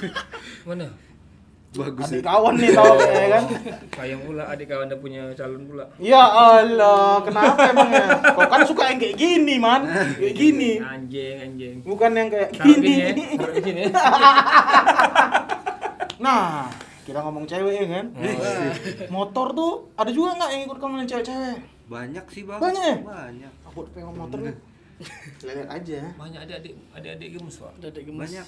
Mana? 0.72 0.88
Bagus. 1.72 2.04
Adik 2.12 2.20
ya. 2.20 2.36
kawan 2.36 2.56
nih 2.60 2.76
tau 2.76 3.00
ya 3.00 3.28
kan? 3.32 3.44
Sayang 3.96 4.22
pula 4.28 4.44
adik 4.52 4.68
kawan 4.68 4.92
udah 4.92 5.00
punya 5.00 5.24
calon 5.36 5.64
pula. 5.72 5.88
Ya 6.04 6.20
Allah, 6.20 7.24
kenapa 7.24 7.72
emangnya? 7.72 8.08
Kau 8.36 8.44
kan 8.48 8.62
suka 8.68 8.92
yang 8.92 9.00
kayak 9.00 9.16
gini, 9.16 9.56
man. 9.56 9.88
Kayak 10.20 10.36
gini. 10.36 10.72
Anjing, 10.84 11.36
anjing. 11.40 11.76
Bukan 11.84 12.12
yang 12.12 12.28
kayak 12.28 12.52
Taruh 12.56 12.76
gini. 12.76 12.92
ya. 12.92 13.08
Sini. 13.60 13.82
ya. 13.88 13.92
Nah, 16.22 16.70
kita 17.12 17.20
ngomong 17.22 17.44
cewek 17.44 17.74
ya 17.76 17.86
kan? 17.92 18.06
Motor 19.16 19.48
tuh 19.52 19.72
ada 19.94 20.08
juga 20.10 20.34
nggak 20.34 20.50
yang 20.50 20.62
ikut 20.66 20.78
komenan 20.80 21.04
cewek-cewek? 21.06 21.60
Banyak 21.86 22.26
sih, 22.26 22.44
Bang. 22.48 22.60
Banyak 22.60 22.84
ya? 22.84 22.98
Banyak. 23.04 23.54
Aku 23.68 23.84
pengen 23.92 24.16
motor 24.16 24.40
nih. 24.40 24.56
Lihat 25.46 25.68
aja. 25.68 26.00
Banyak 26.16 26.40
adik-adik 26.42 26.74
adik-adik 26.94 27.30
gemes, 27.36 27.56
Pak. 27.60 27.72
ada 27.76 27.88
ada 27.90 28.02
gemes 28.02 28.24
Banyak. 28.24 28.48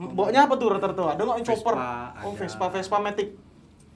Bawanya 0.00 0.40
apa 0.48 0.54
tuh 0.56 0.68
rata-rata? 0.72 1.02
Ada 1.12 1.20
nggak 1.20 1.36
yang 1.36 1.46
chopper? 1.46 1.74
Vespa, 1.76 1.92
Oh, 2.24 2.32
ada. 2.32 2.38
Vespa, 2.40 2.64
Vespa 2.72 2.96
Matic. 2.98 3.28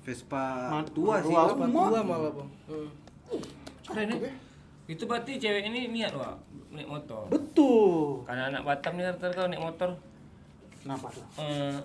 Vespa 0.05 0.45
tua 0.93 1.15
sih, 1.25 1.33
tua. 1.33 1.49
Sepatu 1.49 1.73
tua 1.73 2.01
malah 2.05 2.31
bang 2.31 2.49
Hmm. 2.69 2.89
Keren 3.85 4.09
ya? 4.13 4.33
Itu 4.85 5.09
berarti 5.09 5.41
cewek 5.41 5.65
ini 5.65 5.89
niat, 5.89 6.13
Pak, 6.13 6.37
naik 6.77 6.85
motor. 6.85 7.25
Betul. 7.33 8.21
Karena 8.29 8.53
anak 8.53 8.69
Batam 8.69 8.93
nih 8.95 9.09
rata-rata 9.09 9.49
naik 9.49 9.65
motor 9.65 9.91
Kenapa 10.85 11.09
tuh? 11.09 11.25
eh 11.41 11.81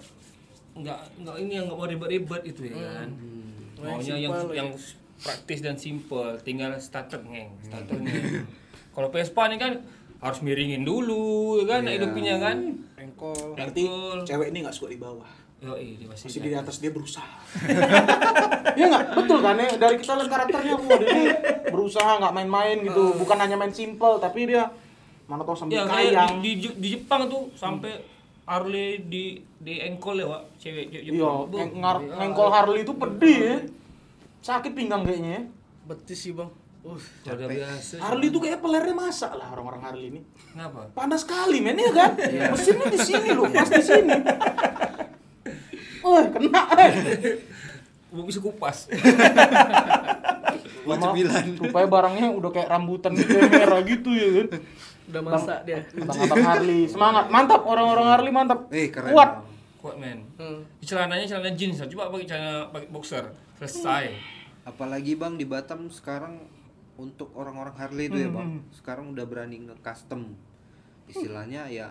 enggak 0.80 1.00
enggak 1.15 1.36
ini 1.38 1.52
yang 1.54 1.65
enggak 1.65 1.78
mau 1.78 1.86
ribet-ribet 1.86 2.42
itu 2.46 2.62
ya 2.65 2.76
kan. 2.76 3.10
Yang 3.76 3.84
Maunya 3.86 4.15
yang 4.18 4.34
simple, 4.34 4.54
yang 4.54 4.70
praktis 5.18 5.60
dan 5.60 5.76
simple, 5.76 6.30
tinggal 6.42 6.72
starter 6.78 7.22
ngeng, 7.22 7.52
starter 7.62 7.96
ngeng. 7.96 8.44
Kalau 8.96 9.08
Vespa 9.10 9.48
nih 9.48 9.56
kan 9.58 9.74
harus 10.20 10.39
miringin 10.39 10.84
dulu 10.84 11.60
ya 11.60 11.65
kan, 11.70 11.82
Iya. 11.84 11.92
hidupnya 11.96 12.36
kan. 12.38 12.58
rengkol 12.94 13.56
Berarti 13.56 13.84
cewek 14.24 14.52
ini 14.52 14.60
nggak 14.62 14.76
suka 14.76 14.92
di 14.92 15.00
bawah. 15.00 15.28
Yo, 15.60 15.76
dia 15.76 16.08
masih, 16.08 16.28
Masih 16.28 16.39
di 16.42 16.52
atas 16.54 16.80
dia 16.80 16.88
berusaha. 16.89 17.28
Iya 18.70 18.86
nggak? 18.88 19.06
Betul 19.12 19.39
kan 19.39 19.56
ya? 19.56 19.70
Dari 19.76 19.96
kita 19.98 20.13
lihat 20.15 20.30
karakternya 20.30 20.76
bu, 20.78 20.88
dia 20.94 21.10
ini 21.10 21.24
berusaha 21.68 22.12
nggak 22.18 22.32
main-main 22.32 22.78
gitu. 22.80 23.12
Bukan 23.15 23.36
hanya 23.36 23.56
main 23.56 23.72
simple, 23.72 24.20
tapi 24.20 24.48
dia 24.48 24.72
mana 25.26 25.44
tahu 25.44 25.56
sambil 25.56 25.78
Ya 25.78 25.84
kayak 25.84 26.15
kayang. 26.15 26.34
di, 26.39 26.52
di, 26.58 26.68
di 26.76 26.88
Jepang 26.96 27.28
tuh 27.28 27.52
sampai 27.54 28.00
Harley 28.49 29.05
di 29.05 29.23
di 29.62 29.77
engkol 29.77 30.17
ya, 30.17 30.25
Wak. 30.25 30.57
Cewek. 30.57 30.89
Iya, 30.89 31.45
Bu, 31.45 31.53
yang 31.53 31.69
ngar- 31.77 32.01
iya. 32.01 32.15
ngengkol 32.17 32.49
Harley 32.49 32.81
itu 32.81 32.93
pedih 32.97 33.38
ya. 33.38 33.57
Sakit 34.41 34.73
pinggang 34.73 35.05
kayaknya 35.05 35.31
ya. 35.38 35.41
betis 35.85 36.21
sih 36.21 36.33
bang 36.33 36.49
uh 36.79 36.95
biasa. 37.25 37.99
Harley 37.99 38.31
itu 38.31 38.39
kayak 38.39 38.63
pelernya 38.63 38.95
masak 38.95 39.35
lah 39.35 39.51
orang-orang 39.51 39.81
Harley 39.83 40.07
ini. 40.09 40.21
Kenapa? 40.53 40.88
Panas 40.95 41.27
sekali 41.27 41.59
men 41.59 41.75
ya 41.75 41.91
kan? 41.91 42.15
Mesinnya 42.55 42.88
di 42.88 42.99
sini 42.99 43.29
loh, 43.35 43.45
pas 43.51 43.67
di 43.67 43.83
sini. 43.83 44.15
Oh, 45.99 46.23
kena 46.31 46.63
eh. 46.79 46.91
Mau 48.09 48.23
bisa 48.23 48.39
kupas. 48.39 48.88
Lama- 50.88 51.12
sembilan. 51.12 51.43
Rupanya 51.59 51.88
barangnya 51.91 52.27
udah 52.31 52.49
kayak 52.49 52.69
rambutan 52.71 53.12
gitu 53.13 53.29
ya, 53.35 53.45
merah 53.45 53.81
gitu 53.83 54.09
ya 54.15 54.27
kan. 54.39 54.47
Udah 55.10 55.22
masak 55.26 55.60
dia 55.65 55.82
Abang-abang 55.98 56.45
Harley, 56.45 56.86
semangat, 56.86 57.26
mantap 57.34 57.62
orang-orang 57.65 58.08
Harley 58.08 58.32
mantap. 58.32 58.69
Eh, 58.69 58.93
keren. 58.93 59.12
Kuat. 59.12 59.32
Bang. 59.41 59.45
Kuat 59.80 59.95
men. 59.98 60.19
Hmm. 60.38 60.62
Celananya 60.84 61.26
celana 61.26 61.52
jeans, 61.56 61.80
coba 61.80 62.12
pakai 62.13 62.28
celana 62.30 62.67
pakai 62.69 62.88
boxer. 62.93 63.26
Selesai. 63.58 64.13
Apalagi 64.67 65.17
Bang 65.17 65.39
di 65.39 65.48
Batam 65.48 65.89
sekarang 65.89 66.45
untuk 67.00 67.32
orang-orang 67.34 67.74
Harley 67.80 68.12
itu 68.12 68.19
ya, 68.22 68.30
Bang. 68.30 68.63
Sekarang 68.76 69.12
udah 69.15 69.26
berani 69.26 69.58
nge-custom. 69.65 70.36
Istilahnya 71.10 71.65
ya 71.74 71.89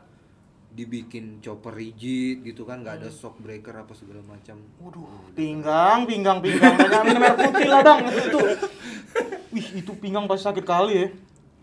dibikin 0.68 1.40
chopper 1.40 1.72
rigid 1.72 2.44
gitu 2.44 2.68
kan, 2.68 2.84
nggak 2.84 3.00
ada 3.00 3.08
shock 3.08 3.40
breaker 3.40 3.72
apa 3.72 3.96
segala 3.96 4.20
macam. 4.28 4.60
Waduh, 4.84 5.32
pinggang, 5.32 6.04
pinggang, 6.04 6.44
pinggang. 6.44 6.76
Banyak 6.76 7.02
minum 7.08 7.24
air 7.24 7.36
putih 7.40 7.68
lah 7.72 7.80
bang. 7.80 7.98
Itu, 8.12 8.38
wih 9.48 9.68
itu 9.80 9.92
pinggang 9.96 10.28
pasti 10.28 10.44
sakit 10.44 10.64
kali 10.68 10.92
ya. 10.92 11.08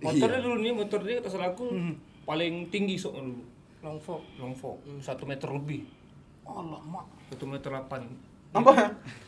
Motornya 0.06 0.40
dulu 0.42 0.58
nih, 0.62 0.74
motor 0.74 1.00
dia 1.02 1.18
kata 1.18 1.38
aku 1.42 1.66
paling 2.26 2.70
tinggi 2.70 2.96
sok 2.98 3.18
dulu. 3.18 3.44
long 3.86 4.02
fork 4.02 4.24
Long 4.42 4.58
fork, 4.58 4.82
satu 4.98 5.30
meter 5.30 5.46
lebih. 5.50 5.86
Allah 6.46 6.82
mak. 6.86 7.06
Satu 7.30 7.46
meter 7.46 7.70
delapan. 7.70 8.02
Apa? 8.56 8.72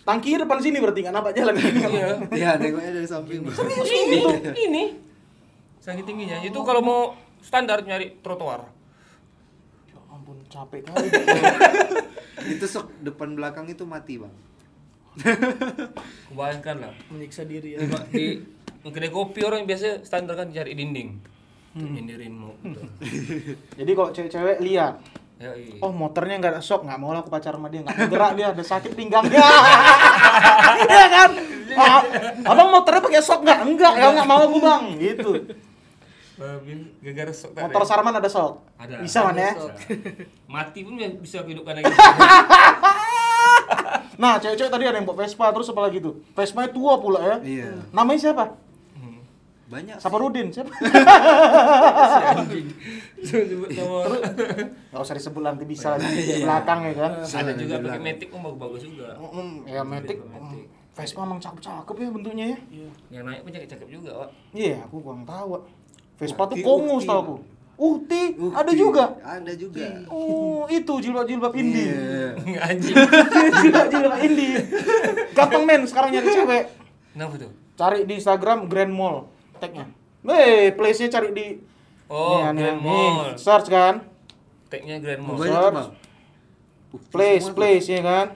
Tangkinya 0.08 0.48
depan 0.48 0.58
sini 0.64 0.78
berarti 0.80 1.00
nggak 1.04 1.16
nampak 1.16 1.34
jalan 1.36 1.54
gini. 1.60 1.82
Iya. 1.84 2.10
ya, 2.32 2.50
nengoknya 2.56 2.92
dari 2.96 3.08
samping. 3.10 3.44
Bang. 3.44 3.54
ini, 3.84 4.18
ini. 4.56 4.84
Saking 5.84 6.06
tingginya. 6.08 6.38
Itu 6.42 6.64
kalau 6.64 6.80
mau 6.80 7.02
standar 7.44 7.84
nyari 7.84 8.18
trotoar. 8.24 8.72
Ya 9.92 10.00
ampun 10.10 10.40
capek 10.48 10.88
kali. 10.88 11.08
itu 12.56 12.66
shock 12.66 12.88
depan 13.04 13.36
belakang 13.36 13.68
itu 13.68 13.84
mati, 13.84 14.16
Bang. 14.18 14.34
Bayangkan 16.38 16.88
lah. 16.88 16.94
menyiksa 17.12 17.44
diri 17.44 17.76
ya 17.76 17.84
di 18.14 18.40
kedai 18.86 19.12
kopi 19.12 19.42
orang 19.46 19.66
biasa 19.66 20.06
standar 20.06 20.36
kan 20.38 20.50
cari 20.54 20.74
dinding. 20.74 21.18
Untuk 21.78 21.90
nyindirin 21.94 22.34
mau. 22.34 22.54
Gitu. 22.62 22.82
Jadi 23.80 23.92
kalau 23.94 24.10
cewek-cewek 24.10 24.58
lihat, 24.66 24.98
Ya, 25.38 25.54
iya. 25.54 25.78
oh 25.86 25.94
motornya 25.94 26.42
nggak 26.42 26.54
ada 26.58 26.64
shock, 26.66 26.82
nggak 26.82 26.98
mau 26.98 27.14
lah 27.14 27.22
aku 27.22 27.30
pacaran 27.30 27.62
sama 27.62 27.70
dia, 27.70 27.86
nggak 27.86 27.94
mau 27.94 28.10
gerak 28.10 28.32
dia, 28.34 28.46
ada 28.58 28.64
sakit 28.66 28.92
pinggangnya. 28.98 29.38
Iya 30.78 31.06
kan? 31.14 31.30
Ah, 31.78 32.02
abang 32.42 32.74
motornya 32.74 33.06
pakai 33.06 33.22
shock 33.22 33.46
nggak? 33.46 33.60
Enggak, 33.70 33.94
ya 34.02 34.18
nggak 34.18 34.26
mau 34.26 34.50
aku 34.50 34.58
bang. 34.58 34.84
Gitu. 34.98 35.32
Gara-gara 36.38 37.34
sok 37.34 37.54
tadi. 37.54 37.66
Motor 37.70 37.84
Sarman 37.86 38.14
ada 38.18 38.30
shock. 38.30 38.66
Ada. 38.82 39.02
Bisa 39.06 39.26
man 39.26 39.38
ya? 39.38 39.54
Mati 40.54 40.80
pun 40.82 40.98
bisa 41.22 41.46
kehidupkan 41.46 41.82
lagi. 41.82 41.94
Nah, 44.18 44.42
cewek-cewek 44.42 44.72
tadi 44.74 44.84
ada 44.90 44.98
yang 44.98 45.06
bawa 45.06 45.22
Vespa, 45.22 45.54
terus 45.54 45.70
apa 45.70 45.82
lagi 45.86 46.02
tuh? 46.02 46.18
Vespa 46.34 46.66
tua 46.74 46.98
pula 46.98 47.22
ya. 47.22 47.36
Iya. 47.46 47.70
Namanya 47.94 48.20
siapa? 48.22 48.58
Banyak 49.68 50.00
Saparudin 50.00 50.48
siapa? 50.48 50.72
Sebut 53.20 53.70
nama 53.76 53.96
orang. 54.08 54.22
Gak 54.96 55.02
usih 55.04 55.16
disebut 55.20 55.44
nanti 55.44 55.64
bisa 55.68 56.00
di 56.00 56.40
belakang 56.40 56.88
ya 56.88 56.94
kan. 56.96 57.12
Ada 57.20 57.52
juga 57.60 57.76
pakai 57.76 57.84
belakang. 57.84 58.04
Matic 58.08 58.30
oh 58.32 58.56
bagus 58.56 58.82
juga. 58.88 59.20
Ya 59.68 59.84
Matic, 59.84 60.24
Matic. 60.24 60.66
mm, 60.72 60.96
Vespa 60.96 61.20
emang 61.28 61.40
cakep-cakep 61.44 61.96
ya 62.00 62.08
bentuknya 62.08 62.46
ya. 62.56 62.58
Yang 63.12 63.24
naik 63.28 63.40
pun 63.44 63.52
cakep-cakep 63.52 63.88
juga, 63.92 64.12
Wak. 64.24 64.30
Iya, 64.56 64.76
aku 64.88 64.96
kurang 65.04 65.28
tahu. 65.28 65.68
Vespa 66.18 66.44
tuh 66.48 66.58
Ukti. 66.58 67.04
setahu 67.04 67.20
aku. 67.20 67.36
Uhti, 67.78 68.34
ada 68.58 68.74
juga. 68.74 69.22
ada 69.22 69.54
juga 69.54 69.86
Oh, 70.10 70.66
itu 70.66 70.90
jilbab-jilbab 70.98 71.54
indie. 71.54 71.94
Iya. 71.94 72.34
Anjing. 72.74 72.96
jilbab-jilbab 73.62 74.18
indie. 74.26 74.58
Gampang 75.38 75.62
men 75.62 75.86
sekarang 75.86 76.10
nyari 76.10 76.26
cewek. 76.26 76.64
Kenapa 77.14 77.38
tuh? 77.38 77.54
Cari 77.78 78.10
di 78.10 78.18
Instagram 78.18 78.66
Grand 78.66 78.90
Mall 78.90 79.37
tagnya. 79.58 79.86
Eh, 80.24 80.72
place-nya 80.72 81.10
cari 81.10 81.30
di 81.32 81.48
Oh, 82.08 82.40
Nih, 82.40 82.56
Grand 82.56 82.80
nih, 82.80 83.08
Mall. 83.12 83.36
search 83.36 83.68
kan. 83.68 84.00
Tagnya 84.68 84.96
Grand 84.98 85.20
Mall. 85.20 85.36
banyak 85.36 85.52
Search. 85.52 85.76
bang 85.76 85.90
Place, 87.12 87.48
place 87.52 87.88
ya 87.90 88.00
kan. 88.00 88.28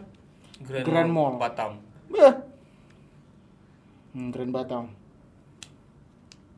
Grand, 0.60 0.84
Grand 0.84 1.10
Mall. 1.10 1.40
Batam. 1.40 1.80
Beh. 2.08 2.36
Hmm, 4.12 4.28
Grand 4.30 4.52
Batam. 4.52 4.92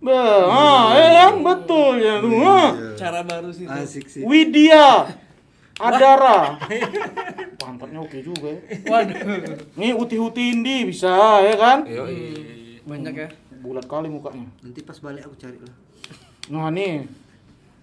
Beh, 0.02 0.12
ah, 0.44 0.92
eh, 0.92 1.12
yang 1.16 1.40
betul 1.40 1.96
ya 1.96 2.20
tuh. 2.20 2.34
ah. 2.36 2.70
Iya. 2.76 2.98
Cara 2.98 3.20
baru 3.24 3.50
sih. 3.50 3.64
asik 3.64 4.06
sih 4.06 4.22
Widya 4.22 5.08
Adara. 5.80 6.60
Pantatnya 7.56 8.00
oke 8.00 8.20
juga 8.20 8.52
ya. 8.52 8.62
Waduh. 8.84 9.18
Nih 9.74 9.92
uti-uti 9.94 10.44
indi 10.52 10.86
bisa 10.86 11.14
ya 11.40 11.56
kan? 11.56 11.88
Yo, 11.88 12.04
Banyak 12.84 13.14
ya. 13.16 13.30
Bulat 13.64 13.86
kali 13.86 14.08
mukanya. 14.08 14.44
nanti 14.60 14.80
pas 14.82 15.00
balik 15.00 15.24
aku 15.24 15.36
cari 15.36 15.56
lah 15.56 15.72
Nah 16.46 16.68
nih, 16.68 17.08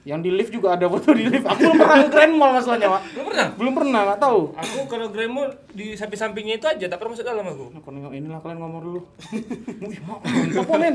yang 0.02 0.20
di 0.20 0.28
lift 0.28 0.48
juga 0.50 0.74
ada 0.74 0.84
foto 0.84 1.10
di 1.10 1.24
lift. 1.24 1.42
Aku 1.42 1.56
belum 1.62 1.76
pernah 1.78 1.96
ke 1.98 2.08
Grand 2.10 2.34
Mall 2.34 2.52
masalahnya, 2.52 2.88
Pak. 2.90 3.02
Belum 3.10 3.24
pernah? 3.26 3.46
Belum 3.54 3.72
pernah, 3.74 4.00
nggak 4.02 4.20
tahu. 4.20 4.40
Aku 4.54 4.78
kalau 4.86 5.06
Grand 5.08 5.28
Mall 5.28 5.48
di 5.70 5.92
samping-sampingnya 5.94 6.54
itu 6.54 6.66
aja, 6.66 6.84
tak 6.84 6.96
pernah 6.96 7.12
masuk 7.12 7.24
dalam 7.24 7.46
aku. 7.46 7.64
Nah, 7.70 7.80
kalau 7.80 7.94
nengok 7.94 8.12
inilah 8.14 8.38
kalian 8.38 8.58
ngomong 8.58 8.82
dulu. 8.82 9.00
Wih, 9.88 10.00
mak, 10.02 10.20
apa 10.58 10.74
men? 10.76 10.94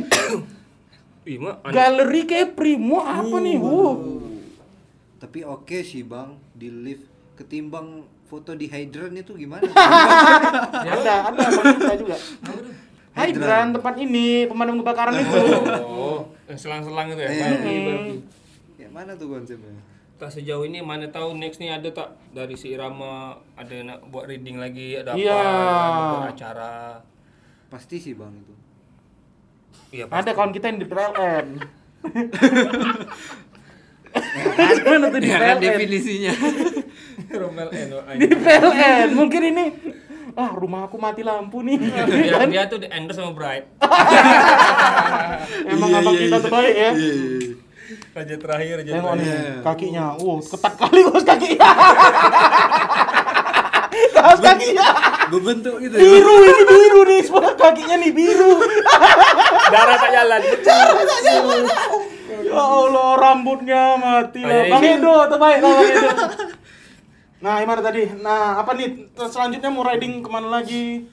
Ih, 1.24 1.38
mak. 1.40 1.56
an- 1.60 1.74
Galeri 1.74 2.22
Kepri, 2.24 2.74
mau 2.76 3.02
apa 3.02 3.36
nih? 3.40 3.58
Wow. 3.58 3.94
tapi 5.16 5.42
oke 5.42 5.82
sih 5.82 6.02
bang 6.02 6.38
di 6.52 6.70
lift 6.70 7.02
ketimbang 7.34 8.06
foto 8.24 8.54
di 8.54 8.66
hydran 8.66 9.10
itu 9.12 9.34
gimana 9.34 9.66
Ada, 10.86 11.14
ada 11.26 11.46
wanita 11.52 11.94
juga. 11.96 12.14
Hydran 13.16 13.72
tempat 13.72 13.96
ini 13.98 14.44
pemadam 14.44 14.76
kebakaran 14.78 15.16
itu. 15.16 15.40
Oh, 15.82 16.30
yang 16.48 16.56
selang-selang 16.56 17.10
itu 17.10 17.18
ya. 17.18 17.30
Iya. 17.30 17.46
Babi. 17.56 17.76
ya 18.76 18.88
mana 18.90 19.14
tuh 19.14 19.30
konsepnya 19.30 19.72
Tak 20.16 20.30
sejauh 20.30 20.64
ini 20.64 20.80
mana 20.80 21.08
tahu 21.08 21.34
next 21.34 21.58
nih 21.58 21.72
ada 21.72 21.90
tak 21.90 22.14
dari 22.30 22.54
si 22.54 22.70
Irama 22.70 23.34
ada 23.54 23.70
yang 23.70 23.90
nak 23.90 24.00
buat 24.06 24.26
reading 24.26 24.56
lagi 24.56 24.96
ada 24.96 25.12
Iya. 25.12 25.32
apa 25.32 25.80
ada 25.80 26.04
buat 26.14 26.26
acara. 26.30 26.74
pasti 27.66 27.98
sih 27.98 28.14
bang 28.14 28.34
itu 28.34 28.54
Iya 29.94 30.06
Ada 30.06 30.32
kawan 30.32 30.52
kita 30.52 30.68
yang 30.68 30.78
di 30.78 30.86
PLN. 30.86 31.46
Mana 34.86 35.06
tuh 35.10 35.20
di 35.20 35.28
PLN? 35.28 35.58
definisinya 35.58 36.32
Romel 37.36 37.68
Eno 37.70 37.98
Di 38.14 38.28
PLN. 38.30 39.08
Mungkin 39.14 39.42
ini 39.46 39.66
ah 40.36 40.52
rumah 40.52 40.84
aku 40.84 40.96
mati 40.96 41.22
lampu 41.22 41.60
nih. 41.62 41.80
dia, 42.12 42.44
dia 42.46 42.64
tuh 42.66 42.78
di 42.78 42.88
endorse 42.88 43.18
sama 43.18 43.32
Bright. 43.32 43.66
Emang 45.72 45.90
Iya, 45.90 46.00
abang 46.00 46.14
iya, 46.14 46.22
kita 46.22 46.36
iya. 46.36 46.44
terbaik 46.44 46.74
ya. 46.76 46.92
Iya, 46.92 46.92
iya, 46.92 47.14
iya. 47.16 47.54
Raja 48.12 48.36
terakhir, 48.36 48.74
raja 48.82 48.92
Tengok 48.92 49.14
nih 49.16 49.26
Iya. 49.26 49.42
kakinya. 49.62 50.06
Wow, 50.18 50.38
ketat 50.42 50.74
kali 50.76 51.02
bos 51.06 51.24
kakinya. 51.30 51.70
Kaos 54.12 54.40
kakinya 54.40 54.88
berbentuk 55.26 55.76
gitu 55.80 55.96
ya 55.96 56.02
biru 56.02 56.36
ini 56.42 56.64
biru 56.66 57.02
nih, 57.06 57.20
semua 57.24 57.52
kakinya 57.56 57.96
nih 57.98 58.12
biru. 58.12 58.52
Darah 59.72 59.98
tak 59.98 60.12
jalan. 60.12 60.42
Ya 62.46 62.60
Allah, 62.60 63.10
rambutnya 63.16 63.84
mati 63.96 64.42
Oh, 64.42 64.48
lah. 64.48 64.62
iya, 64.62 64.72
Bang 64.72 64.84
iya. 64.84 64.96
Edo, 64.98 65.16
terbaik 65.28 65.60
lah 65.60 65.72
Bang 65.72 65.88
Edo. 65.88 66.10
Nah, 67.44 67.60
gimana 67.60 67.82
tadi? 67.84 68.08
Nah, 68.24 68.64
apa 68.64 68.72
nih? 68.76 69.12
Terus 69.12 69.32
Selanjutnya 69.36 69.68
mau 69.68 69.84
riding 69.84 70.24
ke 70.24 70.30
mana 70.32 70.48
lagi? 70.48 71.04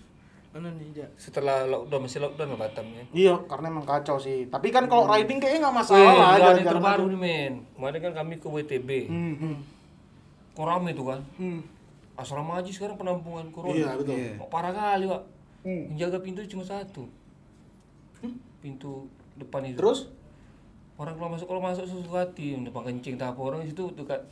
Mana 0.53 0.69
nih, 0.77 1.03
Ja? 1.03 1.07
Setelah 1.17 1.65
lockdown 1.67 2.07
masih 2.07 2.21
lockdown 2.23 2.55
lah 2.55 2.59
Batam 2.61 2.87
ya. 2.93 3.05
Iya, 3.11 3.35
karena 3.49 3.73
emang 3.73 3.89
kacau 3.89 4.21
sih. 4.21 4.47
Tapi 4.47 4.69
kan 4.71 4.87
kalau 4.87 5.09
riding 5.09 5.41
kayaknya 5.43 5.67
nggak 5.67 5.77
masalah 5.83 6.13
lah. 6.13 6.15
nggak 6.15 6.31
ada 6.37 6.61
yang 6.61 6.71
terbaru 6.77 7.05
aja. 7.09 7.13
nih 7.13 7.19
men. 7.19 7.53
Kemarin 7.75 7.99
kan 7.99 8.13
kami 8.23 8.35
ke 8.39 8.47
WTB. 8.47 8.91
Hmm, 9.09 9.35
hmm, 9.41 9.57
Kok 10.53 10.67
rame 10.69 10.91
tuh 10.93 11.07
kan. 11.09 11.21
hmm. 11.41 11.61
Asrama 12.13 12.61
haji 12.61 12.71
sekarang 12.71 13.01
penampungan 13.01 13.49
corona. 13.49 13.73
Iya, 13.73 13.97
betul. 13.97 14.15
Iya. 14.15 14.37
Parah 14.53 14.73
kali, 14.77 15.09
Pak. 15.09 15.23
Hmm. 15.65 15.83
Yang 15.97 15.99
jaga 16.07 16.19
pintu 16.21 16.41
cuma 16.45 16.65
satu. 16.69 17.09
Pintu 18.61 19.09
depan 19.35 19.67
itu. 19.67 19.81
Terus? 19.81 20.01
orang 20.93 21.19
kalau 21.19 21.35
masuk 21.35 21.47
kalau 21.51 21.63
masuk 21.65 21.85
susu 21.89 22.15
hati, 22.15 22.55
depan 22.63 22.87
kencing 22.87 23.19
tak 23.19 23.35
apa 23.35 23.41
orang 23.43 23.67
itu 23.67 23.91
dekat 23.99 24.23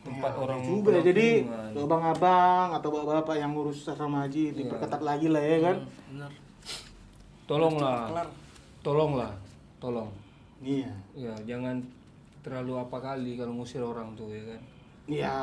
tempat 0.00 0.32
orang 0.32 0.60
juga 0.64 0.96
ya. 0.96 1.02
Jadi 1.12 1.28
abang-abang 1.76 2.68
atau 2.72 2.88
bapak-bapak 2.88 3.36
yang 3.36 3.52
ngurus 3.52 3.84
asrama 3.84 4.24
haji 4.24 4.56
diperketat 4.56 5.00
lagi 5.00 5.28
lah 5.28 5.42
ya 5.42 5.58
kan. 5.60 5.76
Benar. 6.10 6.32
tolonglah. 7.44 8.28
Tolonglah. 8.80 9.32
Tolong. 9.82 10.10
Iya. 10.62 10.92
Ya, 11.12 11.34
jangan 11.44 11.82
terlalu 12.40 12.80
apa 12.80 12.96
kali 12.96 13.36
kalau 13.36 13.52
ngusir 13.60 13.82
orang 13.84 14.16
tuh 14.16 14.32
ya 14.32 14.42
kan. 14.44 14.60
Iya. 15.10 15.36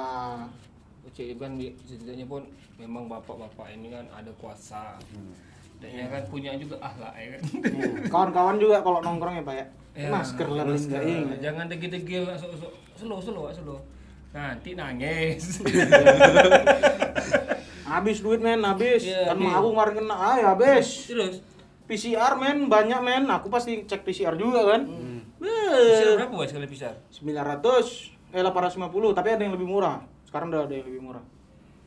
Cik 1.08 1.40
kan 1.40 1.56
di- 1.56 1.76
setidaknya 1.88 2.28
pun 2.28 2.44
memang 2.78 3.08
bapak-bapak 3.08 3.74
ini 3.74 3.92
kan 3.92 4.06
ada 4.12 4.32
kuasa. 4.40 4.98
Dan 5.78 5.94
ya 5.94 6.06
kan 6.10 6.26
punya 6.26 6.58
juga 6.58 6.82
ahlak 6.82 7.14
ya 7.14 7.28
kan. 7.38 7.42
Iya. 7.62 7.86
Kawan-kawan 8.10 8.58
juga 8.58 8.82
kalau 8.82 9.00
nongkrong 9.04 9.38
ya 9.38 9.44
Pak 9.46 9.56
ya. 9.56 9.66
Ya, 9.98 10.10
Masker 10.14 10.46
lah. 10.54 10.66
Jangan 11.42 11.66
degil-degil 11.70 12.24
sok 12.38 12.54
sok 12.58 12.74
slow 12.98 13.18
slow 13.22 13.50
slow. 13.50 13.80
Nanti 14.38 14.78
nangis. 14.78 15.58
Habis 17.88 18.20
duit 18.22 18.44
men, 18.44 18.60
habis. 18.62 19.08
Iya, 19.08 19.32
kan 19.32 19.40
iya. 19.40 19.58
aku 19.58 19.72
kemarin 19.72 19.94
kena 20.04 20.16
ay 20.20 20.44
habis. 20.44 21.08
Terus 21.08 21.40
PCR 21.88 22.36
men, 22.36 22.68
banyak 22.68 23.00
men. 23.00 23.24
Aku 23.32 23.48
pasti 23.48 23.88
cek 23.88 24.04
PCR 24.04 24.36
juga 24.36 24.76
kan. 24.76 24.84
bisa 24.86 25.40
Beuh. 25.40 26.20
berapa 26.20 26.36
Wak, 26.36 26.52
sekali 26.52 26.68
pisar? 26.68 27.00
900 27.10 28.36
eh 28.36 28.44
850, 28.44 29.18
tapi 29.18 29.28
ada 29.34 29.42
yang 29.42 29.56
lebih 29.56 29.72
murah. 29.72 30.04
Sekarang 30.28 30.52
udah 30.52 30.68
ada 30.68 30.76
yang 30.76 30.84
lebih 30.84 31.00
murah. 31.00 31.24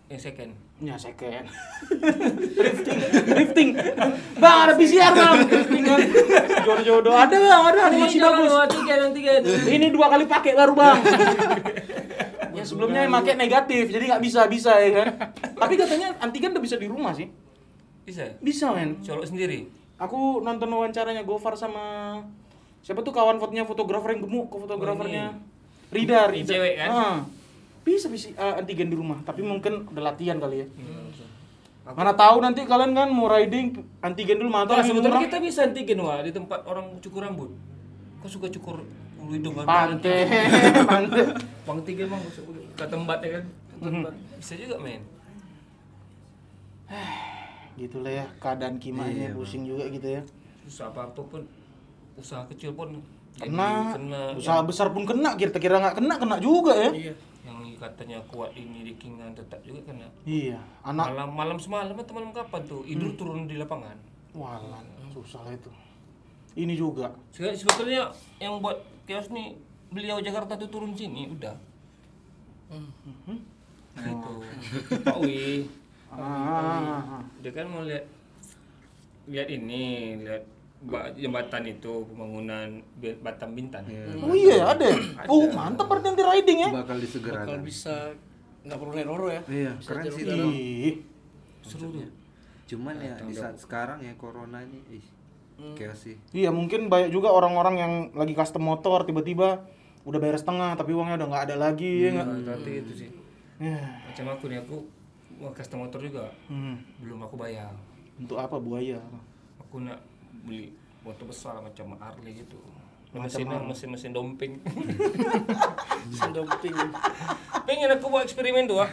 Yang 0.09 0.33
second. 0.33 0.57
Ya 0.81 0.97
second. 0.97 1.45
drifting, 2.59 2.99
drifting. 3.29 3.69
Bang 4.41 4.57
ada 4.67 4.73
PCR 4.75 5.13
bang. 5.13 5.37
Drifting 5.47 5.85
kan. 5.85 6.01
Jodoh-jodoh 6.65 7.13
ada 7.13 7.37
bang, 7.37 7.63
ada 7.71 7.81
ini 7.93 8.09
masih 8.09 8.25
bagus. 8.25 8.51
tiga 8.73 8.95
tiga. 9.13 9.33
Ini 9.69 9.87
dua 9.93 10.09
kali 10.09 10.25
pakai 10.25 10.57
baru 10.57 10.73
bang. 10.73 10.99
ya 12.61 12.65
sebelumnya 12.69 13.09
yang 13.09 13.15
pakai 13.17 13.35
negatif, 13.41 13.89
jadi 13.89 14.05
nggak 14.15 14.23
bisa 14.23 14.41
bisa 14.47 14.73
ya 14.77 14.91
kan. 15.01 15.09
Tapi 15.65 15.75
katanya 15.81 16.13
antigen 16.21 16.53
udah 16.53 16.63
bisa 16.63 16.77
di 16.77 16.87
rumah 16.87 17.17
sih. 17.17 17.27
Bisa. 18.05 18.37
Bisa 18.45 18.77
men. 18.77 19.01
Colok 19.01 19.25
sendiri. 19.25 19.67
Aku 20.01 20.45
nonton 20.45 20.69
wawancaranya 20.69 21.25
Gofar 21.25 21.57
sama 21.57 22.17
siapa 22.81 23.05
tuh 23.05 23.13
kawan 23.13 23.37
fotonya 23.37 23.69
fotografer 23.69 24.17
yang 24.17 24.25
gemuk 24.25 24.49
ke 24.49 24.57
fotografernya. 24.57 25.37
Rida, 25.91 26.31
Rida. 26.31 26.49
cewek 26.49 26.75
kan? 26.81 26.91
Ah. 26.93 27.19
Bisa 27.85 28.07
bisa 28.13 28.31
eh, 28.33 28.55
antigen 28.61 28.93
di 28.93 28.97
rumah, 28.97 29.21
tapi 29.25 29.41
mungkin 29.41 29.89
udah 29.89 30.13
latihan 30.13 30.37
kali 30.37 30.65
ya. 30.65 30.67
Hmm. 30.77 31.11
Mana 31.91 32.15
tahu 32.15 32.39
nanti 32.39 32.63
kalian 32.63 32.95
kan 32.95 33.09
mau 33.11 33.27
riding 33.27 33.75
antigen 33.99 34.39
dulu 34.39 34.53
mana 34.53 34.69
tahu 34.69 34.79
Nah, 34.79 34.87
sebetulnya 34.87 35.21
kita 35.27 35.39
bisa 35.43 35.67
antigen 35.67 35.99
wah 35.99 36.23
di 36.23 36.31
tempat 36.31 36.63
orang 36.69 37.03
cukur 37.03 37.27
rambut. 37.27 37.51
Kau 38.21 38.29
suka 38.31 38.47
cukur 38.53 38.85
hidung 39.31 39.55
kan? 39.55 39.65
Pante, 39.65 40.17
pante. 40.85 41.23
Bang 41.63 41.79
tiga 41.83 42.05
bang, 42.05 42.21
ke 42.75 42.85
tempat 42.85 43.19
ya 43.21 43.31
kan? 43.39 43.45
Tempat. 43.79 44.13
Bisa 44.37 44.55
juga 44.55 44.77
men. 44.79 45.03
Gitulah 47.79 48.13
ya 48.13 48.27
keadaan 48.37 48.77
kimanya 48.77 49.31
Iya, 49.31 49.37
pusing 49.37 49.65
juga 49.65 49.87
gitu 49.89 50.09
ya. 50.11 50.23
Susah 50.67 50.91
apa 50.91 51.09
apa 51.09 51.21
pun, 51.23 51.43
usaha 52.15 52.43
kecil 52.47 52.75
pun 52.75 53.01
Kena, 53.41 53.95
kena. 53.97 54.37
usaha 54.37 54.61
besar 54.61 54.93
pun 54.93 55.07
kena, 55.07 55.33
kira-kira 55.39 55.81
nggak 55.81 55.97
kena 55.97 56.15
kena 56.19 56.37
juga 56.37 56.75
ya. 56.77 56.91
Iya. 56.93 57.15
Yang 57.41 57.81
katanya 57.81 58.19
kuat 58.29 58.53
ini 58.53 58.85
di 58.85 58.93
Kingan 59.01 59.33
tetap 59.33 59.63
juga 59.65 59.81
kena. 59.87 60.05
Iya, 60.29 60.61
anak 60.85 61.15
Malam 61.15 61.31
malam 61.33 61.57
semalam 61.57 61.95
atau 61.97 62.13
malam 62.13 62.35
kapan 62.37 62.61
tuh? 62.69 62.83
Idul 62.85 63.17
turun 63.17 63.49
di 63.49 63.57
lapangan. 63.57 63.97
walan 64.31 64.85
susah 65.11 65.43
lah 65.43 65.51
itu. 65.51 65.71
Ini 66.55 66.75
juga. 66.75 67.11
Sebenarnya 67.33 67.59
sebetulnya 67.59 68.03
yang 68.39 68.61
buat 68.61 68.77
kios 69.11 69.27
nih 69.29 69.59
beliau 69.91 70.23
Jakarta 70.23 70.55
tuh 70.55 70.71
turun 70.71 70.95
sini 70.95 71.27
udah. 71.27 71.59
Nah, 72.71 74.07
itu. 74.07 74.33
Pak 75.07 75.17
Wi, 75.19 75.67
Ah, 76.11 77.19
dia 77.39 77.51
kan 77.51 77.67
mau 77.67 77.83
lihat 77.83 78.07
lihat 79.27 79.47
ini, 79.47 80.15
lihat 80.23 80.47
ba- 80.81 81.11
jembatan 81.15 81.67
itu 81.67 82.07
pembangunan 82.07 82.79
Batam 83.19 83.51
Bintan. 83.55 83.83
Oh 84.23 84.31
iya 84.31 84.71
ada. 84.71 84.87
ya? 84.87 84.99
Oh 85.27 85.51
mantap 85.51 85.87
berarti 85.87 86.15
riding 86.15 86.59
ya. 86.67 86.71
bakal 86.71 86.99
disegerakan 86.99 87.47
Kalau 87.49 87.63
bisa 87.63 88.15
nggak 88.63 88.79
perlu 88.79 88.93
naik 88.93 89.09
roro 89.09 89.27
ya. 89.29 89.43
iya 89.47 89.73
Bisa 89.75 89.91
keren 89.91 90.05
sih 90.07 90.25
Seru 91.61 91.91
tuh. 91.91 92.07
cuman 92.67 92.95
ya 92.97 93.15
di 93.19 93.35
saat 93.35 93.59
sekarang 93.59 93.99
ya 93.99 94.15
corona 94.15 94.63
ini 94.63 94.79
ih, 94.93 95.07
chaos 95.77 96.01
sih 96.05 96.17
Iya 96.33 96.51
mungkin 96.51 96.93
banyak 96.93 97.11
juga 97.13 97.33
orang-orang 97.33 97.75
yang 97.79 97.93
lagi 98.17 98.35
custom 98.37 98.67
motor 98.67 99.05
tiba-tiba 99.05 99.65
udah 100.05 100.19
bayar 100.19 100.37
setengah 100.41 100.75
tapi 100.81 100.97
uangnya 100.97 101.21
udah 101.21 101.29
nggak 101.29 101.45
ada 101.51 101.57
lagi 101.61 102.09
ya 102.09 102.09
nggak? 102.17 102.27
Nah, 102.27 102.41
nanti 102.57 102.71
itu 102.81 102.93
sih. 103.05 103.11
Ya. 103.61 104.01
Macam 104.09 104.33
aku 104.33 104.45
nih 104.49 104.59
aku 104.65 104.77
mau 105.37 105.53
custom 105.53 105.85
motor 105.85 106.01
juga. 106.01 106.33
Hmm. 106.49 106.81
Belum 107.05 107.21
aku 107.21 107.37
bayar. 107.37 107.73
Untuk 108.17 108.41
apa 108.41 108.57
buaya? 108.57 108.97
Aku 109.61 109.85
nak 109.85 110.01
beli 110.45 110.73
motor 111.05 111.29
besar 111.29 111.61
macam 111.61 111.97
Harley 112.01 112.45
gitu. 112.45 112.57
Macam 113.13 113.29
Mesinnya 113.29 113.59
Harley. 113.61 113.71
mesin-mesin 113.73 114.13
domping. 114.17 114.53
Sendomping. 116.21 116.77
Pengen 117.69 117.93
aku 117.93 118.07
buat 118.09 118.25
eksperimen 118.25 118.65
tuh 118.65 118.81
ah. 118.81 118.91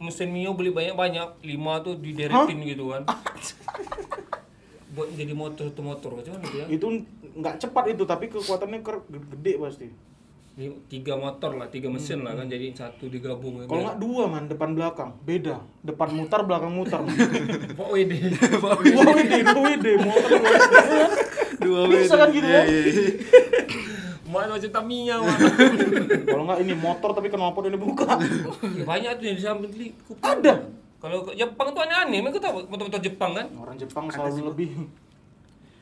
Mesin 0.00 0.32
Mio 0.32 0.56
beli 0.56 0.72
banyak-banyak, 0.72 1.44
lima 1.44 1.84
tuh 1.84 1.94
dideretin 2.00 2.58
gitu 2.64 2.88
kan. 2.90 3.04
buat 4.90 5.08
jadi 5.10 5.30
motor 5.30 5.66
satu 5.66 5.80
motor 5.80 6.10
macam 6.12 6.34
mana 6.34 6.44
tuh 6.44 6.58
ya? 6.58 6.66
Itu 6.68 6.86
nggak 7.32 7.54
cepat 7.58 7.84
itu 7.88 8.02
tapi 8.02 8.26
kekuatannya 8.26 8.80
ker- 8.80 9.06
gede 9.06 9.54
pasti. 9.56 9.88
Tiga 10.90 11.14
motor 11.14 11.56
lah, 11.56 11.66
tiga 11.66 11.88
mesin 11.88 12.20
lah 12.20 12.34
kan 12.34 12.44
jadi 12.44 12.68
satu 12.70 13.06
digabung. 13.06 13.64
Kalau 13.64 13.80
nggak 13.80 13.96
dua 13.96 14.24
man 14.26 14.44
depan 14.44 14.74
belakang 14.74 15.16
beda. 15.20 15.56
Depan 15.80 16.12
mutar 16.12 16.42
belakang 16.42 16.68
mutar. 16.70 17.00
Pak 17.00 17.88
WD. 17.94 18.12
Dua 18.84 19.02
WD, 19.08 19.32
dua 19.40 19.62
WD, 19.70 19.86
motor 19.96 20.30
dua 21.56 21.80
WD. 21.86 21.94
Bisa 21.98 22.14
kan 22.14 22.28
gitu 22.28 22.44
ya? 22.44 22.62
Mana 24.30 24.54
macam 24.54 24.70
Tamiya 24.70 25.16
Mak. 25.18 25.38
Kalau 26.22 26.44
nggak 26.44 26.60
ini 26.60 26.74
motor 26.76 27.10
tapi 27.10 27.26
knalpot 27.26 27.66
ini 27.66 27.74
buka. 27.74 28.14
Ya, 28.14 28.84
banyak 28.84 29.10
tuh 29.16 29.24
yang 29.24 29.34
di 29.34 29.42
samping 29.42 29.72
li- 29.74 29.96
kuping. 30.00 30.22
Ada. 30.22 30.54
Kalau 31.00 31.24
ke 31.24 31.32
Jepang 31.32 31.72
tuh 31.72 31.80
aneh-aneh, 31.80 32.20
mereka 32.20 32.38
tahu 32.38 32.68
motor-motor 32.68 33.00
Jepang 33.00 33.32
kan? 33.32 33.46
Orang 33.56 33.74
Jepang 33.74 34.04
selalu 34.06 34.52
lebih. 34.52 34.70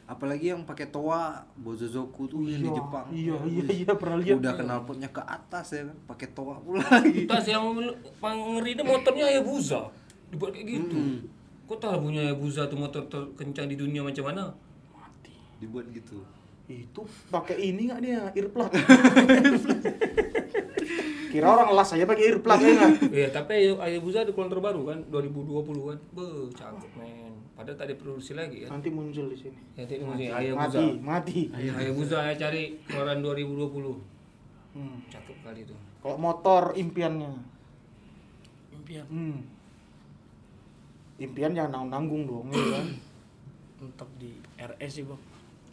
apalagi 0.08 0.48
yang 0.48 0.64
pakai 0.64 0.88
toa 0.88 1.44
Bozozoku 1.54 2.24
tuh 2.24 2.40
yang 2.42 2.64
di 2.64 2.70
Iya, 2.70 2.76
Jepang 2.80 3.04
Iya 3.12 3.34
iya 3.44 3.64
iya 3.68 3.92
pernah 3.92 4.16
lihat. 4.16 4.40
udah 4.40 4.52
knalpotnya 4.56 5.12
ke 5.12 5.20
atas 5.20 5.66
ya 5.70 5.84
kan 5.84 5.98
pakai 6.08 6.32
toa 6.32 6.56
pula 6.56 6.80
lagi 6.80 7.28
Tas 7.28 7.44
yang 7.44 7.60
paling 8.16 8.40
ngeri 8.56 8.72
itu 8.72 8.88
motornya 8.88 9.28
Hayabusa. 9.28 9.92
Dibuat 10.32 10.56
kayak 10.56 10.64
gitu. 10.64 10.96
Kok 11.66 11.76
tahu 11.76 12.08
punya 12.08 12.24
Hayabusa 12.24 12.64
tuh 12.64 12.80
motor 12.80 13.04
terkencang 13.04 13.68
di 13.68 13.76
dunia 13.76 14.00
macam 14.00 14.24
mana? 14.24 14.44
dibuat 15.58 15.84
gitu 15.90 16.24
Itu 16.64 17.02
pakai 17.28 17.58
ini 17.58 17.92
nggak 17.92 18.00
dia 18.00 18.32
earplug. 18.32 18.72
Kira 21.28 21.46
orang 21.52 21.68
las 21.76 21.92
aja 21.92 22.08
pakai 22.08 22.24
earplug 22.32 22.60
ya 22.60 22.72
nggak? 22.72 22.92
Iya, 23.12 23.28
tapi 23.28 23.76
Hayabusa 23.76 24.24
ada 24.24 24.32
keluaran 24.32 24.52
terbaru 24.52 24.80
kan 24.88 24.98
2020 25.12 25.88
kan. 25.92 25.98
Be, 26.16 26.26
cakep 26.56 26.90
men. 26.96 27.32
Padahal 27.52 27.76
tak 27.76 27.88
diproduksi 27.92 28.32
lagi 28.32 28.64
kan. 28.64 28.78
Nanti 28.78 28.88
muncul 28.88 29.28
di 29.28 29.36
sini. 29.36 29.58
Ya, 29.76 29.84
tadi 29.84 30.00
mesti 30.00 30.24
Mati, 30.24 30.32
Hayabusa. 30.32 30.80
mati. 31.04 31.40
Hayabusa 31.52 32.18
ya 32.32 32.34
cari 32.38 32.62
keluaran 32.88 33.20
2020. 33.20 34.76
Hmm. 34.78 34.96
Cakep 35.12 35.36
kali 35.44 35.60
itu. 35.68 35.74
Kalau 36.00 36.16
motor 36.16 36.72
impiannya. 36.72 37.32
Impian. 38.72 39.04
Hmm. 39.10 39.38
Impian 41.18 41.50
jangan 41.50 41.90
nanggung 41.90 41.90
nanggung 41.90 42.22
dong, 42.24 42.46
ya 42.54 42.64
kan? 42.78 42.86
Mentok 43.82 44.10
di 44.22 44.30
RS 44.54 44.90
sih 44.90 45.04
bang. 45.04 45.20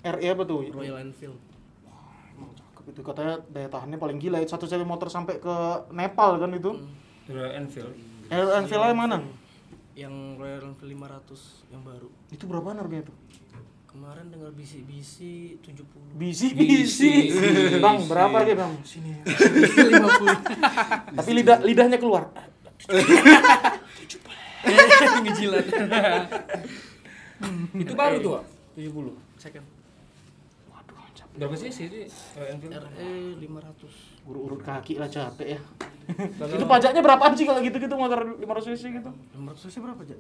RE 0.06 0.26
apa 0.26 0.44
tuh? 0.46 0.70
Royal 0.70 1.02
Enfield. 1.02 1.38
Emang 2.86 2.94
cakep 2.94 2.94
itu 2.94 3.02
katanya 3.02 3.42
daya 3.50 3.66
tahannya 3.66 3.98
paling 3.98 4.22
gila 4.22 4.38
ya. 4.38 4.46
Satu 4.46 4.70
seri 4.70 4.86
motor 4.86 5.10
sampai 5.10 5.42
ke 5.42 5.90
Nepal 5.90 6.38
kan 6.38 6.54
itu. 6.54 6.78
Royal 7.26 7.66
Enfield. 7.66 7.98
Royal 8.30 8.62
Enfield 8.62 8.94
mana? 8.94 9.26
Yang 9.98 10.14
Royal 10.38 10.70
Enfield 10.70 10.94
500 10.94 11.74
yang 11.74 11.82
baru. 11.82 12.14
Itu 12.30 12.46
berapa 12.46 12.78
harganya 12.78 13.10
tuh? 13.10 13.18
Kemarin 13.90 14.30
dengar 14.30 14.54
bisi-bisi 14.54 15.58
70. 15.66 15.82
Bisi 16.14 16.54
Bisi. 16.54 17.34
bisi. 17.34 17.82
Bang, 17.82 18.06
berapa 18.06 18.38
harganya 18.38 18.70
bang? 18.70 18.74
Sini. 18.86 19.18
50. 19.26 19.34
Tapi 21.18 21.32
lidah 21.42 21.66
lidahnya 21.66 21.98
keluar. 21.98 22.30
Ngejilat. 25.26 25.66
Itu 27.82 27.94
baru 27.98 28.22
tuh, 28.22 28.38
Pak. 28.38 28.44
70. 28.78 29.42
Second. 29.42 29.75
Capek. 31.16 31.36
Berapa 31.40 31.56
sih 31.56 31.72
sih? 31.72 31.88
RE 31.88 32.04
500. 33.40 34.28
Urut-urut 34.28 34.62
kaki 34.62 35.00
lah 35.00 35.08
capek 35.08 35.56
ya. 35.56 35.60
Itu 36.52 36.68
pajaknya 36.68 37.02
berapaan 37.02 37.34
sih 37.34 37.48
kalau 37.48 37.64
gitu-gitu 37.64 37.96
motor 37.96 38.36
500 38.38 38.76
cc 38.76 38.84
gitu? 39.00 39.12
500 39.40 39.58
cc 39.58 39.76
berapa 39.80 40.04
aja? 40.04 40.16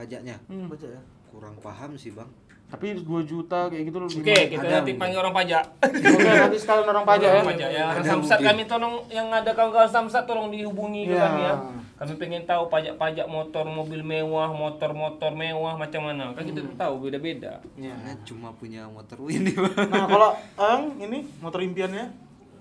pajaknya 0.00 0.36
Hmm. 0.48 0.70
Baca 0.70 0.86
ya. 0.88 1.02
kurang 1.30 1.54
paham 1.60 1.94
sih 1.94 2.10
bang 2.10 2.26
Tapi 2.70 2.86
2 2.96 3.02
juta 3.26 3.66
kayak 3.66 3.82
gitu 3.82 3.98
loh. 3.98 4.06
Oke, 4.06 4.22
kita 4.46 4.62
Ada 4.62 4.70
nanti 4.78 4.94
mungkin. 4.94 5.02
panggil 5.02 5.18
orang 5.18 5.34
pajak. 5.34 5.64
Oke, 5.82 6.30
nanti 6.30 6.56
sekalian 6.56 6.86
orang 6.86 7.02
pajak 7.04 7.26
ya. 7.26 7.34
Orang 7.34 7.50
pajak 7.50 7.68
ya. 7.68 7.86
Samsat 7.98 8.14
mungkin. 8.38 8.46
kami 8.46 8.62
tolong 8.64 8.94
yang 9.08 9.28
ada 9.28 9.50
kawan-kawan 9.50 9.90
Samsat 9.90 10.22
tolong 10.24 10.48
dihubungi 10.48 11.02
Iya. 11.04 11.18
kami 11.20 11.40
ya. 11.42 11.54
Kami 12.00 12.12
pengen 12.16 12.42
tahu 12.44 12.70
pajak-pajak 12.70 13.26
motor, 13.26 13.66
mobil 13.66 14.00
mewah, 14.00 14.48
motor-motor 14.48 15.34
mewah 15.34 15.74
macam 15.74 16.00
mana. 16.02 16.30
Kan 16.32 16.46
kita 16.46 16.62
tahu 16.72 16.94
beda-beda. 17.02 17.58
Iya. 17.74 17.92
Karena 17.92 18.14
cuma 18.22 18.48
punya 18.54 18.86
motor 18.86 19.18
ini 19.28 19.50
bang 19.50 19.74
Nah, 19.90 20.06
kalau 20.06 20.30
Ang 20.56 20.82
ini 20.98 21.18
motor 21.38 21.60
impiannya 21.60 22.06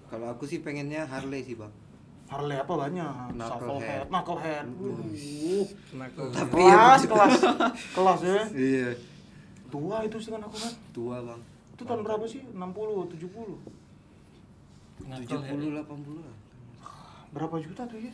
kalau 0.10 0.26
aku 0.28 0.44
sih 0.44 0.58
pengennya 0.58 1.06
Harley 1.06 1.40
sih 1.40 1.54
bang 1.54 1.70
Harley 2.26 2.54
apa 2.56 2.74
banyak? 2.76 3.10
Knucklehead. 3.32 4.06
Shufflehead, 4.06 4.06
knucklehead. 4.06 4.66
Uh, 4.70 5.66
Kenapa? 5.88 6.22
tapi 6.36 6.62
kelas, 6.62 7.02
ya 7.02 7.08
kelas, 7.12 7.34
kelas 7.92 8.20
ya. 8.22 8.42
iya 8.52 8.90
Tua 9.70 10.02
itu 10.02 10.18
sih 10.18 10.30
kan 10.30 10.42
aku 10.42 10.56
kan. 10.56 10.74
tua 10.90 11.18
bang 11.22 11.42
Itu 11.72 11.84
tahun 11.84 12.02
berapa 12.02 12.26
sih? 12.26 12.42
60, 12.44 12.58
70. 12.58 13.16
tujuh 13.16 13.30
puluh 15.40 15.70
delapan 15.72 15.98
puluh 16.00 16.22
lah 16.22 16.36
Berapa 17.30 17.56
juta 17.58 17.86
tuh 17.86 17.98
ya? 17.98 18.12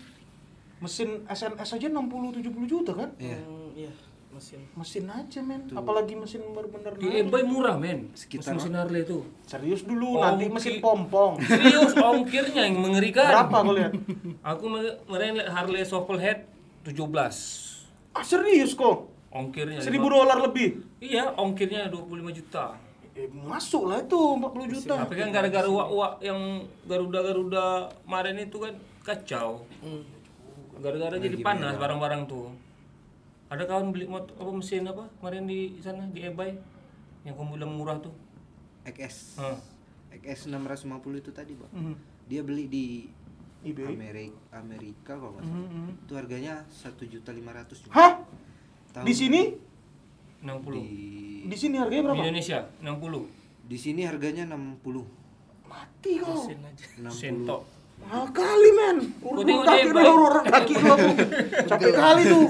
Mesin 0.77 1.23
SNS 1.25 1.69
aja 1.73 1.87
60 1.87 2.35
70 2.35 2.51
juta 2.67 2.91
kan? 2.93 3.09
Iya. 3.17 3.39
Hmm, 3.39 3.71
iya, 3.73 3.91
mesin. 4.29 4.59
Mesin 4.75 5.07
aja 5.07 5.39
men, 5.39 5.71
apalagi 5.71 6.13
mesin 6.13 6.43
bener-bener 6.45 6.91
Di 6.93 7.23
eBay 7.23 7.41
murah, 7.41 7.79
men. 7.79 8.11
Sekitar- 8.11 8.53
mesin 8.53 8.75
Harley 8.75 9.01
itu. 9.01 9.23
Serius 9.45 9.81
dulu, 9.81 10.19
Oh, 10.19 10.21
nanti 10.21 10.45
mesin 10.45 10.77
pompong. 10.77 11.39
Serius, 11.41 11.95
ongkirnya 11.95 12.67
yang 12.67 12.77
mengerikan. 12.77 13.23
Berapa 13.25 13.57
kau 13.57 13.71
lihat? 13.71 13.93
Aku 14.43 14.63
kemarin 15.07 15.39
lihat 15.39 15.49
Harley 15.49 15.81
Shufflehead 15.81 16.43
17. 16.83 18.11
Ah 18.11 18.21
serius 18.21 18.75
kok? 18.75 19.14
Ongkirnya 19.35 19.79
1000 19.79 19.91
lima- 19.99 20.11
dolar 20.15 20.37
lebih. 20.41 20.79
Iya, 20.97 21.35
ongkirnya 21.35 21.91
25 21.91 22.31
juta. 22.31 22.71
Eh, 23.11 23.27
masuk 23.27 23.87
lah 23.87 23.99
itu 23.99 24.15
40 24.15 24.67
juta. 24.69 24.95
Tapi 24.97 25.13
kan 25.13 25.29
gara-gara 25.29 25.67
uak-uak 25.67 26.19
yang 26.21 26.39
Garuda-Garuda 26.85 27.65
kemarin 28.01 28.37
itu 28.41 28.57
kan 28.57 28.73
kacau. 29.03 29.67
Hmm. 29.79 30.03
Gara-gara 30.77 31.15
jadi 31.15 31.35
panas 31.37 31.75
barang-barang 31.75 32.23
tuh. 32.25 32.51
Ada 33.45 33.63
kawan 33.65 33.91
beli 33.91 34.03
motor 34.05 34.33
apa 34.35 34.51
mesin 34.51 34.83
apa 34.83 35.05
kemarin 35.13 35.45
di 35.45 35.77
sana 35.77 36.07
di 36.09 36.23
eBay 36.23 36.55
yang 37.21 37.35
kamu 37.35 37.55
bilang 37.55 37.71
murah 37.71 37.99
tuh. 37.99 38.11
XS 38.83 39.37
Hah. 39.37 39.59
XS 40.11 40.47
650 40.47 40.87
itu 41.17 41.31
tadi 41.31 41.53
bang 41.53 41.71
Mhm. 41.71 41.95
dia 42.25 42.41
beli 42.41 42.65
di 42.65 42.85
eBay. 43.63 43.91
Amerika 43.91 44.37
Amerika 44.53 45.11
kalau 45.13 45.33
nggak 45.33 45.43
salah 45.43 45.67
Mhm. 45.67 45.87
itu 46.01 46.13
harganya 46.13 46.53
satu 46.67 47.03
juta 47.03 47.29
lima 47.29 47.49
ratus 47.51 47.85
Hah? 47.89 48.21
Tahun- 48.95 49.03
Di 49.03 49.13
sini? 49.13 49.41
60. 50.39 50.79
di 50.79 50.95
Di 51.45 51.57
sini 51.57 51.75
harganya 51.75 51.99
Di 51.99 52.07
berapa? 52.07 52.21
Indonesia 52.23 52.59
60. 52.79 53.21
di 53.65 53.77
sini 53.77 54.01
harganya 54.01 54.43
60 54.47 55.03
Mati 55.65 56.11
kau. 56.17 56.31
Mesin 56.39 56.59
aja. 56.61 56.85
60 57.03 57.11
Sento. 57.11 57.57
Mahal 57.97 58.27
kali 58.29 58.69
men. 58.71 58.97
Gua 59.17 59.31
Urut 59.33 59.43
tengok 59.43 59.65
kaki 59.65 59.81
dia, 59.81 59.91
dulu, 60.05 60.23
urut 60.25 60.45
kaki 60.45 60.73
dulu 60.73 60.91
aku. 60.93 61.09
Capek 61.65 61.91
kali 61.93 62.21
tuh. 62.25 62.45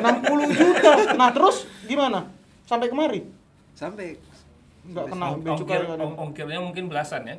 60 0.00 0.50
juta. 0.52 0.92
Nah, 1.14 1.28
terus 1.30 1.56
gimana? 1.84 2.18
Sampai 2.64 2.86
kemari? 2.88 3.20
sampai 3.72 4.18
Enggak 4.82 5.04
kena 5.08 5.26
Ong- 5.28 5.40
bea 5.40 5.54
cukai 5.54 5.78
ongkir, 5.80 6.18
ongkirnya 6.18 6.60
mungkin 6.60 6.84
belasan 6.86 7.22
ya. 7.24 7.36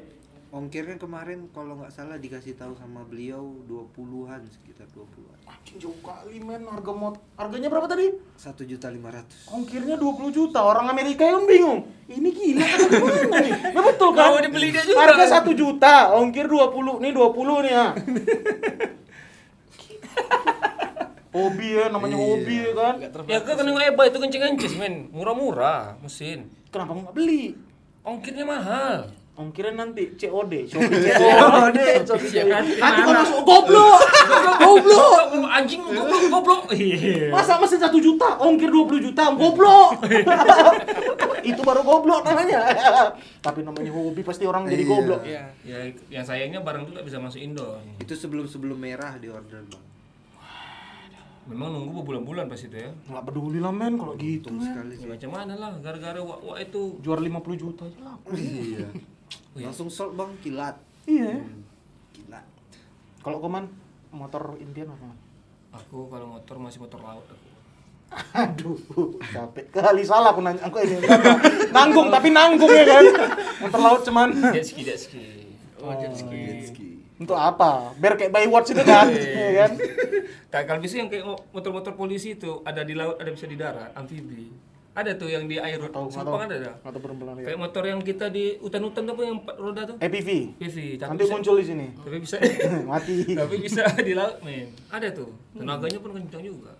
Ongkirnya 0.51 0.95
kemarin 0.95 1.47
kalau 1.49 1.75
nggak 1.75 1.89
salah 1.89 2.15
dikasih 2.15 2.53
tahu 2.53 2.75
sama 2.75 3.01
beliau 3.01 3.39
20-an 3.65 4.43
sekitar 4.45 4.83
20-an 4.91 5.39
Anjing 5.47 5.79
jauh 5.79 5.95
kali 6.01 6.37
men 6.37 6.63
harga 6.63 6.91
mot. 6.91 7.15
Harganya 7.35 7.67
berapa 7.67 7.85
tadi? 7.85 8.11
satu 8.35 8.63
juta 8.63 8.87
lima 8.87 9.07
ratus 9.09 9.47
Ongkirnya 9.47 9.95
20 9.95 10.27
juta. 10.29 10.59
Orang 10.59 10.87
Amerika 10.87 11.23
yang 11.23 11.43
bingung. 11.45 11.87
Ini 12.05 12.29
gila 12.29 12.65
apa 12.65 12.85
gimana 12.87 13.37
nih? 13.47 13.53
Ya 13.71 13.81
betul 13.81 14.09
kan? 14.11 14.27
Mau 14.27 14.39
dibeli 14.39 14.67
dia 14.69 14.83
juga. 14.83 14.99
Harga 15.01 15.25
1 15.39 15.51
juta, 15.53 15.93
ongkir 16.11 16.45
20. 16.45 16.99
Nih 16.99 17.11
20 17.11 17.63
nih 17.63 17.71
ya. 17.71 17.87
Hobi 21.31 21.79
ya, 21.79 21.87
namanya 21.87 22.19
Iya. 22.19 22.27
hobi 22.27 22.55
ya 22.59 22.71
kan. 22.75 22.95
Ya 23.23 23.39
kan 23.39 23.55
kena 23.55 23.71
eba 23.87 24.03
itu 24.03 24.19
kencing-kencing 24.19 24.73
men, 24.75 24.95
murah-murah 25.15 25.95
mesin. 26.03 26.51
Kenapa 26.67 26.91
nggak 26.91 27.15
beli? 27.15 27.55
Ongkirnya 28.03 28.43
mahal. 28.43 29.07
Ongkirnya 29.31 29.73
nanti 29.73 30.11
COD, 30.13 30.67
COD, 30.67 30.91
COD. 30.91 31.79
Nanti 32.51 32.75
mana? 32.77 33.23
masuk 33.23 33.39
goblok, 33.41 33.99
Goblok, 34.59 35.17
anjing 35.47 35.81
goblok, 35.81 36.23
goblok. 36.27 36.61
Iya. 36.75 37.31
masa 37.31 37.55
mesin 37.55 37.79
satu 37.79 37.97
juta, 37.97 38.35
ongkir 38.37 38.67
20 38.67 38.99
juta, 39.01 39.31
goblok. 39.31 40.03
Itu 41.49 41.63
baru 41.63 41.81
goblok 41.81 42.21
namanya. 42.21 42.59
Tapi 43.39 43.63
namanya 43.63 43.89
hobi 43.89 44.21
pasti 44.21 44.43
orang 44.43 44.67
jadi 44.67 44.83
Iya. 44.83 44.91
goblok. 44.91 45.21
Iya. 45.23 45.43
Ya, 45.63 45.79
yang 46.11 46.25
sayangnya 46.27 46.59
barang 46.61 46.85
itu 46.85 46.91
tak 46.91 47.05
bisa 47.07 47.17
masuk 47.17 47.39
Indo. 47.39 47.79
Itu 47.97 48.13
sebelum-sebelum 48.13 48.77
merah 48.77 49.15
di 49.15 49.25
order, 49.25 49.63
Bang. 49.65 49.83
Memang 51.41 51.73
nunggu 51.73 52.05
berbulan-bulan 52.05 52.45
pas 52.45 52.61
itu 52.61 52.77
ya. 52.77 52.93
Nggak 53.09 53.23
peduli 53.25 53.57
lah 53.57 53.73
men 53.73 53.97
kalau 53.97 54.13
gitu. 54.13 54.53
Sekali 54.53 54.93
Ya, 54.93 55.07
macam 55.09 55.29
mana 55.33 55.53
lah, 55.57 55.71
gara-gara 55.81 56.21
wak-wak 56.21 56.57
itu. 56.61 57.01
Juara 57.01 57.17
50 57.17 57.57
juta 57.57 57.89
aja 57.89 57.99
lah. 58.05 58.15
Iya. 58.29 58.87
Wih. 59.51 59.63
Langsung 59.63 59.87
sold, 59.87 60.13
Bang, 60.13 60.35
kilat. 60.39 60.75
Iya. 61.03 61.37
Hmm, 61.37 61.65
Kilat. 62.11 62.45
Kalau 63.19 63.37
koman 63.37 63.67
motor 64.09 64.55
impian 64.57 64.87
apa? 64.87 65.11
Aku 65.73 66.07
kalau 66.07 66.27
motor 66.29 66.55
masih 66.57 66.79
motor 66.79 66.99
laut 66.99 67.23
aku. 67.23 67.47
Aduh, 68.37 68.75
capek 69.23 69.71
kali 69.71 70.03
salah 70.03 70.29
aku 70.29 70.39
nanya 70.39 70.59
aku 70.61 70.83
ini. 70.83 70.99
nanggung 71.71 72.07
tapi 72.07 72.27
nanggung 72.29 72.67
ya 72.67 72.83
kan. 72.85 73.05
Motor 73.61 73.79
laut 73.79 74.01
cuman 74.01 74.27
Jet 74.51 74.65
ski, 74.65 74.83
jet 74.83 74.99
ski. 74.99 75.47
Oh, 75.77 75.95
jet 75.95 76.11
ski. 76.11 76.35
Jet 76.35 76.61
ski. 76.67 76.87
untuk 77.15 77.33
apa? 77.33 77.95
Biar 77.95 78.13
kayak 78.15 78.29
Baywatch 78.29 78.73
itu 78.73 78.81
kan, 78.81 79.07
ya 79.13 79.63
kan? 79.63 79.71
Kayak 80.49 80.65
kalau 80.65 80.79
bisa 80.81 80.97
yang 80.97 81.07
kayak 81.07 81.23
mo- 81.23 81.39
motor-motor 81.51 81.93
polisi 81.93 82.33
itu 82.33 82.59
ada 82.61 82.81
di 82.81 82.91
laut, 82.91 83.15
ada 83.15 83.29
bisa 83.29 83.45
di 83.45 83.55
darat, 83.55 83.93
amfibi. 83.93 84.49
Ada 84.91 85.15
tuh 85.15 85.31
yang 85.31 85.47
di 85.47 85.55
air, 85.55 85.79
tahu? 85.79 86.11
Sepang 86.11 86.43
ada 86.51 86.55
dah. 86.59 86.75
Atau 86.83 86.99
berbelan 86.99 87.39
ya. 87.39 87.47
Kayak 87.47 87.59
motor 87.63 87.83
yang 87.87 88.03
kita 88.03 88.27
di 88.27 88.59
hutan-hutan 88.59 89.07
tuh 89.07 89.23
yang 89.23 89.39
empat 89.39 89.55
roda 89.55 89.81
tuh? 89.87 89.95
EPV. 90.03 90.29
PV. 90.59 90.77
Tapi 90.99 91.09
Nanti 91.15 91.23
bisa, 91.23 91.33
muncul 91.39 91.55
di 91.55 91.65
sini. 91.65 91.87
tapi 91.95 92.17
bisa 92.19 92.35
Mati. 92.91 93.17
tapi 93.31 93.55
bisa 93.63 93.83
di 94.07 94.11
laut 94.11 94.43
men. 94.43 94.67
Ada 94.91 95.15
tuh. 95.15 95.31
Tenaganya 95.55 95.99
pun 96.03 96.11
kencang 96.11 96.43
juga. 96.43 96.75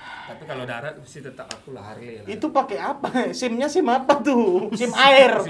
Tapi 0.00 0.46
kalau 0.46 0.62
darat 0.62 0.94
mesti 0.94 1.18
tetap 1.20 1.50
aku 1.50 1.74
lah 1.74 1.90
Harley 1.90 2.22
lah. 2.22 2.26
Itu 2.30 2.54
pakai 2.54 2.78
apa? 2.78 3.10
SIM-nya 3.42 3.66
SIM 3.66 3.90
apa 3.90 4.22
tuh? 4.22 4.70
SIM 4.70 4.94
air. 4.94 5.42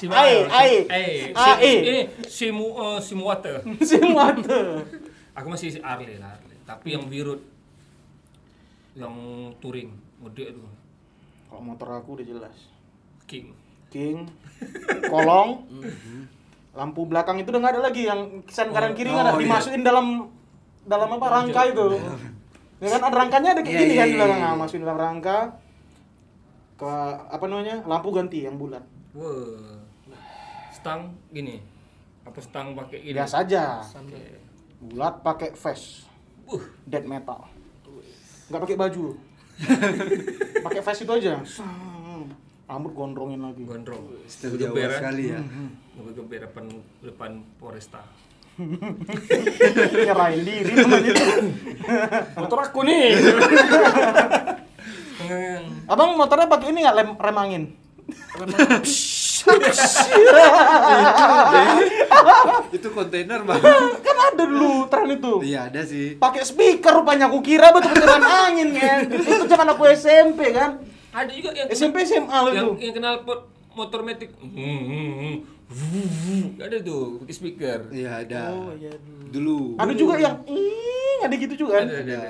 SIM 0.00 0.08
Air, 0.08 0.48
air. 0.48 0.82
air. 0.88 1.28
SIM, 1.36 1.80
ini 1.84 2.00
SIM, 2.24 2.56
uh, 2.56 2.96
SIM 2.96 3.20
water. 3.20 3.60
SIM 3.84 4.16
water. 4.16 4.80
Aku 5.36 5.52
masih 5.52 5.76
si 5.76 5.80
Harley 5.84 6.16
lah 6.16 6.40
Harley. 6.40 6.56
Tapi 6.64 6.96
yang 6.96 7.04
virut 7.04 7.44
yang 8.96 9.12
touring 9.60 9.92
mode 10.16 10.40
tuh 10.40 10.64
Kalau 11.56 11.72
motor 11.72 11.88
aku 11.88 12.20
udah 12.20 12.26
jelas. 12.28 12.68
King. 13.24 13.48
King, 13.88 14.28
kolong, 15.08 15.64
lampu 16.76 17.08
belakang 17.08 17.40
itu 17.40 17.48
udah 17.48 17.60
nggak 17.64 17.74
ada 17.80 17.82
lagi 17.88 18.04
yang 18.04 18.44
sen 18.44 18.68
kanan 18.76 18.92
kiri 18.92 19.08
nggak 19.08 19.24
ada 19.24 19.32
oh, 19.32 19.40
iya. 19.40 19.48
dimasukin 19.48 19.80
dalam 19.80 20.28
dalam 20.84 21.16
apa 21.16 21.26
rangka 21.32 21.64
itu. 21.72 21.96
Ya 22.76 22.92
kan 22.92 23.08
ada 23.08 23.16
rangkanya 23.16 23.56
ada 23.56 23.64
kayak 23.64 23.72
Iya, 23.72 23.80
gini 23.80 23.94
iya, 23.96 23.96
kan 23.96 24.04
di 24.04 24.12
iya, 24.12 24.18
belakang, 24.20 24.36
iya. 24.36 24.48
Nah, 24.52 24.54
masukin 24.60 24.82
dalam 24.84 25.00
rangka 25.00 25.38
ke 26.76 26.92
apa 27.24 27.44
namanya 27.48 27.76
lampu 27.88 28.08
ganti 28.12 28.44
yang 28.44 28.60
bulat. 28.60 28.84
Wah. 29.16 29.80
Stang 30.76 31.16
gini. 31.32 31.64
Apa 32.28 32.36
stang 32.44 32.76
pakai 32.76 33.00
ini? 33.00 33.16
Biasa 33.16 33.48
aja, 33.48 33.80
bulat 34.84 35.24
pakai 35.24 35.56
face, 35.56 36.04
Uh, 36.52 36.60
dead 36.84 37.08
metal. 37.08 37.48
Nggak 38.52 38.60
pakai 38.60 38.76
baju. 38.76 39.16
pakai 40.66 40.80
face 40.84 41.02
itu 41.04 41.12
aja. 41.12 41.40
Rambut 42.66 42.92
gondrongin 42.98 43.40
lagi. 43.40 43.62
gondrong. 43.62 44.20
Jawa 44.26 44.74
kan? 44.74 44.90
sekali 44.98 45.24
ya. 45.30 45.40
Geber 45.96 46.40
depan 46.50 46.64
depan 47.00 47.30
Foresta. 47.56 48.02
Nyerahin 49.92 50.40
diri 50.42 50.72
namanya 50.72 51.10
itu. 51.12 51.24
Motor 52.40 52.58
aku 52.64 52.80
nih. 52.88 53.06
Abang 55.86 56.16
motornya 56.16 56.48
pakai 56.48 56.72
ini 56.72 56.78
nggak 56.84 56.96
lem 56.96 57.10
rem 57.20 57.36
angin? 57.36 57.64
Itu 62.76 62.88
kontainer, 62.92 63.40
Bang. 63.46 63.62
kan 64.02 64.16
ada 64.32 64.44
dulu 64.44 64.90
tren 64.90 65.08
itu. 65.10 65.34
Iya, 65.42 65.70
ada 65.70 65.82
sih. 65.86 66.18
Pakai 66.18 66.42
speaker 66.44 67.02
rupanya 67.02 67.30
aku 67.30 67.40
kira 67.40 67.70
betul-betul 67.72 68.06
rem 68.06 68.24
angin 68.26 68.68
kan. 68.74 68.98
Itu 69.10 69.44
zaman 69.48 69.68
aku 69.72 69.82
SMP 69.94 70.52
kan. 70.52 70.82
Ada 71.16 71.30
juga 71.32 71.50
yang 71.56 71.68
SMP 71.72 72.04
SMA 72.04 72.36
lo 72.44 72.50
itu. 72.52 72.56
yang, 72.56 72.70
yang 72.76 72.94
kenal 73.00 73.14
pot 73.24 73.48
motor 73.72 74.04
metik. 74.04 74.32
Hmm, 74.40 74.52
hmm, 74.52 75.12
hmm. 75.72 76.60
Ada 76.60 76.76
tuh 76.84 77.24
pakai 77.24 77.34
speaker. 77.34 77.78
Iya, 77.92 78.10
ada. 78.24 78.42
Oh, 78.52 78.72
iya 78.76 78.92
dulu. 79.32 79.76
Ada 79.80 79.92
juga 79.96 80.14
yang 80.20 80.36
ada 81.24 81.34
gitu 81.34 81.54
juga 81.66 81.80
kan. 81.80 81.86
Ada, 81.88 81.96
ada, 81.96 82.02
Ada. 82.02 82.20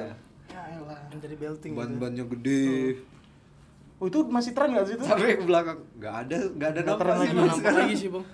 Ya 0.54 0.62
elah. 0.78 1.00
Dari 1.16 1.36
belting. 1.36 1.72
Ban-bannya 1.74 2.24
gede. 2.38 2.66
Oh, 3.96 4.06
itu 4.12 4.18
masih 4.28 4.52
tren 4.52 4.68
nggak 4.76 4.86
sih 4.86 4.94
itu? 5.00 5.04
Sampai 5.08 5.40
ke 5.40 5.44
belakang. 5.48 5.78
Nggak 5.96 6.14
ada, 6.28 6.36
nggak 6.52 6.68
ada 6.68 6.80
nampak 6.84 7.06
sih, 7.06 7.16
lagi, 7.16 7.32
Nampak 7.32 7.56
sekarang. 7.56 7.78
lagi 7.80 7.94
sih, 7.96 8.08
Bang. 8.12 8.24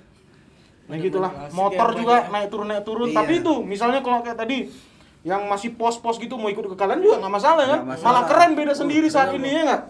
Nah 0.83 0.97
gitulah. 0.99 1.33
Motor 1.55 1.89
ya, 1.89 1.97
juga 2.03 2.17
banyak. 2.19 2.33
naik 2.35 2.49
turun 2.51 2.67
naik 2.67 2.83
turun. 2.83 3.09
Iya. 3.09 3.17
Tapi 3.23 3.33
itu 3.39 3.55
misalnya 3.63 4.01
kalau 4.03 4.19
kayak 4.27 4.39
tadi 4.43 4.59
yang 5.23 5.47
masih 5.47 5.79
pos-pos 5.79 6.19
gitu 6.19 6.35
mau 6.35 6.51
ikut 6.51 6.67
ke 6.67 6.75
kalian 6.75 6.99
juga 6.99 7.23
nggak 7.23 7.35
masalah 7.39 7.65
kan? 7.71 7.81
Masalah. 7.87 8.07
Malah 8.11 8.23
keren 8.27 8.51
beda 8.59 8.75
sendiri 8.75 9.07
saat 9.07 9.31
ini 9.39 9.49
ya 9.55 9.63
nggak? 9.71 9.83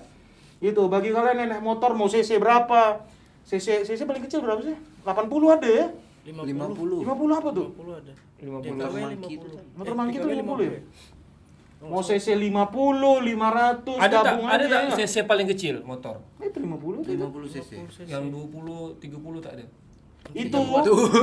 Itu 0.61 0.93
bagi 0.93 1.09
kalian 1.09 1.37
yang 1.41 1.49
naik 1.57 1.65
motor 1.65 1.97
mau 1.97 2.05
CC 2.05 2.37
berapa? 2.37 3.09
CC 3.49 3.89
CC 3.89 4.05
paling 4.05 4.23
kecil 4.29 4.45
berapa 4.45 4.61
sih? 4.61 4.77
80 5.09 5.57
ada 5.57 5.69
ya? 5.73 5.87
50. 6.29 7.03
50 7.03 7.41
apa 7.41 7.49
tuh? 7.51 7.67
50 7.75 7.97
ada. 7.97 8.13
50. 8.39 8.61
DKW 8.63 8.97
Monkey 9.09 9.35
itu 9.41 9.47
50. 9.49 9.79
Motor 9.81 9.95
mangki 9.97 10.17
tuh 10.21 10.29
DKW 10.29 10.43
50 10.45 10.69
ya? 10.69 10.81
Mau 11.83 11.99
CC 11.99 12.39
50, 12.39 12.55
500, 13.27 13.99
Ada 13.99 14.17
tak? 14.23 14.35
Ada 14.39 14.65
tak? 14.71 14.83
CC 15.03 15.27
paling 15.27 15.51
kecil 15.51 15.83
motor? 15.83 16.23
Itu 16.39 16.63
50 16.63 17.03
tuh. 17.03 17.11
50 17.11 17.55
cc. 17.59 17.71
Yang 18.07 18.25
20, 18.31 19.03
30 19.03 19.43
tak 19.43 19.53
ada. 19.59 19.67
Itu 20.31 20.59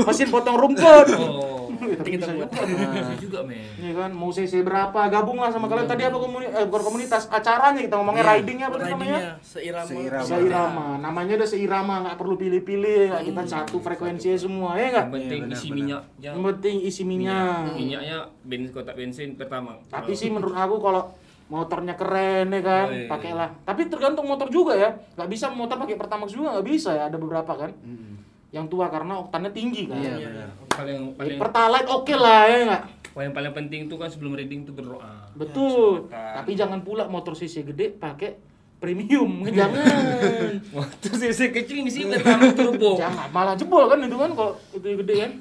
mesin 0.04 0.28
potong 0.28 0.56
rumput. 0.56 1.08
Oh. 1.16 1.72
Tapi 1.80 2.10
kita 2.12 2.28
bisa 2.28 2.34
buat. 2.36 2.50
juga. 2.52 2.88
Bisa 2.91 3.16
juga, 3.18 3.39
men. 3.41 3.64
Iya 3.80 3.93
kan, 3.95 4.12
mau 4.12 4.30
CC 4.30 4.62
berapa, 4.62 5.00
gabung 5.08 5.39
lah 5.39 5.47
sama 5.47 5.66
kalian 5.66 5.88
tadi 5.88 6.04
apa 6.04 6.18
komunitas, 6.18 6.52
eh, 6.54 6.66
bukan 6.68 6.84
komunitas, 6.84 7.24
acaranya 7.26 7.80
kita 7.80 7.95
ngomongnya 7.95 8.24
Iya. 8.26 8.36
ridingnya 8.36 8.66
apa 8.68 8.78
tadi 8.78 8.91
namanya? 8.91 9.20
Seirama. 9.39 9.88
Seirama. 9.88 10.28
Seirama, 10.28 10.86
namanya 11.00 11.34
udah 11.39 11.47
seirama, 11.47 11.93
nggak 12.04 12.18
perlu 12.18 12.36
pilih-pilih, 12.36 13.02
nggak 13.10 13.24
kita 13.26 13.41
satu 13.47 13.78
frekuensinya 13.80 14.38
semua, 14.38 14.76
ya 14.76 14.88
nggak? 14.91 15.06
Yang 15.06 15.16
penting 15.16 15.41
isi 15.50 15.68
minyak. 15.72 16.02
Yang 16.20 16.38
penting 16.43 16.76
isi 16.84 17.04
minyak. 17.08 17.64
Minyaknya 17.72 18.18
bensin 18.43 18.70
kotak 18.70 18.95
bensin 18.95 19.30
pertama. 19.34 19.80
Tapi 19.88 20.12
sih 20.12 20.28
menurut 20.28 20.54
aku 20.54 20.76
kalau 20.78 21.04
motornya 21.47 21.95
keren 21.95 22.52
ya 22.52 22.62
kan, 22.62 22.86
Oh, 22.86 22.93
iya. 22.93 23.08
pakailah. 23.08 23.50
Tapi 23.64 23.82
tergantung 23.88 24.28
motor 24.28 24.52
juga 24.52 24.76
ya, 24.76 24.89
nggak 25.16 25.30
bisa 25.32 25.47
motor 25.50 25.80
pakai 25.80 25.95
pertamax 25.95 26.30
juga 26.30 26.54
nggak 26.54 26.68
bisa 26.68 26.91
ya, 26.91 27.08
ada 27.08 27.16
beberapa 27.16 27.56
kan, 27.56 27.72
Mm. 27.80 28.08
Yang 28.50 28.66
tua 28.66 28.89
karena 28.89 29.22
oktannya 29.22 29.52
tinggi 29.54 29.86
kan. 29.86 29.97
Iya, 29.97 30.16
benar. 30.18 30.50
paling 30.70 31.00
Ya, 31.02 31.16
paling 31.16 31.38
Pertalite 31.38 31.89
oke 31.89 32.14
lah 32.16 32.41
ya 32.45 32.58
nggak? 32.66 32.84
yang 33.20 33.36
paling 33.36 33.52
penting 33.52 33.80
itu 33.84 33.95
kan 34.00 34.08
sebelum 34.08 34.32
reading 34.32 34.64
itu 34.64 34.72
berdoa. 34.72 35.28
Betul. 35.36 36.08
Kan. 36.08 36.39
Tapi 36.39 36.56
jangan 36.56 36.80
pula 36.80 37.04
motor 37.06 37.36
CC 37.36 37.68
gede 37.68 37.91
pakai 37.91 38.39
premium, 38.80 39.43
jangan. 39.43 39.76
Waktu 40.80 41.08
CC 41.12 41.52
kecil 41.52 41.84
ini 41.84 41.91
sih 41.91 42.08
pertama 42.08 42.47
turbo. 42.56 42.95
jangan 42.95 43.28
malah 43.30 43.60
jebol 43.60 43.91
kan 43.91 44.00
itu 44.00 44.16
kan 44.16 44.32
kalau 44.32 44.56
itu 44.72 44.88
gede 45.04 45.16
kan. 45.20 45.32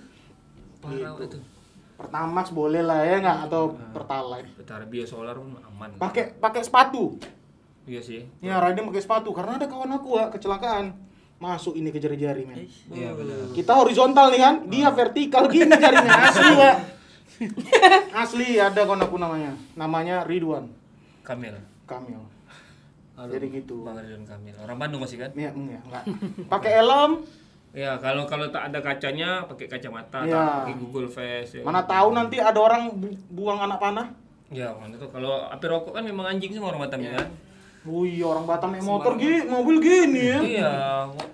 Parah 0.83 1.15
Gitu. 1.15 1.23
itu. 1.25 1.39
Pertamax 1.95 2.51
boleh 2.51 2.83
lah 2.83 3.03
ya 3.03 3.23
nggak 3.23 3.39
atau 3.47 3.79
Pertalite. 3.95 4.51
Betara 4.59 4.83
bio 4.83 5.07
solar 5.07 5.39
pun 5.39 5.55
aman. 5.63 5.95
Pakai 5.99 6.35
pakai 6.35 6.67
sepatu. 6.67 7.15
Iya 7.87 8.03
sih. 8.03 8.27
Ya 8.43 8.59
riding 8.59 8.91
pakai 8.91 9.03
sepatu 9.03 9.31
karena 9.31 9.55
ada 9.55 9.71
kawan 9.71 9.91
aku 9.93 10.19
ya 10.19 10.27
kecelakaan. 10.29 10.99
Masuk 11.39 11.79
ini 11.79 11.95
ke 11.95 12.03
jari-jari 12.03 12.43
men. 12.43 12.67
Iya, 12.91 13.15
benar. 13.15 13.55
Kita 13.55 13.79
horizontal 13.79 14.35
nih 14.35 14.41
kan, 14.43 14.55
dia 14.67 14.91
vertikal 14.91 15.47
gini 15.47 15.71
jarinya 15.71 16.13
asli 16.27 16.51
pak. 16.51 16.77
asli 18.23 18.59
ada 18.59 18.83
kawan 18.83 19.07
aku 19.07 19.17
namanya. 19.17 19.55
Namanya 19.79 20.27
Ridwan 20.27 20.67
Kamil. 21.23 21.55
Kamil. 21.87 22.19
Halo, 23.15 23.31
Jadi 23.31 23.47
gitu. 23.55 23.87
Bang 23.87 24.03
Ridwan 24.03 24.27
Kamil. 24.27 24.59
Orang 24.59 24.83
Bandung 24.83 25.07
masih 25.07 25.23
kan? 25.23 25.31
Iya, 25.31 25.55
enggak, 25.55 25.83
enggak. 25.87 26.05
Pakai 26.53 26.83
helm, 26.83 27.23
Ya, 27.69 28.01
kalau 28.01 28.25
kalau 28.25 28.49
tak 28.49 28.73
ada 28.73 28.81
kacanya 28.81 29.45
pakai 29.45 29.69
kacamata, 29.69 30.25
tak 30.25 30.41
pakai 30.65 30.75
Google 30.81 31.05
Face. 31.05 31.61
Ya. 31.61 31.63
mana 31.63 31.85
tahu 31.85 32.17
nanti 32.17 32.41
ada 32.41 32.57
orang 32.57 32.97
bu- 32.97 33.21
buang 33.29 33.61
anak 33.61 33.77
panah. 33.77 34.09
Ya, 34.49 34.73
mana 34.73 34.97
tuh 34.97 35.13
kalau 35.13 35.45
api 35.47 35.69
rokok 35.69 35.93
kan 35.93 36.01
memang 36.01 36.25
anjing 36.25 36.49
semua 36.49 36.73
orang 36.73 36.89
Batam 36.89 37.05
ya 37.05 37.13
kan? 37.13 37.29
Wih, 37.89 38.21
orang 38.21 38.45
Batam 38.45 38.77
naik 38.77 38.85
motor 38.85 39.17
gini, 39.17 39.49
mobil 39.49 39.77
gini 39.81 40.23
ya. 40.29 40.39
Iya, 40.45 40.73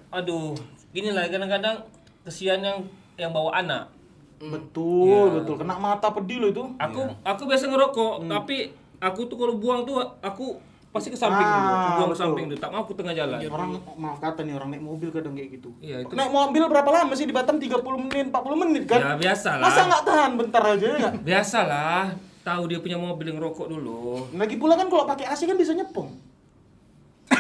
aduh, 0.09 0.55
gini 0.95 1.11
lah 1.11 1.27
kadang-kadang 1.27 1.83
kesian 2.23 2.63
yang 2.63 2.79
yang 3.19 3.35
bawa 3.35 3.59
anak. 3.59 3.91
Betul, 4.39 5.41
betul. 5.41 5.55
Kena 5.59 5.75
mata 5.77 6.15
pedih 6.15 6.39
lo 6.39 6.47
itu. 6.51 6.65
Aku 6.79 7.01
aku 7.21 7.43
biasa 7.45 7.67
ngerokok, 7.67 8.31
tapi 8.31 8.71
aku 8.99 9.21
tuh 9.27 9.37
kalau 9.37 9.55
buang 9.59 9.83
tuh 9.83 9.99
aku 10.21 10.59
pasti 10.95 11.11
ke 11.11 11.19
samping 11.19 11.43
Ah, 11.43 11.51
dulu, 11.51 11.67
aku 11.67 11.75
buang 11.75 11.99
ke 11.99 12.07
betul. 12.07 12.23
samping 12.23 12.45
dulu, 12.47 12.59
tak 12.63 12.71
mau 12.71 12.81
aku 12.87 12.93
tengah 12.95 13.15
jalan. 13.19 13.39
Orang 13.51 13.71
maaf 13.99 14.19
kata 14.23 14.47
nih 14.47 14.55
orang 14.55 14.69
naik 14.71 14.83
mobil 14.87 15.09
kadang 15.11 15.35
kayak 15.35 15.59
gitu. 15.59 15.75
Iya, 15.83 16.07
itu. 16.07 16.15
Naik 16.15 16.31
mobil 16.31 16.63
berapa 16.71 16.87
lama 16.87 17.13
sih 17.19 17.27
di 17.27 17.35
Batam 17.35 17.59
30 17.59 17.83
menit, 17.99 18.31
40 18.31 18.63
menit 18.63 18.85
kan? 18.87 19.01
Ya 19.03 19.13
biasa 19.19 19.59
lah. 19.59 19.67
Masa 19.67 19.81
nggak 19.91 20.03
tahan 20.07 20.31
bentar 20.39 20.63
aja 20.63 20.87
ya? 20.87 20.97
nggak? 21.03 21.15
Biasalah, 21.27 22.15
tahu 22.47 22.63
dia 22.71 22.79
punya 22.79 22.95
mobil 22.95 23.27
yang 23.27 23.43
rokok 23.43 23.67
dulu. 23.67 24.31
Lagi 24.39 24.55
pula 24.55 24.79
kan 24.79 24.87
kalau 24.87 25.03
pakai 25.03 25.27
AC 25.27 25.51
kan 25.51 25.59
bisa 25.59 25.75
nyepong. 25.75 26.15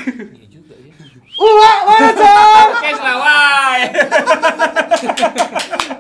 Iya 0.04 0.46
juga 0.52 0.74
ya. 0.76 0.92
Uwak 1.34 1.78
macam. 1.88 2.64
Kes 2.84 3.00
lawai! 3.00 3.80